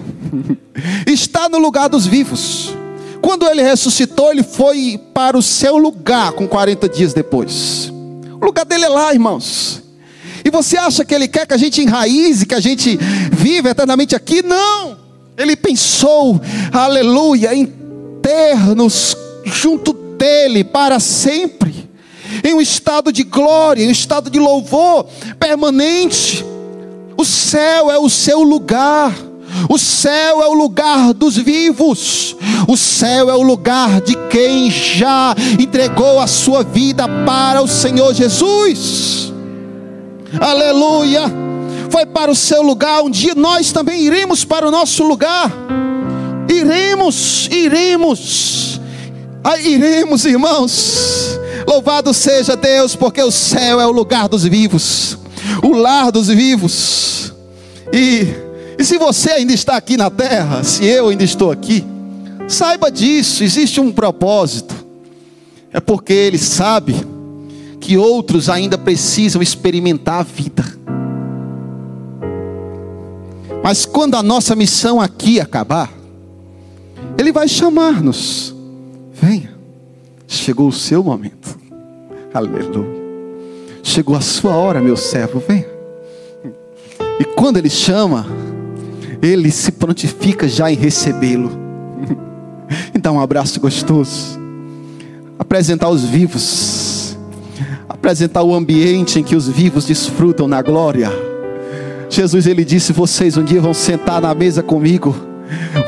está 1.07 1.49
no 1.49 1.57
lugar 1.57 1.89
dos 1.89 2.05
vivos. 2.05 2.75
Quando 3.19 3.47
ele 3.47 3.63
ressuscitou, 3.63 4.31
ele 4.31 4.43
foi 4.43 4.99
para 5.13 5.35
o 5.35 5.41
seu 5.41 5.77
lugar 5.77 6.31
com 6.33 6.47
40 6.47 6.87
dias 6.87 7.11
depois. 7.11 7.91
O 8.39 8.45
lugar 8.45 8.65
dele 8.65 8.85
é 8.85 8.89
lá, 8.89 9.11
irmãos. 9.11 9.81
E 10.45 10.51
você 10.51 10.77
acha 10.77 11.03
que 11.03 11.13
ele 11.13 11.27
quer 11.27 11.47
que 11.47 11.53
a 11.55 11.57
gente 11.57 11.81
enraize, 11.81 12.45
que 12.45 12.53
a 12.53 12.59
gente 12.59 12.97
viva 13.31 13.71
eternamente 13.71 14.15
aqui? 14.15 14.43
Não! 14.43 14.95
Ele 15.35 15.55
pensou, 15.55 16.39
aleluia, 16.71 17.53
em 17.53 17.65
ter-nos 18.21 19.17
junto 19.43 19.91
dele 19.91 20.63
para 20.63 20.99
sempre 20.99 21.89
em 22.43 22.53
um 22.53 22.61
estado 22.61 23.11
de 23.11 23.23
glória, 23.23 23.83
em 23.83 23.87
um 23.87 23.91
estado 23.91 24.29
de 24.29 24.39
louvor 24.39 25.07
permanente. 25.39 26.45
O 27.19 27.25
céu 27.25 27.91
é 27.91 27.99
o 27.99 28.09
seu 28.09 28.41
lugar. 28.43 29.13
O 29.67 29.77
céu 29.77 30.41
é 30.41 30.47
o 30.47 30.53
lugar 30.53 31.13
dos 31.13 31.35
vivos. 31.35 32.33
O 32.65 32.77
céu 32.77 33.29
é 33.29 33.35
o 33.35 33.41
lugar 33.41 33.99
de 33.99 34.15
quem 34.29 34.71
já 34.71 35.35
entregou 35.59 36.21
a 36.21 36.27
sua 36.27 36.63
vida 36.63 37.05
para 37.25 37.61
o 37.61 37.67
Senhor 37.67 38.13
Jesus. 38.13 39.33
Aleluia. 40.39 41.23
Foi 41.89 42.05
para 42.05 42.31
o 42.31 42.35
seu 42.35 42.61
lugar. 42.61 43.01
Um 43.01 43.09
dia 43.09 43.35
nós 43.35 43.73
também 43.73 43.99
iremos 44.01 44.45
para 44.45 44.65
o 44.65 44.71
nosso 44.71 45.03
lugar. 45.03 45.51
Iremos, 46.47 47.49
iremos. 47.51 48.79
Ah, 49.43 49.59
iremos, 49.59 50.23
irmãos. 50.23 51.37
Louvado 51.67 52.13
seja 52.13 52.55
Deus, 52.55 52.95
porque 52.95 53.21
o 53.21 53.29
céu 53.29 53.81
é 53.81 53.85
o 53.85 53.91
lugar 53.91 54.29
dos 54.29 54.45
vivos, 54.45 55.18
o 55.63 55.73
lar 55.73 56.11
dos 56.11 56.27
vivos. 56.27 57.33
E, 57.93 58.27
e 58.77 58.83
se 58.83 58.97
você 58.97 59.31
ainda 59.31 59.53
está 59.53 59.75
aqui 59.75 59.97
na 59.97 60.09
terra, 60.09 60.63
se 60.63 60.85
eu 60.85 61.09
ainda 61.09 61.23
estou 61.23 61.51
aqui, 61.51 61.83
saiba 62.47 62.91
disso, 62.91 63.43
existe 63.43 63.79
um 63.79 63.91
propósito. 63.91 64.75
É 65.71 65.79
porque 65.79 66.13
Ele 66.13 66.37
sabe 66.37 66.95
que 67.79 67.97
outros 67.97 68.49
ainda 68.49 68.77
precisam 68.77 69.41
experimentar 69.41 70.19
a 70.19 70.23
vida. 70.23 70.65
Mas 73.63 73.85
quando 73.85 74.15
a 74.15 74.23
nossa 74.23 74.55
missão 74.55 74.99
aqui 74.99 75.39
acabar, 75.39 75.91
Ele 77.17 77.31
vai 77.31 77.47
chamar-nos. 77.47 78.55
Venha, 79.13 79.53
chegou 80.27 80.67
o 80.67 80.73
seu 80.73 81.03
momento. 81.03 81.59
Aleluia. 82.33 82.98
Chegou 83.89 84.15
a 84.15 84.21
sua 84.21 84.55
hora, 84.55 84.79
meu 84.79 84.95
servo, 84.95 85.43
vem. 85.47 85.65
E 87.19 87.23
quando 87.23 87.57
ele 87.57 87.71
chama, 87.71 88.23
ele 89.19 89.49
se 89.49 89.71
prontifica 89.71 90.47
já 90.47 90.71
em 90.71 90.75
recebê-lo. 90.75 91.49
E 92.93 92.99
dá 92.99 93.11
um 93.11 93.19
abraço 93.19 93.59
gostoso. 93.59 94.39
Apresentar 95.39 95.89
os 95.89 96.03
vivos. 96.03 97.17
Apresentar 97.89 98.43
o 98.43 98.53
ambiente 98.53 99.17
em 99.17 99.23
que 99.23 99.35
os 99.35 99.49
vivos 99.49 99.85
desfrutam 99.85 100.47
na 100.47 100.61
glória. 100.61 101.09
Jesus 102.11 102.45
ele 102.45 102.63
disse: 102.63 102.93
"Vocês 102.93 103.37
um 103.37 103.43
dia 103.43 103.59
vão 103.59 103.73
sentar 103.73 104.21
na 104.21 104.35
mesa 104.35 104.61
comigo, 104.61 105.15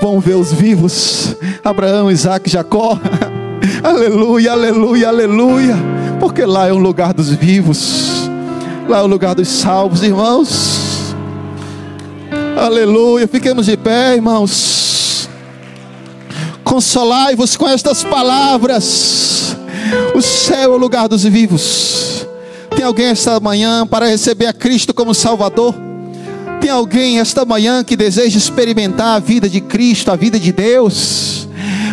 vão 0.02 0.20
ver 0.20 0.38
os 0.38 0.52
vivos, 0.52 1.36
Abraão, 1.64 2.10
Isaac, 2.10 2.50
Jacó. 2.50 3.00
aleluia, 3.84 4.54
aleluia, 4.54 5.08
aleluia 5.08 6.01
porque 6.22 6.46
lá 6.46 6.68
é 6.68 6.72
o 6.72 6.78
lugar 6.78 7.16
dos 7.16 7.30
vivos, 7.30 8.30
lá 8.88 9.00
é 9.00 9.02
o 9.02 9.08
lugar 9.08 9.34
dos 9.34 9.48
salvos, 9.48 10.04
irmãos. 10.04 11.16
Aleluia, 12.56 13.28
fiquemos 13.28 13.66
de 13.66 13.76
pé, 13.76 14.18
irmãos. 14.18 15.28
Consolai-vos 16.64 17.58
com 17.58 17.68
estas 17.68 18.04
palavras. 18.04 19.58
O 20.14 20.22
céu 20.22 20.74
é 20.74 20.76
o 20.76 20.78
lugar 20.78 21.10
dos 21.10 21.24
vivos. 21.24 22.28
Tem 22.76 22.86
alguém 22.86 23.08
esta 23.08 23.40
manhã 23.40 23.88
para 23.88 24.06
receber 24.06 24.46
a 24.46 24.54
Cristo 24.54 24.94
como 24.94 25.16
Salvador? 25.16 25.74
Tem 26.62 26.70
alguém 26.70 27.20
esta 27.20 27.44
manhã 27.44 27.84
que 27.84 27.96
deseja 27.96 28.38
experimentar 28.38 29.16
a 29.16 29.20
vida 29.20 29.50
de 29.50 29.60
Cristo, 29.60 30.12
a 30.12 30.16
vida 30.16 30.40
de 30.40 30.52
Deus? 30.52 31.48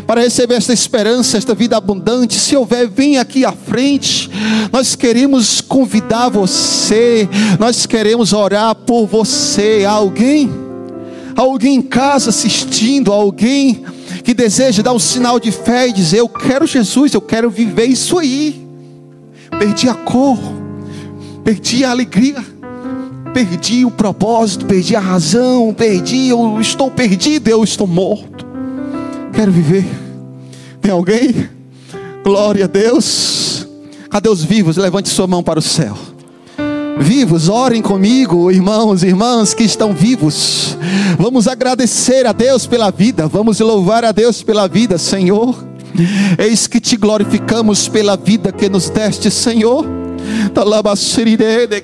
Para 0.07 0.23
receber 0.23 0.55
esta 0.55 0.73
esperança, 0.73 1.37
esta 1.37 1.55
vida 1.55 1.77
abundante. 1.77 2.35
Se 2.35 2.57
houver, 2.57 2.89
vem 2.89 3.19
aqui 3.19 3.45
à 3.45 3.53
frente. 3.53 4.31
Nós 4.73 4.95
queremos 4.95 5.61
convidar 5.61 6.29
você, 6.29 7.29
nós 7.59 7.87
queremos 7.87 8.33
orar 8.33 8.75
por 8.75 9.07
você. 9.07 9.85
Alguém, 9.89 10.51
alguém 11.37 11.77
em 11.77 11.83
casa 11.83 12.31
assistindo, 12.31 13.13
alguém 13.13 13.85
que 14.25 14.35
deseja 14.35 14.83
dar 14.83 14.93
um 14.93 14.99
sinal 14.99 15.39
de 15.39 15.51
fé 15.51 15.89
e 15.89 15.93
dizer: 15.93 16.19
Eu 16.19 16.29
quero 16.29 16.67
Jesus, 16.67 17.15
eu 17.15 17.21
quero 17.21 17.51
viver 17.51 17.87
isso 17.87 18.19
aí. 18.19 18.67
Perdi 19.59 19.89
a 19.89 19.95
cor, 19.95 20.39
perdi 21.43 21.85
a 21.85 21.91
alegria 21.91 22.59
perdi 23.29 23.85
o 23.85 23.91
propósito, 23.91 24.67
perdi 24.67 24.97
a 24.97 25.01
razão, 25.01 25.73
perdi, 25.73 26.29
eu 26.29 26.61
estou 26.61 26.91
perdido, 26.91 27.47
eu 27.49 27.63
estou 27.63 27.87
morto. 27.87 28.48
Quero 29.39 29.53
viver. 29.53 29.87
Tem 30.81 30.91
alguém? 30.91 31.49
Glória 32.25 32.65
a 32.65 32.67
Deus. 32.67 33.69
Cadê 34.11 34.29
os 34.29 34.43
vivos? 34.43 34.77
Levante 34.77 35.09
sua 35.09 35.29
mão 35.29 35.45
para 35.45 35.61
o 35.61 35.63
céu. 35.63 35.97
Vivos, 36.99 37.49
orem 37.49 37.81
comigo, 37.81 38.51
irmãos 38.51 39.05
e 39.05 39.07
irmãs 39.07 39.55
que 39.55 39.63
estão 39.63 39.93
vivos. 39.93 40.77
Vamos 41.17 41.47
agradecer 41.47 42.27
a 42.27 42.33
Deus 42.33 42.67
pela 42.67 42.91
vida, 42.91 43.29
vamos 43.29 43.61
louvar 43.61 44.05
a 44.05 44.11
Deus 44.11 44.43
pela 44.43 44.67
vida, 44.67 44.99
Senhor. 44.99 45.55
Eis 46.37 46.67
que 46.67 46.81
te 46.81 46.97
glorificamos 46.97 47.87
pela 47.89 48.17
vida 48.17 48.51
que 48.51 48.69
nos 48.69 48.91
deste, 48.91 49.31
Senhor. 49.31 49.87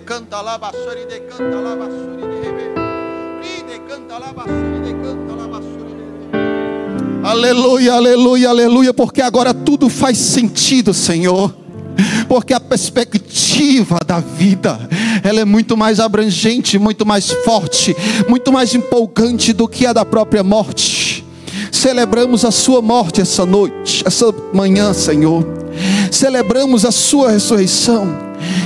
canta 0.04 0.38
canta 1.28 2.73
Aleluia, 7.24 7.94
aleluia, 7.94 8.50
aleluia, 8.50 8.92
porque 8.92 9.22
agora 9.22 9.54
tudo 9.54 9.88
faz 9.88 10.18
sentido, 10.18 10.92
Senhor. 10.92 11.54
Porque 12.28 12.52
a 12.52 12.60
perspectiva 12.60 13.98
da 14.06 14.20
vida, 14.20 14.78
ela 15.22 15.40
é 15.40 15.44
muito 15.46 15.74
mais 15.74 16.00
abrangente, 16.00 16.78
muito 16.78 17.06
mais 17.06 17.30
forte, 17.30 17.96
muito 18.28 18.52
mais 18.52 18.74
empolgante 18.74 19.54
do 19.54 19.66
que 19.66 19.86
a 19.86 19.94
da 19.94 20.04
própria 20.04 20.42
morte. 20.44 21.24
Celebramos 21.72 22.44
a 22.44 22.50
sua 22.50 22.82
morte 22.82 23.22
essa 23.22 23.46
noite, 23.46 24.02
essa 24.06 24.26
manhã, 24.52 24.92
Senhor. 24.92 25.46
Celebramos 26.10 26.84
a 26.84 26.92
sua 26.92 27.30
ressurreição 27.30 28.06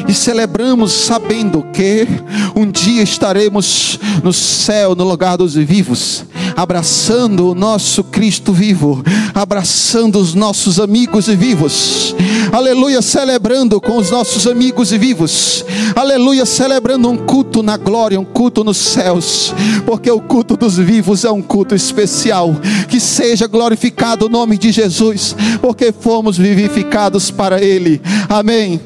e 0.09 0.13
celebramos 0.13 0.93
sabendo 0.93 1.65
que 1.73 2.09
um 2.57 2.69
dia 2.69 3.03
estaremos 3.03 4.01
no 4.25 4.33
céu, 4.33 4.97
no 4.97 5.05
lugar 5.05 5.37
dos 5.37 5.55
vivos, 5.55 6.25
abraçando 6.59 7.53
o 7.53 7.55
nosso 7.55 8.03
Cristo 8.03 8.53
vivo, 8.53 9.05
abraçando 9.33 10.19
os 10.19 10.35
nossos 10.35 10.81
amigos 10.81 11.29
vivos, 11.29 12.17
aleluia, 12.51 13.01
celebrando 13.01 13.81
com 13.81 13.97
os 13.97 14.11
nossos 14.11 14.45
amigos 14.45 14.91
vivos, 14.91 15.65
aleluia, 15.95 16.45
celebrando 16.45 17.09
um 17.09 17.17
culto 17.17 17.63
na 17.63 17.77
glória, 17.77 18.19
um 18.19 18.25
culto 18.25 18.65
nos 18.65 18.77
céus, 18.77 19.55
porque 19.87 20.11
o 20.11 20.21
culto 20.21 20.57
dos 20.57 20.77
vivos 20.77 21.25
é 21.25 21.31
um 21.31 21.41
culto 21.41 21.77
especial, 21.77 22.57
que 22.89 22.99
seja 22.99 23.47
glorificado 23.47 24.27
o 24.27 24.29
nome 24.29 24.59
de 24.59 24.73
Jesus, 24.73 25.37
porque 25.63 25.93
fomos 25.93 26.37
vivificados 26.37 27.31
para 27.31 27.63
Ele, 27.63 28.03
amém. 28.29 28.81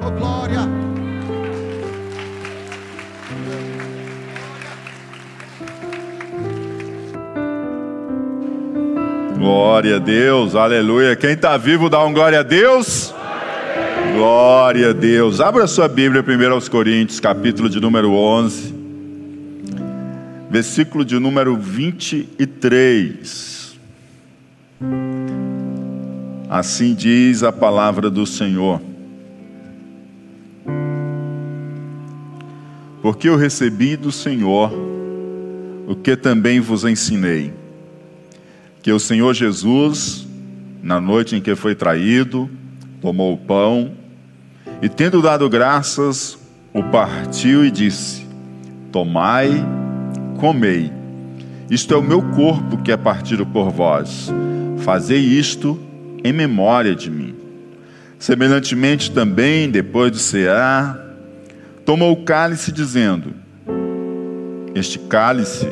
Oh, 0.00 0.10
glória. 0.18 0.77
Glória 9.38 9.96
a 9.96 9.98
Deus, 10.00 10.56
aleluia. 10.56 11.14
Quem 11.14 11.30
está 11.30 11.56
vivo 11.56 11.88
dá 11.88 12.04
um 12.04 12.12
glória 12.12 12.40
a 12.40 12.42
Deus. 12.42 13.14
Glória 14.16 14.90
a 14.90 14.92
Deus. 14.92 15.40
Abra 15.40 15.68
sua 15.68 15.86
Bíblia 15.86 16.24
primeiro 16.24 16.54
aos 16.54 16.68
Coríntios, 16.68 17.20
capítulo 17.20 17.70
de 17.70 17.78
número 17.78 18.14
11, 18.14 18.74
versículo 20.50 21.04
de 21.04 21.20
número 21.20 21.56
23. 21.56 23.78
Assim 26.50 26.92
diz 26.92 27.44
a 27.44 27.52
palavra 27.52 28.10
do 28.10 28.26
Senhor. 28.26 28.80
Porque 33.00 33.28
eu 33.28 33.36
recebi 33.36 33.94
do 33.94 34.10
Senhor 34.10 34.72
o 35.86 35.94
que 35.94 36.16
também 36.16 36.58
vos 36.58 36.82
ensinei 36.82 37.67
que 38.88 38.92
o 38.92 38.98
Senhor 38.98 39.34
Jesus, 39.34 40.26
na 40.82 40.98
noite 40.98 41.36
em 41.36 41.42
que 41.42 41.54
foi 41.54 41.74
traído, 41.74 42.48
tomou 43.02 43.34
o 43.34 43.36
pão 43.36 43.92
e, 44.80 44.88
tendo 44.88 45.20
dado 45.20 45.46
graças, 45.50 46.38
o 46.72 46.82
partiu 46.82 47.66
e 47.66 47.70
disse: 47.70 48.26
Tomai, 48.90 49.62
comei, 50.40 50.90
isto 51.70 51.92
é 51.92 51.98
o 51.98 52.02
meu 52.02 52.22
corpo 52.30 52.78
que 52.78 52.90
é 52.90 52.96
partido 52.96 53.44
por 53.44 53.68
vós, 53.70 54.32
fazei 54.78 55.18
isto 55.18 55.78
em 56.24 56.32
memória 56.32 56.94
de 56.94 57.10
mim. 57.10 57.34
Semelhantemente 58.18 59.10
também, 59.10 59.70
depois 59.70 60.10
de 60.12 60.18
cear, 60.18 60.98
tomou 61.84 62.10
o 62.10 62.24
cálice, 62.24 62.72
dizendo: 62.72 63.34
Este 64.74 64.98
cálice 64.98 65.68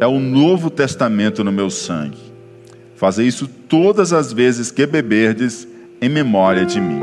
é 0.00 0.06
o 0.06 0.18
novo 0.18 0.70
testamento 0.70 1.44
no 1.44 1.52
meu 1.52 1.68
sangue. 1.68 2.29
Fazei 3.00 3.26
isso 3.26 3.46
todas 3.46 4.12
as 4.12 4.30
vezes 4.30 4.70
que 4.70 4.84
beberdes 4.84 5.66
em 6.02 6.08
memória 6.10 6.66
de 6.66 6.78
mim. 6.78 7.00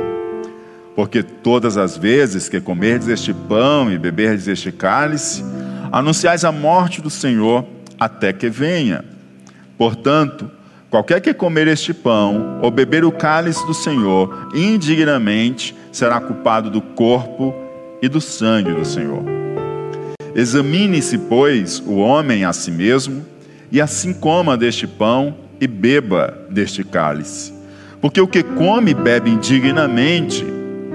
Porque 0.96 1.24
todas 1.24 1.76
as 1.76 1.98
vezes 1.98 2.48
que 2.48 2.62
comerdes 2.62 3.08
este 3.08 3.34
pão 3.34 3.92
e 3.92 3.98
beberdes 3.98 4.48
este 4.48 4.72
cálice, 4.72 5.44
anunciais 5.92 6.46
a 6.46 6.52
morte 6.52 7.02
do 7.02 7.10
Senhor 7.10 7.66
até 8.00 8.32
que 8.32 8.48
venha. 8.48 9.04
Portanto, 9.76 10.52
qualquer 10.92 11.20
que 11.20 11.34
comer 11.34 11.68
este 11.68 11.96
pão 11.96 12.60
ou 12.62 12.70
beber 12.70 13.04
o 13.04 13.12
cálice 13.12 13.66
do 13.66 13.74
Senhor 13.74 14.52
indignamente 14.54 15.76
será 15.92 16.22
culpado 16.22 16.70
do 16.70 16.80
corpo 16.80 17.56
e 18.04 18.08
do 18.08 18.22
sangue 18.22 18.72
do 18.72 18.86
Senhor. 18.86 19.24
Examine-se, 20.36 21.18
pois, 21.18 21.80
o 21.80 21.96
homem 21.96 22.46
a 22.46 22.54
si 22.54 22.70
mesmo, 22.70 23.26
e 23.72 23.82
assim 23.82 24.14
coma 24.14 24.56
deste 24.56 24.86
pão 24.86 25.47
e 25.60 25.68
beba 25.68 26.38
deste 26.50 26.84
cálice. 26.84 27.54
Porque 28.00 28.22
o 28.22 28.28
que 28.28 28.44
come 28.44 28.92
e 28.92 28.94
bebe 28.94 29.30
indignamente, 29.30 30.46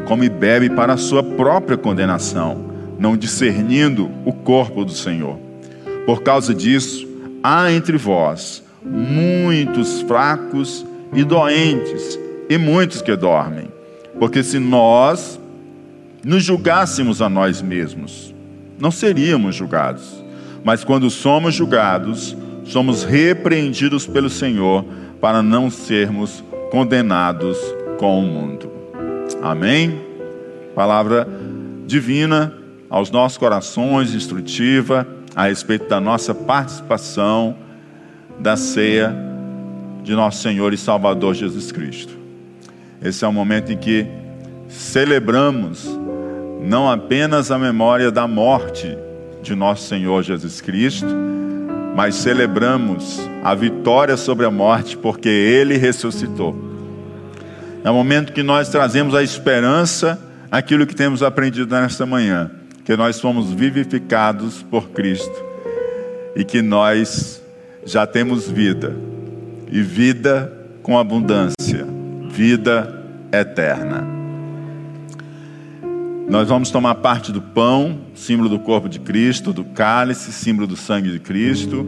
come 0.06 0.26
e 0.26 0.30
bebe 0.30 0.70
para 0.70 0.94
a 0.94 0.96
sua 0.96 1.22
própria 1.22 1.76
condenação, 1.76 2.72
não 2.98 3.16
discernindo 3.16 4.10
o 4.24 4.32
corpo 4.32 4.84
do 4.84 4.92
Senhor. 4.92 5.38
Por 6.06 6.22
causa 6.22 6.54
disso, 6.54 7.06
há 7.42 7.72
entre 7.72 7.96
vós 7.96 8.62
muitos 8.84 10.02
fracos 10.02 10.84
e 11.12 11.24
doentes, 11.24 12.18
e 12.48 12.58
muitos 12.58 13.00
que 13.00 13.14
dormem. 13.16 13.68
Porque 14.18 14.42
se 14.42 14.58
nós 14.58 15.40
nos 16.24 16.44
julgássemos 16.44 17.22
a 17.22 17.28
nós 17.28 17.62
mesmos, 17.62 18.34
não 18.78 18.90
seríamos 18.90 19.56
julgados. 19.56 20.22
Mas 20.64 20.84
quando 20.84 21.10
somos 21.10 21.54
julgados, 21.54 22.36
somos 22.64 23.04
repreendidos 23.04 24.06
pelo 24.06 24.30
Senhor 24.30 24.84
para 25.20 25.42
não 25.42 25.70
sermos 25.70 26.42
condenados 26.70 27.58
com 27.98 28.18
o 28.18 28.22
mundo. 28.22 28.70
Amém? 29.42 30.00
Palavra 30.74 31.28
divina 31.86 32.52
aos 32.88 33.10
nossos 33.10 33.38
corações, 33.38 34.14
instrutiva 34.14 35.06
a 35.34 35.46
respeito 35.46 35.88
da 35.88 36.00
nossa 36.00 36.34
participação 36.34 37.56
da 38.38 38.56
ceia 38.56 39.14
de 40.02 40.14
nosso 40.14 40.42
Senhor 40.42 40.72
e 40.72 40.76
Salvador 40.76 41.34
Jesus 41.34 41.70
Cristo. 41.70 42.16
Esse 43.02 43.24
é 43.24 43.28
o 43.28 43.32
momento 43.32 43.72
em 43.72 43.76
que 43.76 44.06
celebramos 44.68 45.88
não 46.62 46.90
apenas 46.90 47.50
a 47.50 47.58
memória 47.58 48.10
da 48.10 48.26
morte 48.26 48.96
de 49.42 49.54
nosso 49.54 49.88
Senhor 49.88 50.22
Jesus 50.22 50.60
Cristo, 50.60 51.06
mas 51.94 52.14
celebramos 52.16 53.20
a 53.42 53.54
vitória 53.54 54.16
sobre 54.16 54.46
a 54.46 54.50
morte, 54.50 54.96
porque 54.96 55.28
Ele 55.28 55.76
ressuscitou. 55.76 56.56
É 57.84 57.90
o 57.90 57.94
momento 57.94 58.32
que 58.32 58.42
nós 58.42 58.68
trazemos 58.68 59.14
a 59.14 59.22
esperança, 59.22 60.18
aquilo 60.50 60.86
que 60.86 60.94
temos 60.94 61.22
aprendido 61.22 61.74
nesta 61.74 62.06
manhã, 62.06 62.50
que 62.84 62.96
nós 62.96 63.20
fomos 63.20 63.50
vivificados 63.50 64.62
por 64.62 64.90
Cristo 64.90 65.44
e 66.36 66.44
que 66.44 66.62
nós 66.62 67.42
já 67.84 68.06
temos 68.06 68.48
vida, 68.48 68.94
e 69.70 69.82
vida 69.82 70.52
com 70.82 70.98
abundância, 70.98 71.86
vida 72.30 73.02
eterna. 73.32 74.21
Nós 76.28 76.48
vamos 76.48 76.70
tomar 76.70 76.94
parte 76.96 77.30
do 77.30 77.42
pão, 77.42 78.00
símbolo 78.14 78.48
do 78.48 78.58
corpo 78.58 78.88
de 78.88 78.98
Cristo, 78.98 79.52
do 79.52 79.64
cálice, 79.64 80.32
símbolo 80.32 80.66
do 80.66 80.76
sangue 80.76 81.10
de 81.10 81.18
Cristo. 81.18 81.86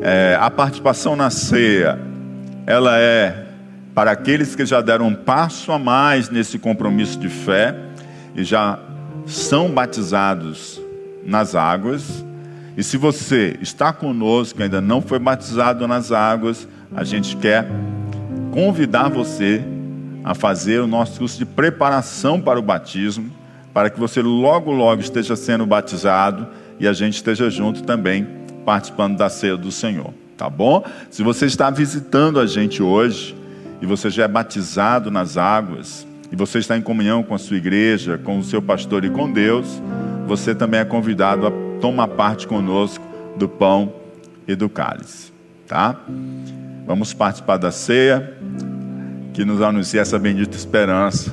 É, 0.00 0.36
a 0.40 0.50
participação 0.50 1.16
na 1.16 1.30
ceia, 1.30 1.98
ela 2.66 2.98
é 2.98 3.46
para 3.94 4.12
aqueles 4.12 4.54
que 4.54 4.64
já 4.64 4.80
deram 4.80 5.08
um 5.08 5.14
passo 5.14 5.72
a 5.72 5.78
mais 5.78 6.30
nesse 6.30 6.58
compromisso 6.58 7.18
de 7.18 7.28
fé 7.28 7.74
e 8.36 8.44
já 8.44 8.78
são 9.26 9.70
batizados 9.70 10.80
nas 11.24 11.54
águas. 11.54 12.24
E 12.76 12.84
se 12.84 12.96
você 12.96 13.58
está 13.60 13.92
conosco 13.92 14.60
e 14.60 14.62
ainda 14.62 14.80
não 14.80 15.02
foi 15.02 15.18
batizado 15.18 15.88
nas 15.88 16.12
águas, 16.12 16.68
a 16.94 17.02
gente 17.02 17.36
quer 17.36 17.66
convidar 18.52 19.08
você 19.08 19.64
a 20.28 20.34
fazer 20.34 20.78
o 20.80 20.86
nosso 20.86 21.20
curso 21.20 21.38
de 21.38 21.46
preparação 21.46 22.38
para 22.38 22.58
o 22.58 22.62
batismo 22.62 23.30
para 23.72 23.88
que 23.88 23.98
você 23.98 24.20
logo, 24.20 24.70
logo 24.70 25.00
esteja 25.00 25.34
sendo 25.34 25.64
batizado 25.64 26.46
e 26.78 26.86
a 26.86 26.92
gente 26.92 27.14
esteja 27.14 27.48
junto 27.48 27.82
também 27.82 28.28
participando 28.62 29.16
da 29.16 29.30
ceia 29.30 29.56
do 29.56 29.72
Senhor, 29.72 30.12
tá 30.36 30.50
bom? 30.50 30.84
Se 31.08 31.22
você 31.22 31.46
está 31.46 31.70
visitando 31.70 32.38
a 32.38 32.44
gente 32.44 32.82
hoje 32.82 33.34
e 33.80 33.86
você 33.86 34.10
já 34.10 34.24
é 34.24 34.28
batizado 34.28 35.10
nas 35.10 35.38
águas 35.38 36.06
e 36.30 36.36
você 36.36 36.58
está 36.58 36.76
em 36.76 36.82
comunhão 36.82 37.22
com 37.22 37.34
a 37.34 37.38
sua 37.38 37.56
igreja, 37.56 38.18
com 38.18 38.38
o 38.38 38.44
seu 38.44 38.60
pastor 38.60 39.06
e 39.06 39.10
com 39.10 39.32
Deus, 39.32 39.80
você 40.26 40.54
também 40.54 40.80
é 40.80 40.84
convidado 40.84 41.46
a 41.46 41.52
tomar 41.80 42.08
parte 42.08 42.46
conosco 42.46 43.02
do 43.38 43.48
pão 43.48 43.94
e 44.46 44.54
do 44.54 44.68
cálice, 44.68 45.32
tá? 45.66 45.98
Vamos 46.86 47.14
participar 47.14 47.56
da 47.56 47.70
ceia 47.70 48.37
que 49.38 49.44
nos 49.44 49.62
anuncia 49.62 50.00
essa 50.00 50.18
bendita 50.18 50.56
esperança 50.56 51.32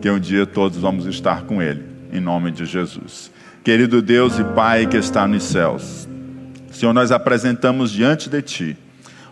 que 0.00 0.08
um 0.08 0.18
dia 0.18 0.46
todos 0.46 0.78
vamos 0.78 1.04
estar 1.04 1.42
com 1.42 1.60
Ele, 1.60 1.82
em 2.10 2.18
nome 2.18 2.50
de 2.50 2.64
Jesus. 2.64 3.30
Querido 3.62 4.00
Deus 4.00 4.38
e 4.38 4.44
Pai 4.44 4.86
que 4.86 4.96
está 4.96 5.28
nos 5.28 5.42
céus, 5.42 6.08
Senhor, 6.72 6.94
nós 6.94 7.12
apresentamos 7.12 7.90
diante 7.92 8.30
de 8.30 8.40
Ti 8.40 8.78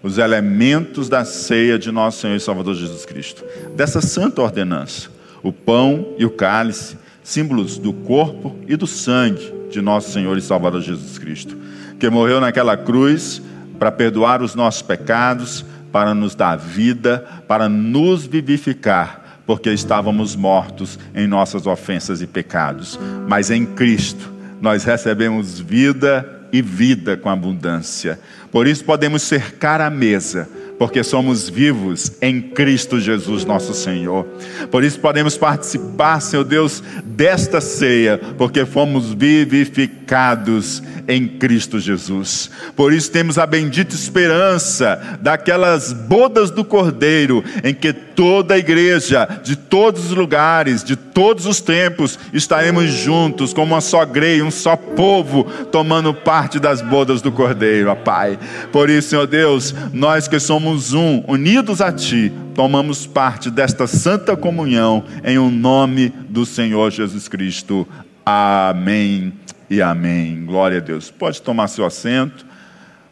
os 0.02 0.18
elementos 0.18 1.08
da 1.08 1.24
ceia 1.24 1.78
de 1.78 1.90
nosso 1.90 2.20
Senhor 2.20 2.36
e 2.36 2.40
Salvador 2.40 2.74
Jesus 2.74 3.06
Cristo. 3.06 3.46
Dessa 3.74 4.02
santa 4.02 4.42
ordenança, 4.42 5.08
o 5.42 5.50
pão 5.50 6.14
e 6.18 6.26
o 6.26 6.30
cálice, 6.30 6.98
símbolos 7.22 7.78
do 7.78 7.94
corpo 7.94 8.54
e 8.68 8.76
do 8.76 8.86
sangue 8.86 9.50
de 9.70 9.80
nosso 9.80 10.10
Senhor 10.10 10.36
e 10.36 10.42
Salvador 10.42 10.82
Jesus 10.82 11.16
Cristo, 11.16 11.56
que 11.98 12.10
morreu 12.10 12.42
naquela 12.42 12.76
cruz 12.76 13.40
para 13.78 13.90
perdoar 13.90 14.42
os 14.42 14.54
nossos 14.54 14.82
pecados, 14.82 15.64
para 15.92 16.14
nos 16.14 16.34
dar 16.34 16.56
vida, 16.56 17.24
para 17.46 17.68
nos 17.68 18.26
vivificar, 18.26 19.40
porque 19.46 19.70
estávamos 19.70 20.34
mortos 20.34 20.98
em 21.14 21.26
nossas 21.26 21.66
ofensas 21.66 22.22
e 22.22 22.26
pecados. 22.26 22.98
Mas 23.28 23.50
em 23.50 23.66
Cristo 23.66 24.32
nós 24.60 24.84
recebemos 24.84 25.60
vida 25.60 26.40
e 26.52 26.62
vida 26.62 27.16
com 27.16 27.28
abundância. 27.28 28.18
Por 28.50 28.66
isso 28.66 28.84
podemos 28.84 29.22
cercar 29.22 29.80
a 29.80 29.90
mesa, 29.90 30.48
porque 30.82 31.04
somos 31.04 31.48
vivos 31.48 32.10
em 32.20 32.42
Cristo 32.42 32.98
Jesus, 32.98 33.44
nosso 33.44 33.72
Senhor. 33.72 34.24
Por 34.68 34.82
isso 34.82 34.98
podemos 34.98 35.36
participar, 35.38 36.18
Senhor 36.18 36.42
Deus, 36.42 36.82
desta 37.04 37.60
ceia, 37.60 38.18
porque 38.36 38.66
fomos 38.66 39.14
vivificados 39.14 40.82
em 41.06 41.28
Cristo 41.28 41.78
Jesus. 41.78 42.50
Por 42.74 42.92
isso 42.92 43.12
temos 43.12 43.38
a 43.38 43.46
bendita 43.46 43.94
esperança 43.94 45.18
daquelas 45.20 45.92
bodas 45.92 46.50
do 46.50 46.64
Cordeiro, 46.64 47.44
em 47.62 47.72
que 47.72 47.92
toda 48.14 48.54
a 48.54 48.58
igreja, 48.58 49.28
de 49.42 49.56
todos 49.56 50.06
os 50.06 50.12
lugares, 50.12 50.82
de 50.82 50.96
todos 50.96 51.46
os 51.46 51.60
tempos, 51.60 52.18
estaremos 52.32 52.90
juntos 52.90 53.52
como 53.52 53.74
uma 53.74 53.80
só 53.80 54.04
greia, 54.04 54.44
um 54.44 54.50
só 54.50 54.76
povo, 54.76 55.44
tomando 55.70 56.12
parte 56.12 56.58
das 56.58 56.80
bodas 56.80 57.20
do 57.20 57.32
Cordeiro, 57.32 57.94
Pai. 57.96 58.38
Por 58.70 58.90
isso, 58.90 59.10
Senhor 59.10 59.26
Deus, 59.26 59.74
nós 59.92 60.28
que 60.28 60.38
somos 60.38 60.92
um, 60.92 61.22
unidos 61.26 61.80
a 61.80 61.92
Ti, 61.92 62.32
tomamos 62.54 63.06
parte 63.06 63.50
desta 63.50 63.86
santa 63.86 64.36
comunhão 64.36 65.04
em 65.24 65.38
o 65.38 65.44
um 65.44 65.50
nome 65.50 66.12
do 66.28 66.44
Senhor 66.44 66.90
Jesus 66.90 67.28
Cristo. 67.28 67.86
Amém 68.24 69.32
e 69.68 69.80
amém. 69.82 70.44
Glória 70.44 70.78
a 70.78 70.80
Deus. 70.80 71.10
Pode 71.10 71.40
tomar 71.42 71.68
seu 71.68 71.84
assento. 71.84 72.46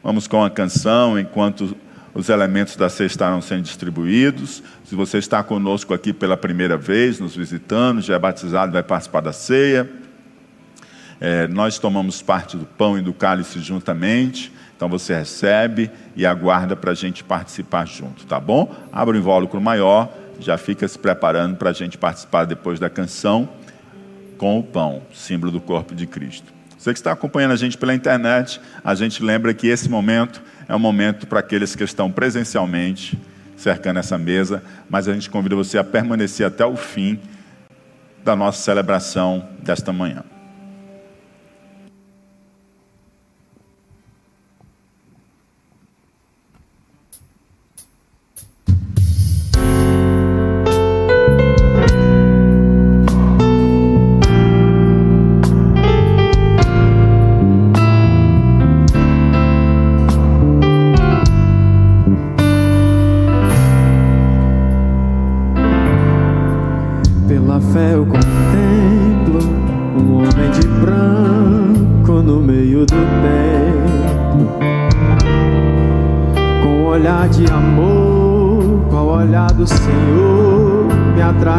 Vamos 0.02 0.26
com 0.26 0.42
a 0.42 0.50
canção 0.50 1.18
enquanto 1.18 1.76
os 2.14 2.28
elementos 2.28 2.76
da 2.76 2.88
ceia 2.88 3.06
estarão 3.06 3.40
sendo 3.40 3.62
distribuídos. 3.62 4.62
Se 4.84 4.94
você 4.94 5.18
está 5.18 5.42
conosco 5.42 5.94
aqui 5.94 6.12
pela 6.12 6.36
primeira 6.36 6.76
vez, 6.76 7.20
nos 7.20 7.36
visitando, 7.36 8.00
já 8.00 8.16
é 8.16 8.18
batizado, 8.18 8.72
vai 8.72 8.82
participar 8.82 9.20
da 9.20 9.32
ceia. 9.32 9.88
É, 11.20 11.46
nós 11.46 11.78
tomamos 11.78 12.22
parte 12.22 12.56
do 12.56 12.64
pão 12.64 12.98
e 12.98 13.02
do 13.02 13.12
cálice 13.12 13.60
juntamente. 13.60 14.52
Então 14.76 14.88
você 14.88 15.14
recebe 15.14 15.90
e 16.16 16.24
aguarda 16.24 16.74
para 16.74 16.92
a 16.92 16.94
gente 16.94 17.22
participar 17.22 17.86
junto, 17.86 18.24
tá 18.24 18.40
bom? 18.40 18.74
Abra 18.90 19.14
o 19.14 19.18
invólucro 19.18 19.60
maior, 19.60 20.10
já 20.40 20.56
fica 20.56 20.88
se 20.88 20.98
preparando 20.98 21.56
para 21.56 21.68
a 21.68 21.72
gente 21.74 21.98
participar 21.98 22.46
depois 22.46 22.80
da 22.80 22.88
canção 22.88 23.46
com 24.38 24.58
o 24.58 24.62
pão, 24.62 25.02
símbolo 25.12 25.52
do 25.52 25.60
corpo 25.60 25.94
de 25.94 26.06
Cristo. 26.06 26.50
Você 26.78 26.94
que 26.94 26.98
está 26.98 27.12
acompanhando 27.12 27.52
a 27.52 27.56
gente 27.56 27.76
pela 27.76 27.94
internet, 27.94 28.58
a 28.82 28.94
gente 28.94 29.22
lembra 29.22 29.52
que 29.52 29.66
esse 29.66 29.86
momento 29.86 30.40
é 30.70 30.76
um 30.76 30.78
momento 30.78 31.26
para 31.26 31.40
aqueles 31.40 31.74
que 31.74 31.82
estão 31.82 32.12
presencialmente 32.12 33.18
cercando 33.56 33.98
essa 33.98 34.16
mesa, 34.16 34.62
mas 34.88 35.08
a 35.08 35.12
gente 35.12 35.28
convida 35.28 35.56
você 35.56 35.76
a 35.76 35.82
permanecer 35.82 36.46
até 36.46 36.64
o 36.64 36.76
fim 36.76 37.18
da 38.24 38.36
nossa 38.36 38.62
celebração 38.62 39.48
desta 39.64 39.92
manhã. 39.92 40.22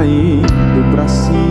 caindo 0.01 0.91
para 0.91 1.07
cima. 1.07 1.50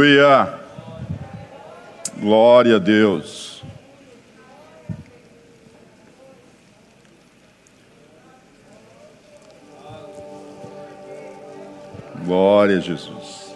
Aleluia. 0.00 0.54
Glória 2.18 2.76
a 2.76 2.78
Deus. 2.78 3.62
Glória 12.24 12.78
a 12.78 12.80
Jesus. 12.80 13.54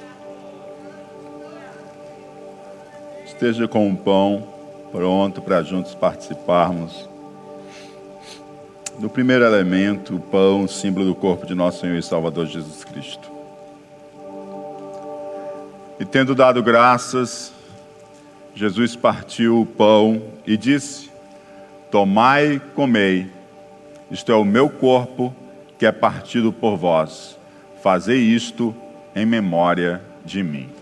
Esteja 3.25 3.67
com 3.67 3.91
o 3.91 3.97
pão 3.97 4.47
pronto 4.93 5.41
para 5.41 5.63
juntos 5.63 5.95
participarmos 5.95 7.09
do 8.99 9.09
primeiro 9.09 9.47
elemento, 9.47 10.17
o 10.17 10.21
pão, 10.21 10.69
símbolo 10.69 11.07
do 11.07 11.15
corpo 11.15 11.47
de 11.47 11.55
nosso 11.55 11.81
Senhor 11.81 11.97
e 11.97 12.03
Salvador 12.03 12.45
Jesus 12.45 12.85
Cristo. 12.85 13.34
E 15.99 16.05
tendo 16.05 16.35
dado 16.35 16.63
graças, 16.63 17.53
Jesus 18.55 18.97
partiu 18.97 19.61
o 19.61 19.67
pão 19.67 20.23
e 20.47 20.57
disse: 20.57 21.11
Tomai 21.91 22.61
comei, 22.75 23.31
isto 24.11 24.33
é 24.33 24.35
o 24.35 24.45
meu 24.45 24.69
corpo 24.69 25.35
que 25.79 25.87
é 25.87 25.93
partido 25.93 26.53
por 26.53 26.77
vós. 26.77 27.39
Fazei 27.83 28.19
isto 28.19 28.75
em 29.15 29.25
memória 29.25 30.03
de 30.25 30.43
mim. 30.43 30.74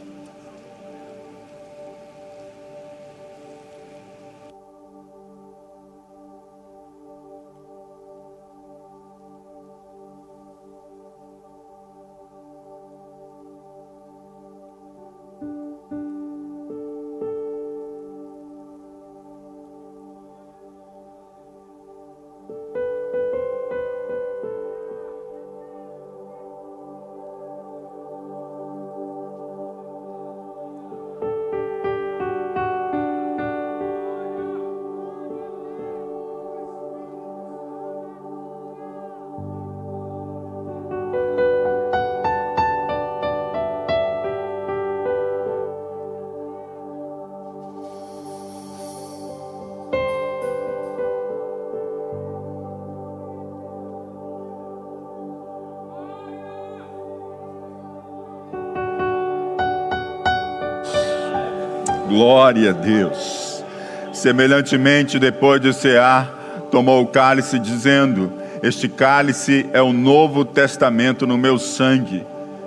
Glória 62.12 62.72
a 62.72 62.72
Deus. 62.74 63.64
Semelhantemente, 64.12 65.18
depois 65.18 65.62
de 65.62 65.72
cear, 65.72 66.30
tomou 66.70 67.02
o 67.02 67.06
cálice, 67.06 67.58
dizendo: 67.58 68.30
Este 68.62 68.86
cálice 68.86 69.64
é 69.72 69.80
o 69.80 69.94
novo 69.94 70.44
testamento 70.44 71.26
no 71.26 71.38
meu 71.38 71.58
sangue. 71.58 72.22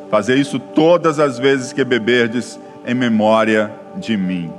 Fazer 0.09 0.35
isso 0.35 0.57
todas 0.57 1.19
as 1.19 1.37
vezes 1.37 1.71
que 1.71 1.83
beberdes, 1.83 2.59
em 2.87 2.95
memória 2.95 3.71
de 3.97 4.17
mim. 4.17 4.51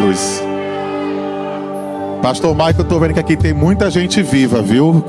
Jesus. 0.00 0.42
Pastor 2.22 2.54
Michael, 2.54 2.74
eu 2.78 2.84
tô 2.84 2.98
vendo 2.98 3.14
que 3.14 3.20
aqui 3.20 3.36
tem 3.36 3.52
muita 3.52 3.90
gente 3.90 4.22
viva, 4.22 4.60
viu? 4.60 5.04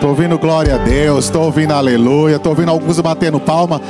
Tô 0.00 0.08
ouvindo 0.08 0.38
glória 0.38 0.74
a 0.74 0.78
Deus, 0.78 1.30
tô 1.30 1.40
ouvindo 1.42 1.72
aleluia, 1.72 2.38
tô 2.38 2.50
ouvindo 2.50 2.70
alguns 2.70 3.00
batendo 3.00 3.38
palma. 3.40 3.80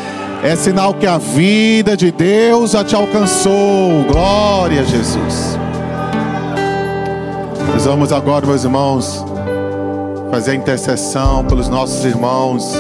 É 0.43 0.55
sinal 0.55 0.95
que 0.95 1.07
a 1.07 1.19
vida 1.19 1.97
de 1.97 2.13
Deus 2.13 2.73
já 2.73 2.85
te 2.85 2.95
alcançou. 2.95 4.05
Glória 4.11 4.83
a 4.83 4.85
Jesus. 4.85 5.59
Nós 7.73 7.87
vamos 7.87 8.13
agora, 8.13 8.47
meus 8.47 8.63
irmãos, 8.63 9.25
fazer 10.31 10.53
a 10.53 10.55
intercessão 10.55 11.45
pelos 11.45 11.69
nossos 11.69 12.05
irmãos 12.05 12.75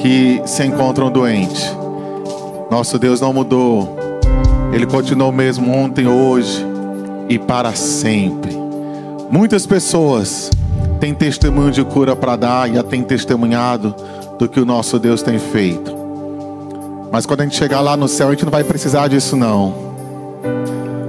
que 0.00 0.42
se 0.46 0.64
encontram 0.64 1.10
doentes. 1.10 1.76
Nosso 2.70 2.98
Deus 2.98 3.20
não 3.20 3.32
mudou. 3.32 4.01
Ele 4.72 4.86
continuou 4.86 5.30
mesmo 5.30 5.70
ontem, 5.70 6.06
hoje 6.06 6.64
e 7.28 7.38
para 7.38 7.74
sempre. 7.74 8.56
Muitas 9.30 9.66
pessoas 9.66 10.50
têm 10.98 11.14
testemunho 11.14 11.70
de 11.70 11.84
cura 11.84 12.16
para 12.16 12.36
dar 12.36 12.70
e 12.70 12.74
já 12.74 12.82
têm 12.82 13.02
testemunhado 13.02 13.94
do 14.38 14.48
que 14.48 14.58
o 14.58 14.64
nosso 14.64 14.98
Deus 14.98 15.22
tem 15.22 15.38
feito. 15.38 15.94
Mas 17.10 17.26
quando 17.26 17.42
a 17.42 17.44
gente 17.44 17.56
chegar 17.56 17.82
lá 17.82 17.98
no 17.98 18.08
céu, 18.08 18.28
a 18.28 18.30
gente 18.30 18.44
não 18.44 18.50
vai 18.50 18.64
precisar 18.64 19.08
disso 19.08 19.36
não. 19.36 19.74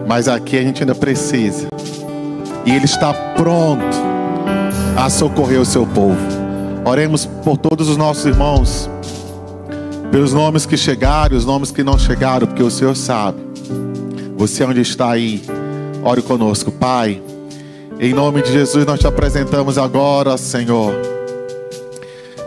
Mas 0.06 0.28
aqui 0.28 0.58
a 0.58 0.62
gente 0.62 0.84
ainda 0.84 0.94
precisa. 0.94 1.70
E 2.66 2.72
ele 2.72 2.86
está 2.86 3.14
pronto 3.14 3.96
a 4.98 5.10
socorrer 5.10 5.62
o 5.62 5.66
seu 5.66 5.88
povo. 5.88 6.18
Oremos 6.84 7.26
por 7.26 7.56
todos 7.56 7.88
os 7.88 7.96
nossos 7.96 8.26
irmãos, 8.26 8.90
pelos 10.12 10.34
nomes 10.34 10.66
que 10.66 10.76
chegaram 10.76 11.38
os 11.38 11.46
nomes 11.46 11.72
que 11.72 11.82
não 11.82 11.98
chegaram, 11.98 12.46
porque 12.46 12.62
o 12.62 12.70
Senhor 12.70 12.96
sabe. 12.96 13.53
Você 14.44 14.66
onde 14.66 14.82
está 14.82 15.10
aí, 15.10 15.42
ore 16.04 16.22
conosco, 16.22 16.70
Pai. 16.70 17.22
Em 17.98 18.14
nome 18.14 18.42
de 18.42 18.52
Jesus, 18.52 18.86
nós 18.86 19.00
te 19.00 19.08
apresentamos 19.08 19.78
agora, 19.78 20.38
Senhor, 20.38 20.94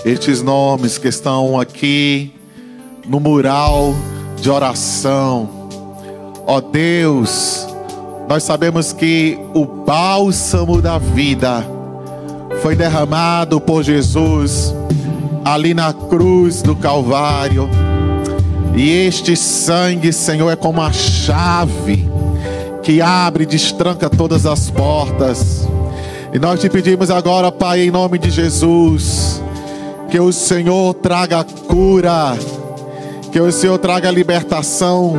estes 0.04 0.42
nomes 0.42 0.98
que 0.98 1.08
estão 1.08 1.58
aqui 1.58 2.34
no 3.08 3.18
mural 3.18 3.94
de 4.38 4.50
oração. 4.50 5.48
Ó 6.46 6.60
Deus, 6.60 7.66
nós 8.28 8.42
sabemos 8.42 8.92
que 8.92 9.38
o 9.54 9.64
bálsamo 9.64 10.82
da 10.82 10.98
vida 10.98 11.66
foi 12.60 12.76
derramado 12.76 13.58
por 13.58 13.82
Jesus 13.82 14.74
ali 15.42 15.72
na 15.72 15.94
cruz 15.94 16.60
do 16.60 16.76
Calvário. 16.76 17.70
E 18.76 19.06
este 19.06 19.34
sangue, 19.34 20.12
Senhor, 20.12 20.50
é 20.50 20.54
como 20.54 20.82
a 20.82 20.92
chave 20.92 22.08
que 22.82 23.00
abre 23.00 23.44
e 23.44 23.46
destranca 23.46 24.08
todas 24.08 24.46
as 24.46 24.70
portas. 24.70 25.66
E 26.32 26.38
nós 26.38 26.60
te 26.60 26.68
pedimos 26.68 27.10
agora, 27.10 27.50
Pai, 27.50 27.80
em 27.80 27.90
nome 27.90 28.18
de 28.18 28.30
Jesus, 28.30 29.42
que 30.10 30.20
o 30.20 30.30
Senhor 30.30 30.94
traga 30.94 31.42
cura, 31.42 32.36
que 33.32 33.40
o 33.40 33.50
Senhor 33.50 33.78
traga 33.78 34.10
libertação 34.10 35.14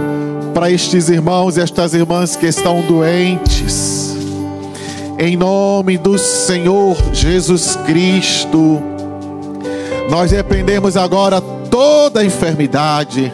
para 0.54 0.72
estes 0.72 1.10
irmãos 1.10 1.58
e 1.58 1.62
estas 1.62 1.94
irmãs 1.94 2.36
que 2.36 2.46
estão 2.46 2.82
doentes 2.84 4.08
em 5.20 5.36
nome 5.36 5.98
do 5.98 6.18
Senhor 6.18 6.96
Jesus 7.12 7.76
Cristo. 7.88 8.80
Nós 10.10 10.32
repreendemos 10.32 10.96
agora 10.96 11.42
toda 11.42 12.24
enfermidade. 12.24 13.34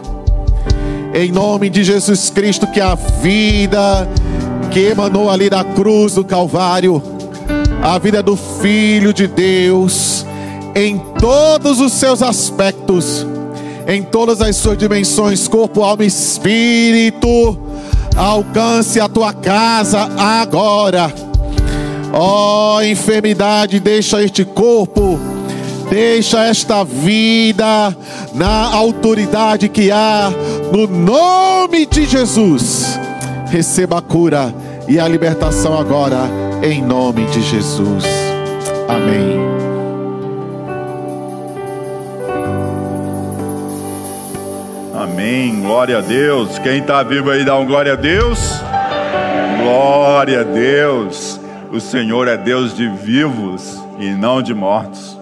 Em 1.16 1.32
nome 1.32 1.70
de 1.70 1.84
Jesus 1.84 2.32
Cristo, 2.32 2.66
que 2.66 2.82
a 2.82 2.96
vida 2.96 4.10
que 4.72 4.80
emanou 4.80 5.30
ali 5.30 5.48
da 5.48 5.64
cruz 5.64 6.16
do 6.16 6.26
Calvário, 6.26 7.04
a 7.84 8.00
vida 8.00 8.24
do 8.24 8.36
Filho 8.36 9.14
de 9.14 9.28
Deus, 9.28 10.26
em 10.74 10.98
todos 11.20 11.80
os 11.80 11.94
seus 11.94 12.24
aspectos, 12.24 13.28
em 13.88 14.02
todas 14.02 14.42
as 14.42 14.56
suas 14.56 14.76
dimensões, 14.76 15.48
corpo, 15.48 15.84
alma 15.84 16.04
e 16.04 16.08
espírito, 16.08 17.60
alcance 18.16 19.00
a 19.00 19.08
tua 19.08 19.32
casa 19.34 20.10
agora. 20.18 21.14
Ó 22.12 22.78
oh, 22.78 22.82
enfermidade, 22.82 23.80
deixa 23.80 24.24
este 24.24 24.44
corpo, 24.44 25.20
deixa 25.94 26.44
esta 26.46 26.84
vida 26.84 27.96
na 28.34 28.74
autoridade 28.74 29.70
que 29.70 29.92
há, 29.92 30.32
no 30.72 30.88
nome 30.88 31.86
de 31.86 32.06
Jesus. 32.06 33.00
Receba 33.52 34.00
a 34.00 34.02
cura 34.02 34.52
e 34.88 35.00
a 35.00 35.08
libertação 35.08 35.78
agora, 35.78 36.28
em 36.64 36.82
nome 36.82 37.28
de 37.28 37.44
Jesus. 37.44 38.06
Amém. 38.90 39.40
Amém. 44.96 45.62
Glória 45.62 46.00
a 46.00 46.02
Deus. 46.02 46.58
Quem 46.58 46.80
está 46.80 47.04
vivo 47.04 47.30
aí 47.30 47.46
dá 47.46 47.56
um 47.56 47.68
glória 47.68 47.94
a 47.94 47.96
Deus. 47.96 48.40
Glória 49.62 50.42
a 50.42 50.44
Deus. 50.44 51.40
O 51.72 51.80
Senhor 51.80 52.28
é 52.28 52.36
Deus 52.36 52.76
de 52.76 52.88
vivos 52.90 53.80
e 54.00 54.10
não 54.10 54.42
de 54.42 54.56
mortos. 54.56 55.22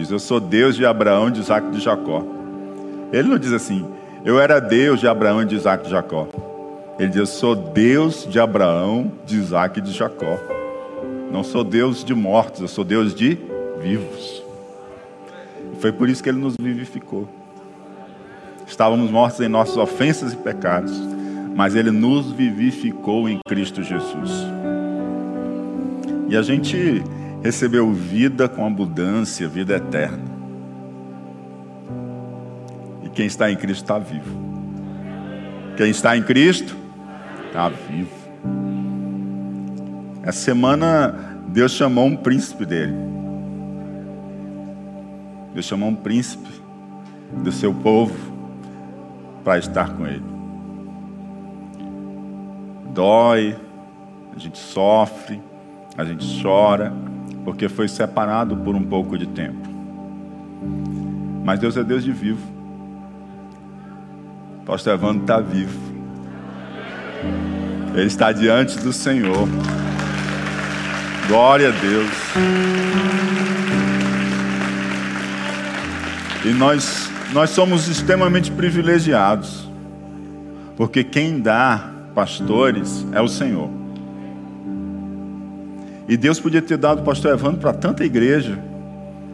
Diz: 0.00 0.10
Eu 0.10 0.18
sou 0.18 0.40
Deus 0.40 0.76
de 0.76 0.86
Abraão, 0.86 1.30
de 1.30 1.40
Isaac 1.40 1.68
e 1.68 1.72
de 1.72 1.80
Jacó. 1.80 2.24
Ele 3.12 3.28
não 3.28 3.38
diz 3.38 3.52
assim: 3.52 3.86
Eu 4.24 4.40
era 4.40 4.58
Deus 4.58 4.98
de 4.98 5.06
Abraão, 5.06 5.44
de 5.44 5.54
Isaac 5.54 5.82
e 5.82 5.84
de 5.84 5.90
Jacó. 5.90 6.26
Ele 6.98 7.08
diz: 7.08 7.18
Eu 7.18 7.26
sou 7.26 7.54
Deus 7.54 8.26
de 8.26 8.40
Abraão, 8.40 9.12
de 9.26 9.36
Isaac 9.36 9.78
e 9.78 9.82
de 9.82 9.92
Jacó. 9.92 10.38
Não 11.30 11.44
sou 11.44 11.62
Deus 11.62 12.02
de 12.02 12.14
mortos, 12.14 12.62
eu 12.62 12.68
sou 12.68 12.82
Deus 12.82 13.14
de 13.14 13.38
vivos. 13.78 14.42
Foi 15.80 15.92
por 15.92 16.08
isso 16.08 16.22
que 16.22 16.30
ele 16.30 16.38
nos 16.38 16.56
vivificou. 16.58 17.28
Estávamos 18.66 19.10
mortos 19.10 19.40
em 19.40 19.48
nossas 19.48 19.76
ofensas 19.76 20.32
e 20.32 20.36
pecados, 20.36 20.98
mas 21.54 21.74
ele 21.74 21.90
nos 21.90 22.32
vivificou 22.32 23.28
em 23.28 23.38
Cristo 23.46 23.82
Jesus. 23.82 24.30
E 26.26 26.36
a 26.36 26.42
gente 26.42 27.02
recebeu 27.42 27.92
vida 27.92 28.48
com 28.48 28.66
abundância, 28.66 29.48
vida 29.48 29.76
eterna. 29.76 30.24
E 33.04 33.08
quem 33.08 33.26
está 33.26 33.50
em 33.50 33.56
Cristo 33.56 33.82
está 33.82 33.98
vivo. 33.98 34.50
Quem 35.76 35.90
está 35.90 36.16
em 36.16 36.22
Cristo 36.22 36.76
está 37.46 37.68
vivo. 37.68 38.20
Essa 40.22 40.38
semana 40.38 41.14
Deus 41.48 41.72
chamou 41.72 42.06
um 42.06 42.16
príncipe 42.16 42.66
dele. 42.66 42.94
Deus 45.54 45.64
chamou 45.64 45.88
um 45.88 45.96
príncipe 45.96 46.48
do 47.42 47.50
seu 47.50 47.72
povo 47.72 48.14
para 49.42 49.58
estar 49.58 49.96
com 49.96 50.06
ele. 50.06 50.22
Dói, 52.92 53.56
a 54.34 54.38
gente 54.38 54.58
sofre, 54.58 55.40
a 55.96 56.04
gente 56.04 56.42
chora, 56.42 56.92
porque 57.44 57.68
foi 57.68 57.88
separado 57.88 58.56
por 58.56 58.74
um 58.74 58.82
pouco 58.82 59.18
de 59.18 59.26
tempo. 59.26 59.68
Mas 61.44 61.58
Deus 61.58 61.76
é 61.76 61.84
Deus 61.84 62.04
de 62.04 62.12
vivo. 62.12 62.40
Pastor 64.66 64.94
Evandro 64.94 65.22
está 65.22 65.40
vivo. 65.40 65.78
Ele 67.94 68.06
está 68.06 68.30
diante 68.30 68.78
do 68.78 68.92
Senhor. 68.92 69.48
Glória 71.26 71.68
a 71.68 71.72
Deus. 71.72 72.10
E 76.44 76.52
nós, 76.52 77.10
nós 77.32 77.50
somos 77.50 77.88
extremamente 77.88 78.50
privilegiados, 78.50 79.68
porque 80.76 81.04
quem 81.04 81.40
dá 81.40 81.90
pastores 82.14 83.06
é 83.12 83.20
o 83.20 83.28
Senhor. 83.28 83.79
E 86.10 86.16
Deus 86.16 86.40
podia 86.40 86.60
ter 86.60 86.76
dado 86.76 87.02
o 87.02 87.04
pastor 87.04 87.34
Evandro 87.34 87.60
para 87.60 87.72
tanta 87.72 88.04
igreja, 88.04 88.58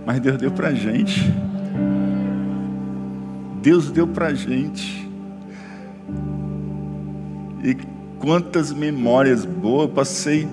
mas 0.05 0.20
Deus 0.20 0.36
deu 0.36 0.51
para 0.51 0.69
a 0.69 0.74
gente. 0.74 1.32
Deus 3.62 3.90
deu 3.90 4.07
para 4.07 4.27
a 4.27 4.35
gente. 4.35 5.09
E 7.65 7.74
quantas 8.19 8.74
memórias 8.74 9.47
boas 9.47 9.90
passei. 9.90 10.47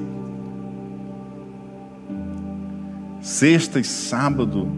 Sexta 3.19 3.81
e 3.81 3.83
sábado, 3.83 4.71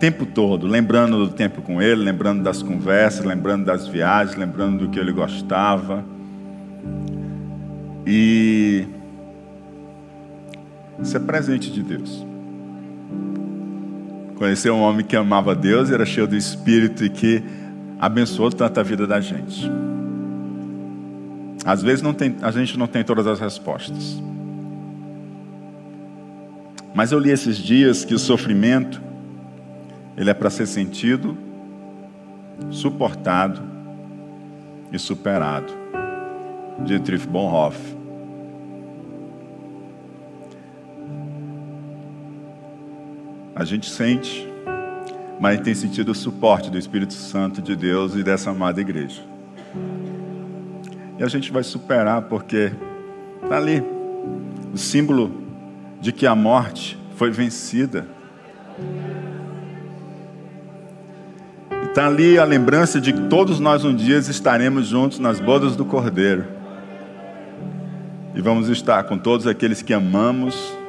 tempo 0.00 0.26
todo, 0.26 0.66
lembrando 0.66 1.16
do 1.26 1.32
tempo 1.32 1.62
com 1.62 1.80
ele, 1.80 2.02
lembrando 2.02 2.42
das 2.42 2.60
conversas, 2.60 3.24
lembrando 3.24 3.66
das 3.66 3.86
viagens, 3.86 4.36
lembrando 4.36 4.84
do 4.84 4.90
que 4.90 4.98
ele 4.98 5.12
gostava. 5.12 6.04
E 8.04 8.84
isso 11.00 11.16
é 11.16 11.20
presente 11.20 11.70
de 11.70 11.82
Deus. 11.82 12.26
Conheceu 14.36 14.74
um 14.74 14.80
homem 14.80 15.04
que 15.04 15.16
amava 15.16 15.54
Deus, 15.54 15.90
era 15.90 16.04
cheio 16.04 16.26
do 16.26 16.36
Espírito 16.36 17.04
e 17.04 17.10
que 17.10 17.42
abençoou 18.00 18.50
tanto 18.50 18.80
a 18.80 18.82
vida 18.82 19.06
da 19.06 19.20
gente. 19.20 19.70
Às 21.64 21.82
vezes 21.82 22.02
não 22.02 22.12
tem, 22.12 22.36
a 22.42 22.50
gente 22.50 22.76
não 22.76 22.86
tem 22.86 23.04
todas 23.04 23.26
as 23.26 23.38
respostas. 23.38 24.20
Mas 26.94 27.12
eu 27.12 27.18
li 27.18 27.30
esses 27.30 27.56
dias 27.56 28.04
que 28.04 28.14
o 28.14 28.18
sofrimento 28.18 29.00
ele 30.16 30.28
é 30.28 30.34
para 30.34 30.50
ser 30.50 30.66
sentido, 30.66 31.36
suportado 32.70 33.62
e 34.92 34.98
superado. 34.98 35.72
Dietrich 36.84 37.26
Bonhoeffer. 37.26 38.01
A 43.62 43.64
gente 43.64 43.88
sente, 43.88 44.52
mas 45.38 45.60
tem 45.60 45.72
sentido 45.72 46.10
o 46.10 46.14
suporte 46.16 46.68
do 46.68 46.76
Espírito 46.76 47.12
Santo 47.12 47.62
de 47.62 47.76
Deus 47.76 48.16
e 48.16 48.24
dessa 48.24 48.50
amada 48.50 48.80
igreja. 48.80 49.22
E 51.16 51.22
a 51.22 51.28
gente 51.28 51.52
vai 51.52 51.62
superar 51.62 52.22
porque 52.22 52.72
está 53.40 53.56
ali 53.58 53.80
o 54.74 54.76
símbolo 54.76 55.44
de 56.00 56.10
que 56.10 56.26
a 56.26 56.34
morte 56.34 56.98
foi 57.14 57.30
vencida. 57.30 58.04
Está 61.84 62.08
ali 62.08 62.40
a 62.40 62.44
lembrança 62.44 63.00
de 63.00 63.12
que 63.12 63.20
todos 63.28 63.60
nós 63.60 63.84
um 63.84 63.94
dia 63.94 64.18
estaremos 64.18 64.88
juntos 64.88 65.20
nas 65.20 65.38
bodas 65.38 65.76
do 65.76 65.84
Cordeiro. 65.84 66.46
E 68.34 68.40
vamos 68.40 68.68
estar 68.68 69.04
com 69.04 69.16
todos 69.16 69.46
aqueles 69.46 69.82
que 69.82 69.94
amamos 69.94 70.81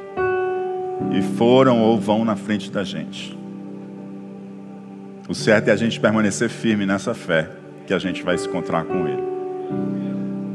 e 1.12 1.22
foram 1.36 1.80
ou 1.80 1.98
vão 1.98 2.24
na 2.24 2.36
frente 2.36 2.70
da 2.70 2.84
gente. 2.84 3.36
O 5.28 5.34
certo 5.34 5.68
é 5.68 5.72
a 5.72 5.76
gente 5.76 5.98
permanecer 5.98 6.48
firme 6.48 6.84
nessa 6.84 7.14
fé 7.14 7.50
que 7.86 7.94
a 7.94 7.98
gente 7.98 8.22
vai 8.22 8.36
se 8.36 8.46
encontrar 8.46 8.84
com 8.84 9.06
Ele. 9.06 9.22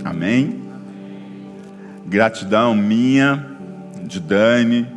Amém? 0.03 0.61
Gratidão 2.05 2.75
minha, 2.75 3.45
de 4.03 4.19
Dani 4.19 4.87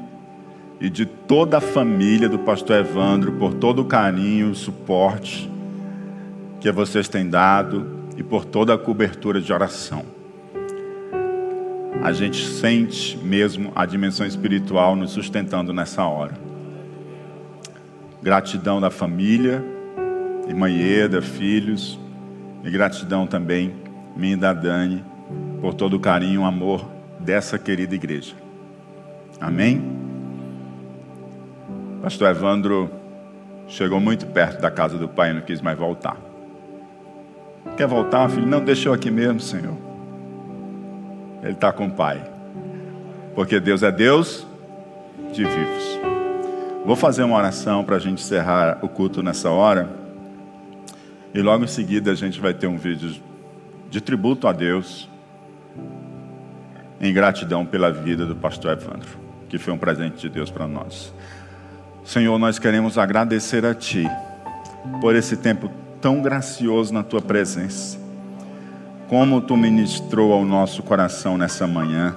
e 0.80 0.88
de 0.88 1.06
toda 1.06 1.58
a 1.58 1.60
família 1.60 2.28
do 2.28 2.38
pastor 2.38 2.76
Evandro 2.78 3.32
por 3.32 3.54
todo 3.54 3.82
o 3.82 3.84
carinho, 3.84 4.50
o 4.50 4.54
suporte 4.54 5.50
que 6.60 6.70
vocês 6.70 7.08
têm 7.08 7.28
dado 7.28 8.02
e 8.16 8.22
por 8.22 8.44
toda 8.44 8.74
a 8.74 8.78
cobertura 8.78 9.40
de 9.40 9.52
oração. 9.52 10.21
A 12.02 12.12
gente 12.12 12.44
sente 12.44 13.16
mesmo 13.18 13.70
a 13.76 13.86
dimensão 13.86 14.26
espiritual 14.26 14.96
nos 14.96 15.12
sustentando 15.12 15.72
nessa 15.72 16.04
hora. 16.04 16.34
Gratidão 18.20 18.80
da 18.80 18.90
família, 18.90 19.64
irmã 20.48 20.68
Ieda, 20.68 21.22
filhos, 21.22 21.98
e 22.64 22.70
gratidão 22.70 23.26
também 23.26 23.72
minha 24.16 24.34
e 24.34 24.36
da 24.36 24.52
Dani, 24.52 25.04
por 25.60 25.74
todo 25.74 25.94
o 25.94 26.00
carinho 26.00 26.42
e 26.42 26.44
amor 26.44 26.84
dessa 27.20 27.58
querida 27.58 27.94
igreja. 27.94 28.34
Amém? 29.40 29.82
Pastor 32.02 32.30
Evandro 32.30 32.90
chegou 33.68 34.00
muito 34.00 34.26
perto 34.26 34.60
da 34.60 34.70
casa 34.70 34.98
do 34.98 35.08
pai 35.08 35.30
e 35.30 35.34
não 35.34 35.40
quis 35.40 35.60
mais 35.60 35.78
voltar. 35.78 36.16
Quer 37.76 37.86
voltar, 37.86 38.28
filho? 38.28 38.46
Não, 38.46 38.60
deixou 38.60 38.92
aqui 38.92 39.10
mesmo, 39.10 39.38
Senhor. 39.40 39.91
Ele 41.42 41.52
está 41.52 41.72
com 41.72 41.86
o 41.86 41.90
pai. 41.90 42.22
Porque 43.34 43.58
Deus 43.58 43.82
é 43.82 43.90
Deus 43.90 44.46
de 45.32 45.44
vivos. 45.44 46.00
Vou 46.84 46.96
fazer 46.96 47.22
uma 47.22 47.36
oração 47.36 47.84
para 47.84 47.96
a 47.96 47.98
gente 47.98 48.22
encerrar 48.22 48.78
o 48.82 48.88
culto 48.88 49.22
nessa 49.22 49.50
hora. 49.50 49.88
E 51.32 51.40
logo 51.40 51.64
em 51.64 51.68
seguida 51.68 52.10
a 52.10 52.14
gente 52.14 52.40
vai 52.40 52.52
ter 52.52 52.66
um 52.66 52.76
vídeo 52.76 53.20
de 53.88 54.00
tributo 54.00 54.48
a 54.48 54.52
Deus, 54.52 55.08
em 57.00 57.12
gratidão 57.12 57.64
pela 57.64 57.90
vida 57.92 58.24
do 58.24 58.34
pastor 58.34 58.72
Evandro, 58.72 59.18
que 59.48 59.58
foi 59.58 59.72
um 59.72 59.78
presente 59.78 60.20
de 60.20 60.28
Deus 60.28 60.50
para 60.50 60.66
nós. 60.66 61.12
Senhor, 62.04 62.38
nós 62.38 62.58
queremos 62.58 62.98
agradecer 62.98 63.64
a 63.64 63.74
Ti 63.74 64.08
por 65.00 65.14
esse 65.14 65.36
tempo 65.36 65.70
tão 66.00 66.20
gracioso 66.20 66.92
na 66.92 67.02
Tua 67.02 67.20
presença. 67.20 68.01
Como 69.12 69.42
Tu 69.42 69.54
ministrou 69.58 70.32
ao 70.32 70.42
nosso 70.42 70.82
coração 70.82 71.36
nessa 71.36 71.66
manhã. 71.66 72.16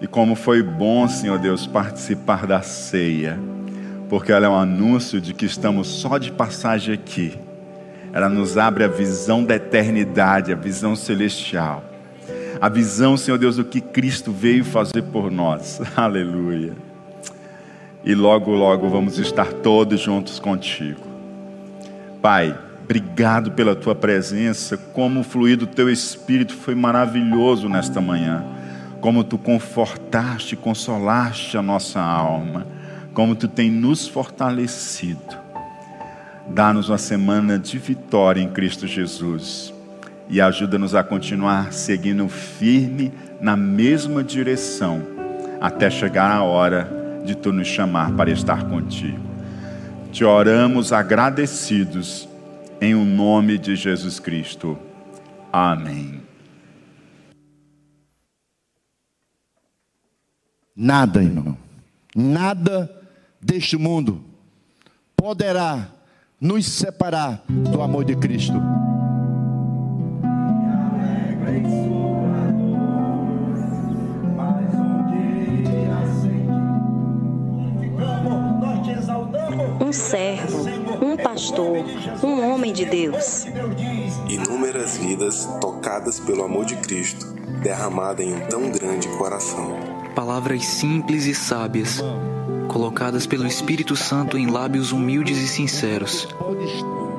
E 0.00 0.08
como 0.08 0.34
foi 0.34 0.60
bom, 0.60 1.06
Senhor 1.06 1.38
Deus, 1.38 1.68
participar 1.68 2.48
da 2.48 2.62
ceia, 2.62 3.38
porque 4.08 4.32
ela 4.32 4.46
é 4.46 4.48
um 4.48 4.58
anúncio 4.58 5.20
de 5.20 5.32
que 5.32 5.46
estamos 5.46 5.86
só 5.86 6.18
de 6.18 6.32
passagem 6.32 6.92
aqui 6.92 7.38
ela 8.12 8.28
nos 8.28 8.56
abre 8.56 8.84
a 8.84 8.88
visão 8.88 9.44
da 9.44 9.56
eternidade, 9.56 10.52
a 10.52 10.54
visão 10.54 10.94
celestial. 10.94 11.82
A 12.60 12.68
visão, 12.68 13.16
Senhor 13.16 13.36
Deus, 13.38 13.56
do 13.56 13.64
que 13.64 13.80
Cristo 13.80 14.30
veio 14.30 14.64
fazer 14.64 15.02
por 15.02 15.32
nós. 15.32 15.80
Aleluia. 15.96 16.74
E 18.04 18.14
logo, 18.14 18.52
logo 18.52 18.88
vamos 18.88 19.18
estar 19.18 19.52
todos 19.52 20.00
juntos 20.00 20.38
contigo. 20.38 21.00
Pai, 22.22 22.56
obrigado 22.84 23.52
pela 23.52 23.74
tua 23.74 23.94
presença. 23.94 24.76
Como 24.76 25.20
o 25.20 25.24
fluir 25.24 25.56
do 25.56 25.66
teu 25.66 25.90
espírito 25.90 26.54
foi 26.54 26.74
maravilhoso 26.74 27.68
nesta 27.68 28.00
manhã. 28.00 28.44
Como 29.00 29.24
tu 29.24 29.36
confortaste, 29.36 30.54
consolaste 30.54 31.56
a 31.56 31.62
nossa 31.62 32.00
alma. 32.00 32.66
Como 33.12 33.34
tu 33.34 33.48
tem 33.48 33.70
nos 33.70 34.06
fortalecido 34.06 35.44
Dá-nos 36.46 36.90
uma 36.90 36.98
semana 36.98 37.58
de 37.58 37.78
vitória 37.78 38.40
em 38.40 38.48
Cristo 38.48 38.86
Jesus 38.86 39.72
e 40.28 40.40
ajuda-nos 40.40 40.94
a 40.94 41.02
continuar 41.02 41.72
seguindo 41.72 42.28
firme 42.28 43.12
na 43.40 43.56
mesma 43.56 44.22
direção 44.22 45.02
até 45.60 45.88
chegar 45.88 46.30
a 46.30 46.42
hora 46.42 47.22
de 47.24 47.34
tu 47.34 47.50
nos 47.50 47.66
chamar 47.66 48.12
para 48.12 48.30
estar 48.30 48.64
contigo. 48.64 49.20
Te 50.12 50.22
oramos 50.24 50.92
agradecidos 50.92 52.28
em 52.84 52.94
o 52.94 52.98
um 52.98 53.04
nome 53.04 53.56
de 53.56 53.74
Jesus 53.74 54.20
Cristo. 54.20 54.78
Amém. 55.50 56.22
Nada, 60.76 61.22
irmão, 61.22 61.56
nada 62.14 62.90
deste 63.40 63.76
mundo 63.76 64.22
poderá 65.16 65.88
nos 66.38 66.66
separar 66.66 67.42
do 67.48 67.80
amor 67.80 68.04
de 68.04 68.16
Cristo. 68.16 68.60
Pastor, 81.44 81.84
um 82.22 82.50
homem 82.50 82.72
de 82.72 82.86
Deus. 82.86 83.44
Inúmeras 84.28 84.96
vidas 84.96 85.46
tocadas 85.60 86.18
pelo 86.18 86.42
amor 86.42 86.64
de 86.64 86.76
Cristo, 86.76 87.26
derramada 87.62 88.22
em 88.22 88.34
um 88.34 88.40
tão 88.48 88.70
grande 88.70 89.08
coração. 89.18 89.76
Palavras 90.14 90.64
simples 90.64 91.26
e 91.26 91.34
sábias 91.34 92.02
colocadas 92.68 93.26
pelo 93.26 93.46
Espírito 93.46 93.94
Santo 93.94 94.38
em 94.38 94.46
lábios 94.46 94.90
humildes 94.90 95.38
e 95.38 95.46
sinceros. 95.46 96.26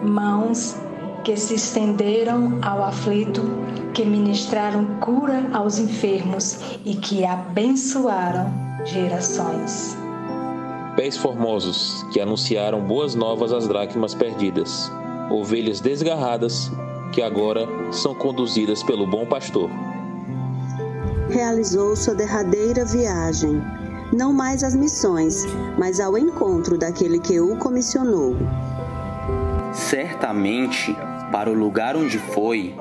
Mãos 0.04 0.76
que 1.24 1.38
se 1.38 1.54
estenderam 1.54 2.60
ao 2.64 2.84
aflito, 2.84 3.42
que 3.94 4.04
ministraram 4.04 4.86
cura 5.00 5.48
aos 5.54 5.78
enfermos 5.78 6.60
e 6.84 6.96
que 6.96 7.24
abençoaram 7.24 8.52
gerações. 8.86 10.05
Pés 10.96 11.18
formosos 11.18 12.06
que 12.12 12.22
anunciaram 12.22 12.82
boas 12.82 13.16
novas 13.16 13.52
às 13.52 13.68
dracmas 13.68 14.14
perdidas, 14.16 14.92
ovelhas 15.30 15.82
desgarradas 15.82 16.72
que 17.12 17.22
agora 17.22 17.68
são 17.92 18.16
conduzidas 18.16 18.82
pelo 18.84 19.06
bom 19.06 19.26
pastor. 19.26 19.70
Realizou 21.30 21.96
sua 21.96 22.16
derradeira 22.16 22.86
viagem 22.86 23.62
não 24.14 24.32
mais 24.32 24.64
às 24.64 24.76
missões, 24.76 25.46
mas 25.78 26.00
ao 26.00 26.18
encontro 26.18 26.78
daquele 26.78 27.20
que 27.20 27.40
o 27.40 27.58
comissionou. 27.58 28.36
Certamente, 29.74 30.96
para 31.32 31.50
o 31.50 31.54
lugar 31.54 31.98
onde 31.98 32.18
foi, 32.18 32.76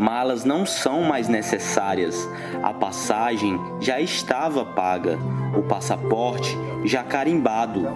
malas 0.00 0.46
não 0.46 0.64
são 0.64 1.02
mais 1.02 1.28
necessárias. 1.28 2.26
A 2.62 2.72
passagem 2.72 3.60
já 3.80 4.00
estava 4.00 4.64
paga, 4.64 5.18
o 5.54 5.62
passaporte 5.62 6.56
já 6.84 7.04
carimbado, 7.04 7.86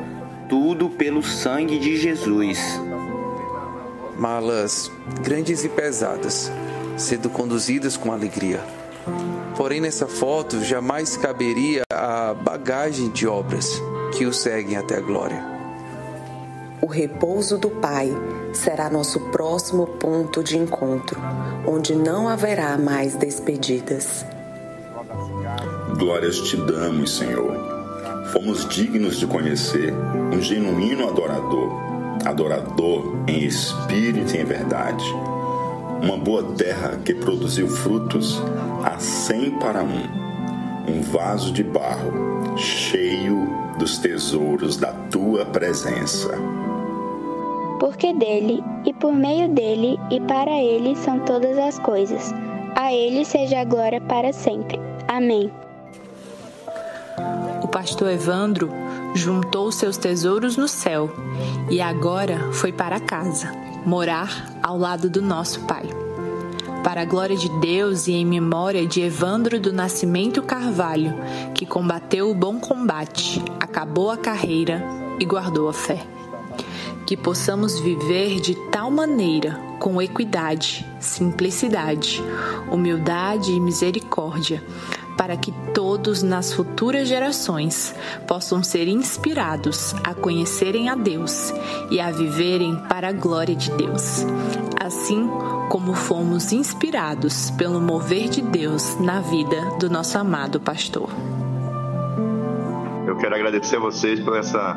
tudo 0.47 0.91
pelo 0.91 1.23
sangue 1.23 1.79
de 1.79 1.97
Jesus. 1.97 2.61
Malas 4.19 4.93
grandes 5.23 5.65
e 5.65 5.69
pesadas, 5.71 6.53
sendo 6.99 7.31
conduzidas 7.31 7.97
com 7.97 8.13
alegria. 8.13 8.61
Porém, 9.57 9.81
nessa 9.81 10.07
foto 10.07 10.63
jamais 10.63 11.17
caberia 11.17 11.85
a 11.91 12.35
bagagem 12.35 13.09
de 13.09 13.27
obras 13.27 13.81
que 14.13 14.27
o 14.27 14.33
seguem 14.33 14.77
até 14.77 14.99
a 14.99 15.01
glória. 15.01 15.55
O 16.83 16.87
repouso 16.87 17.57
do 17.57 17.71
Pai 17.71 18.11
será 18.53 18.91
nosso 18.91 19.19
próximo 19.31 19.87
ponto 19.87 20.45
de 20.45 20.59
encontro, 20.59 21.19
onde 21.67 21.95
não 21.95 22.29
haverá 22.29 22.77
mais 22.79 23.15
despedidas. 23.15 24.25
Glórias 25.99 26.39
te 26.41 26.57
damos, 26.57 27.17
Senhor. 27.17 27.55
Fomos 28.33 28.69
dignos 28.69 29.19
de 29.19 29.27
conhecer 29.27 29.93
um 30.33 30.41
genuíno 30.41 31.09
adorador, 31.09 31.71
adorador 32.25 33.17
em 33.29 33.45
espírito 33.45 34.35
e 34.35 34.41
em 34.41 34.45
verdade. 34.45 35.05
Uma 36.03 36.17
boa 36.17 36.43
terra 36.55 36.99
que 37.05 37.15
produziu 37.15 37.69
frutos 37.69 38.43
a 38.83 38.99
cem 38.99 39.53
para 39.53 39.83
um, 39.83 40.03
um 40.89 41.01
vaso 41.01 41.53
de 41.53 41.63
barro 41.63 42.57
cheio 42.57 43.49
dos 43.79 43.99
tesouros 43.99 44.77
da 44.77 44.93
tua 45.11 45.45
presença. 45.47 46.31
Porque 47.79 48.13
dele, 48.13 48.63
e 48.85 48.93
por 48.93 49.13
meio 49.13 49.49
dele, 49.49 49.99
e 50.11 50.21
para 50.21 50.53
ele 50.53 50.97
são 50.97 51.21
todas 51.21 51.59
as 51.59 51.79
coisas. 51.79 52.33
A 52.77 52.93
ele 52.93 53.25
seja 53.25 53.61
a 53.61 53.65
glória 53.65 54.01
para 54.01 54.33
sempre. 54.33 54.81
Amém. 55.09 55.51
O 57.63 57.69
pastor 57.69 58.11
Evandro 58.11 58.71
juntou 59.15 59.71
seus 59.71 59.97
tesouros 59.97 60.57
no 60.57 60.67
céu 60.67 61.11
e 61.71 61.81
agora 61.81 62.53
foi 62.53 62.73
para 62.73 62.99
casa, 63.01 63.53
morar 63.87 64.53
ao 64.63 64.77
lado 64.77 65.09
do 65.09 65.23
nosso 65.23 65.61
Pai. 65.61 65.85
Para 66.83 67.03
a 67.03 67.05
glória 67.07 67.37
de 67.37 67.49
Deus 67.61 68.09
e 68.09 68.13
em 68.13 68.27
memória 68.27 68.87
de 68.87 69.01
Evandro 69.01 69.59
do 69.59 69.73
Nascimento 69.73 70.43
Carvalho, 70.43 71.15
que 71.55 71.65
combateu 71.65 72.31
o 72.31 72.35
bom 72.35 72.59
combate, 72.61 73.43
acabou 73.59 74.11
a 74.11 74.19
carreira 74.19 74.85
e 75.19 75.25
guardou 75.25 75.69
a 75.69 75.73
fé. 75.73 76.14
Que 77.07 77.17
possamos 77.17 77.79
viver 77.79 78.41
de 78.41 78.55
tal 78.71 78.91
maneira, 78.91 79.61
com 79.79 80.01
equidade, 80.01 80.87
simplicidade, 80.99 82.23
humildade 82.71 83.53
e 83.53 83.61
misericórdia, 83.61 84.65
para 85.17 85.37
que 85.37 85.53
todos 85.73 86.23
nas 86.23 86.53
futuras 86.53 87.07
gerações 87.09 87.95
possam 88.27 88.63
ser 88.63 88.89
inspirados 88.89 89.95
a 90.03 90.15
conhecerem 90.15 90.89
a 90.89 90.95
Deus 90.95 91.53
e 91.91 92.01
a 92.01 92.11
viverem 92.11 92.77
para 92.89 93.09
a 93.09 93.13
glória 93.13 93.55
de 93.55 93.71
Deus. 93.73 94.25
Assim 94.83 95.29
como 95.69 95.95
fomos 95.95 96.53
inspirados 96.53 97.51
pelo 97.53 97.81
mover 97.81 98.29
de 98.29 98.43
Deus 98.43 98.99
na 99.01 99.21
vida 99.21 99.77
do 99.79 99.89
nosso 99.89 100.19
amado 100.19 100.61
pastor. 100.61 101.09
Eu 103.07 103.17
quero 103.17 103.35
agradecer 103.35 103.77
a 103.77 103.81
vocês 103.81 104.21
por 104.21 104.37
essa, 104.37 104.75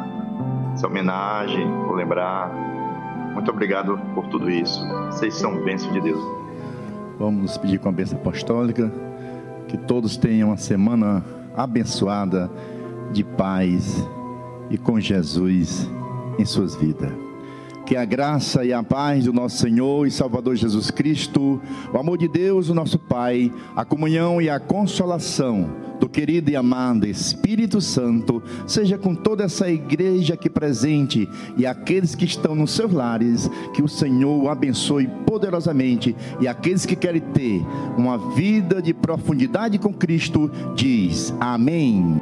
essa 0.78 0.86
homenagem, 0.86 1.68
por 1.88 1.96
lembrar. 1.96 2.54
Muito 3.34 3.50
obrigado 3.50 4.00
por 4.14 4.28
tudo 4.28 4.50
isso. 4.50 4.80
Vocês 5.08 5.34
são 5.34 5.64
bênção 5.64 5.92
de 5.92 6.00
Deus. 6.00 6.22
Vamos 7.18 7.58
pedir 7.58 7.80
com 7.80 7.90
a 7.90 7.92
bênção 7.92 8.20
apostólica 8.20 8.92
que 9.68 9.76
todos 9.76 10.18
tenham 10.18 10.50
uma 10.50 10.58
semana 10.58 11.26
abençoada 11.56 12.50
de 13.12 13.24
paz 13.24 14.08
e 14.70 14.78
com 14.78 15.00
Jesus 15.00 15.90
em 16.38 16.46
suas 16.46 16.76
vidas. 16.76 17.27
Que 17.88 17.96
a 17.96 18.04
graça 18.04 18.66
e 18.66 18.74
a 18.74 18.84
paz 18.84 19.24
do 19.24 19.32
nosso 19.32 19.60
Senhor 19.60 20.06
e 20.06 20.12
Salvador 20.12 20.58
Jesus 20.58 20.92
Cristo, 20.92 21.62
o 21.94 21.98
amor 21.98 22.18
de 22.18 22.28
Deus, 22.28 22.68
o 22.68 22.74
nosso 22.74 23.00
Pai, 23.00 23.50
a 23.78 23.86
comunhão 23.86 24.42
e 24.42 24.50
a 24.50 24.60
consolação 24.60 25.70
do 25.98 26.10
querido 26.10 26.52
e 26.52 26.56
amado 26.58 27.08
Espírito 27.08 27.80
Santo, 27.80 28.44
seja 28.68 28.98
com 28.98 29.16
toda 29.16 29.46
essa 29.46 29.72
igreja 29.72 30.34
aqui 30.34 30.50
presente 30.50 31.30
e 31.56 31.66
aqueles 31.66 32.14
que 32.14 32.26
estão 32.26 32.54
nos 32.54 32.72
seus 32.72 32.92
lares, 32.92 33.50
que 33.74 33.82
o 33.82 33.88
Senhor 33.88 34.44
o 34.44 34.50
abençoe 34.50 35.08
poderosamente 35.26 36.14
e 36.42 36.48
aqueles 36.48 36.86
que 36.86 36.96
querem 36.96 37.22
ter 37.22 37.66
uma 37.98 38.18
vida 38.18 38.82
de 38.82 38.94
profundidade 38.94 39.80
com 39.80 39.94
Cristo, 39.94 40.52
diz 40.76 41.34
amém. 41.40 42.20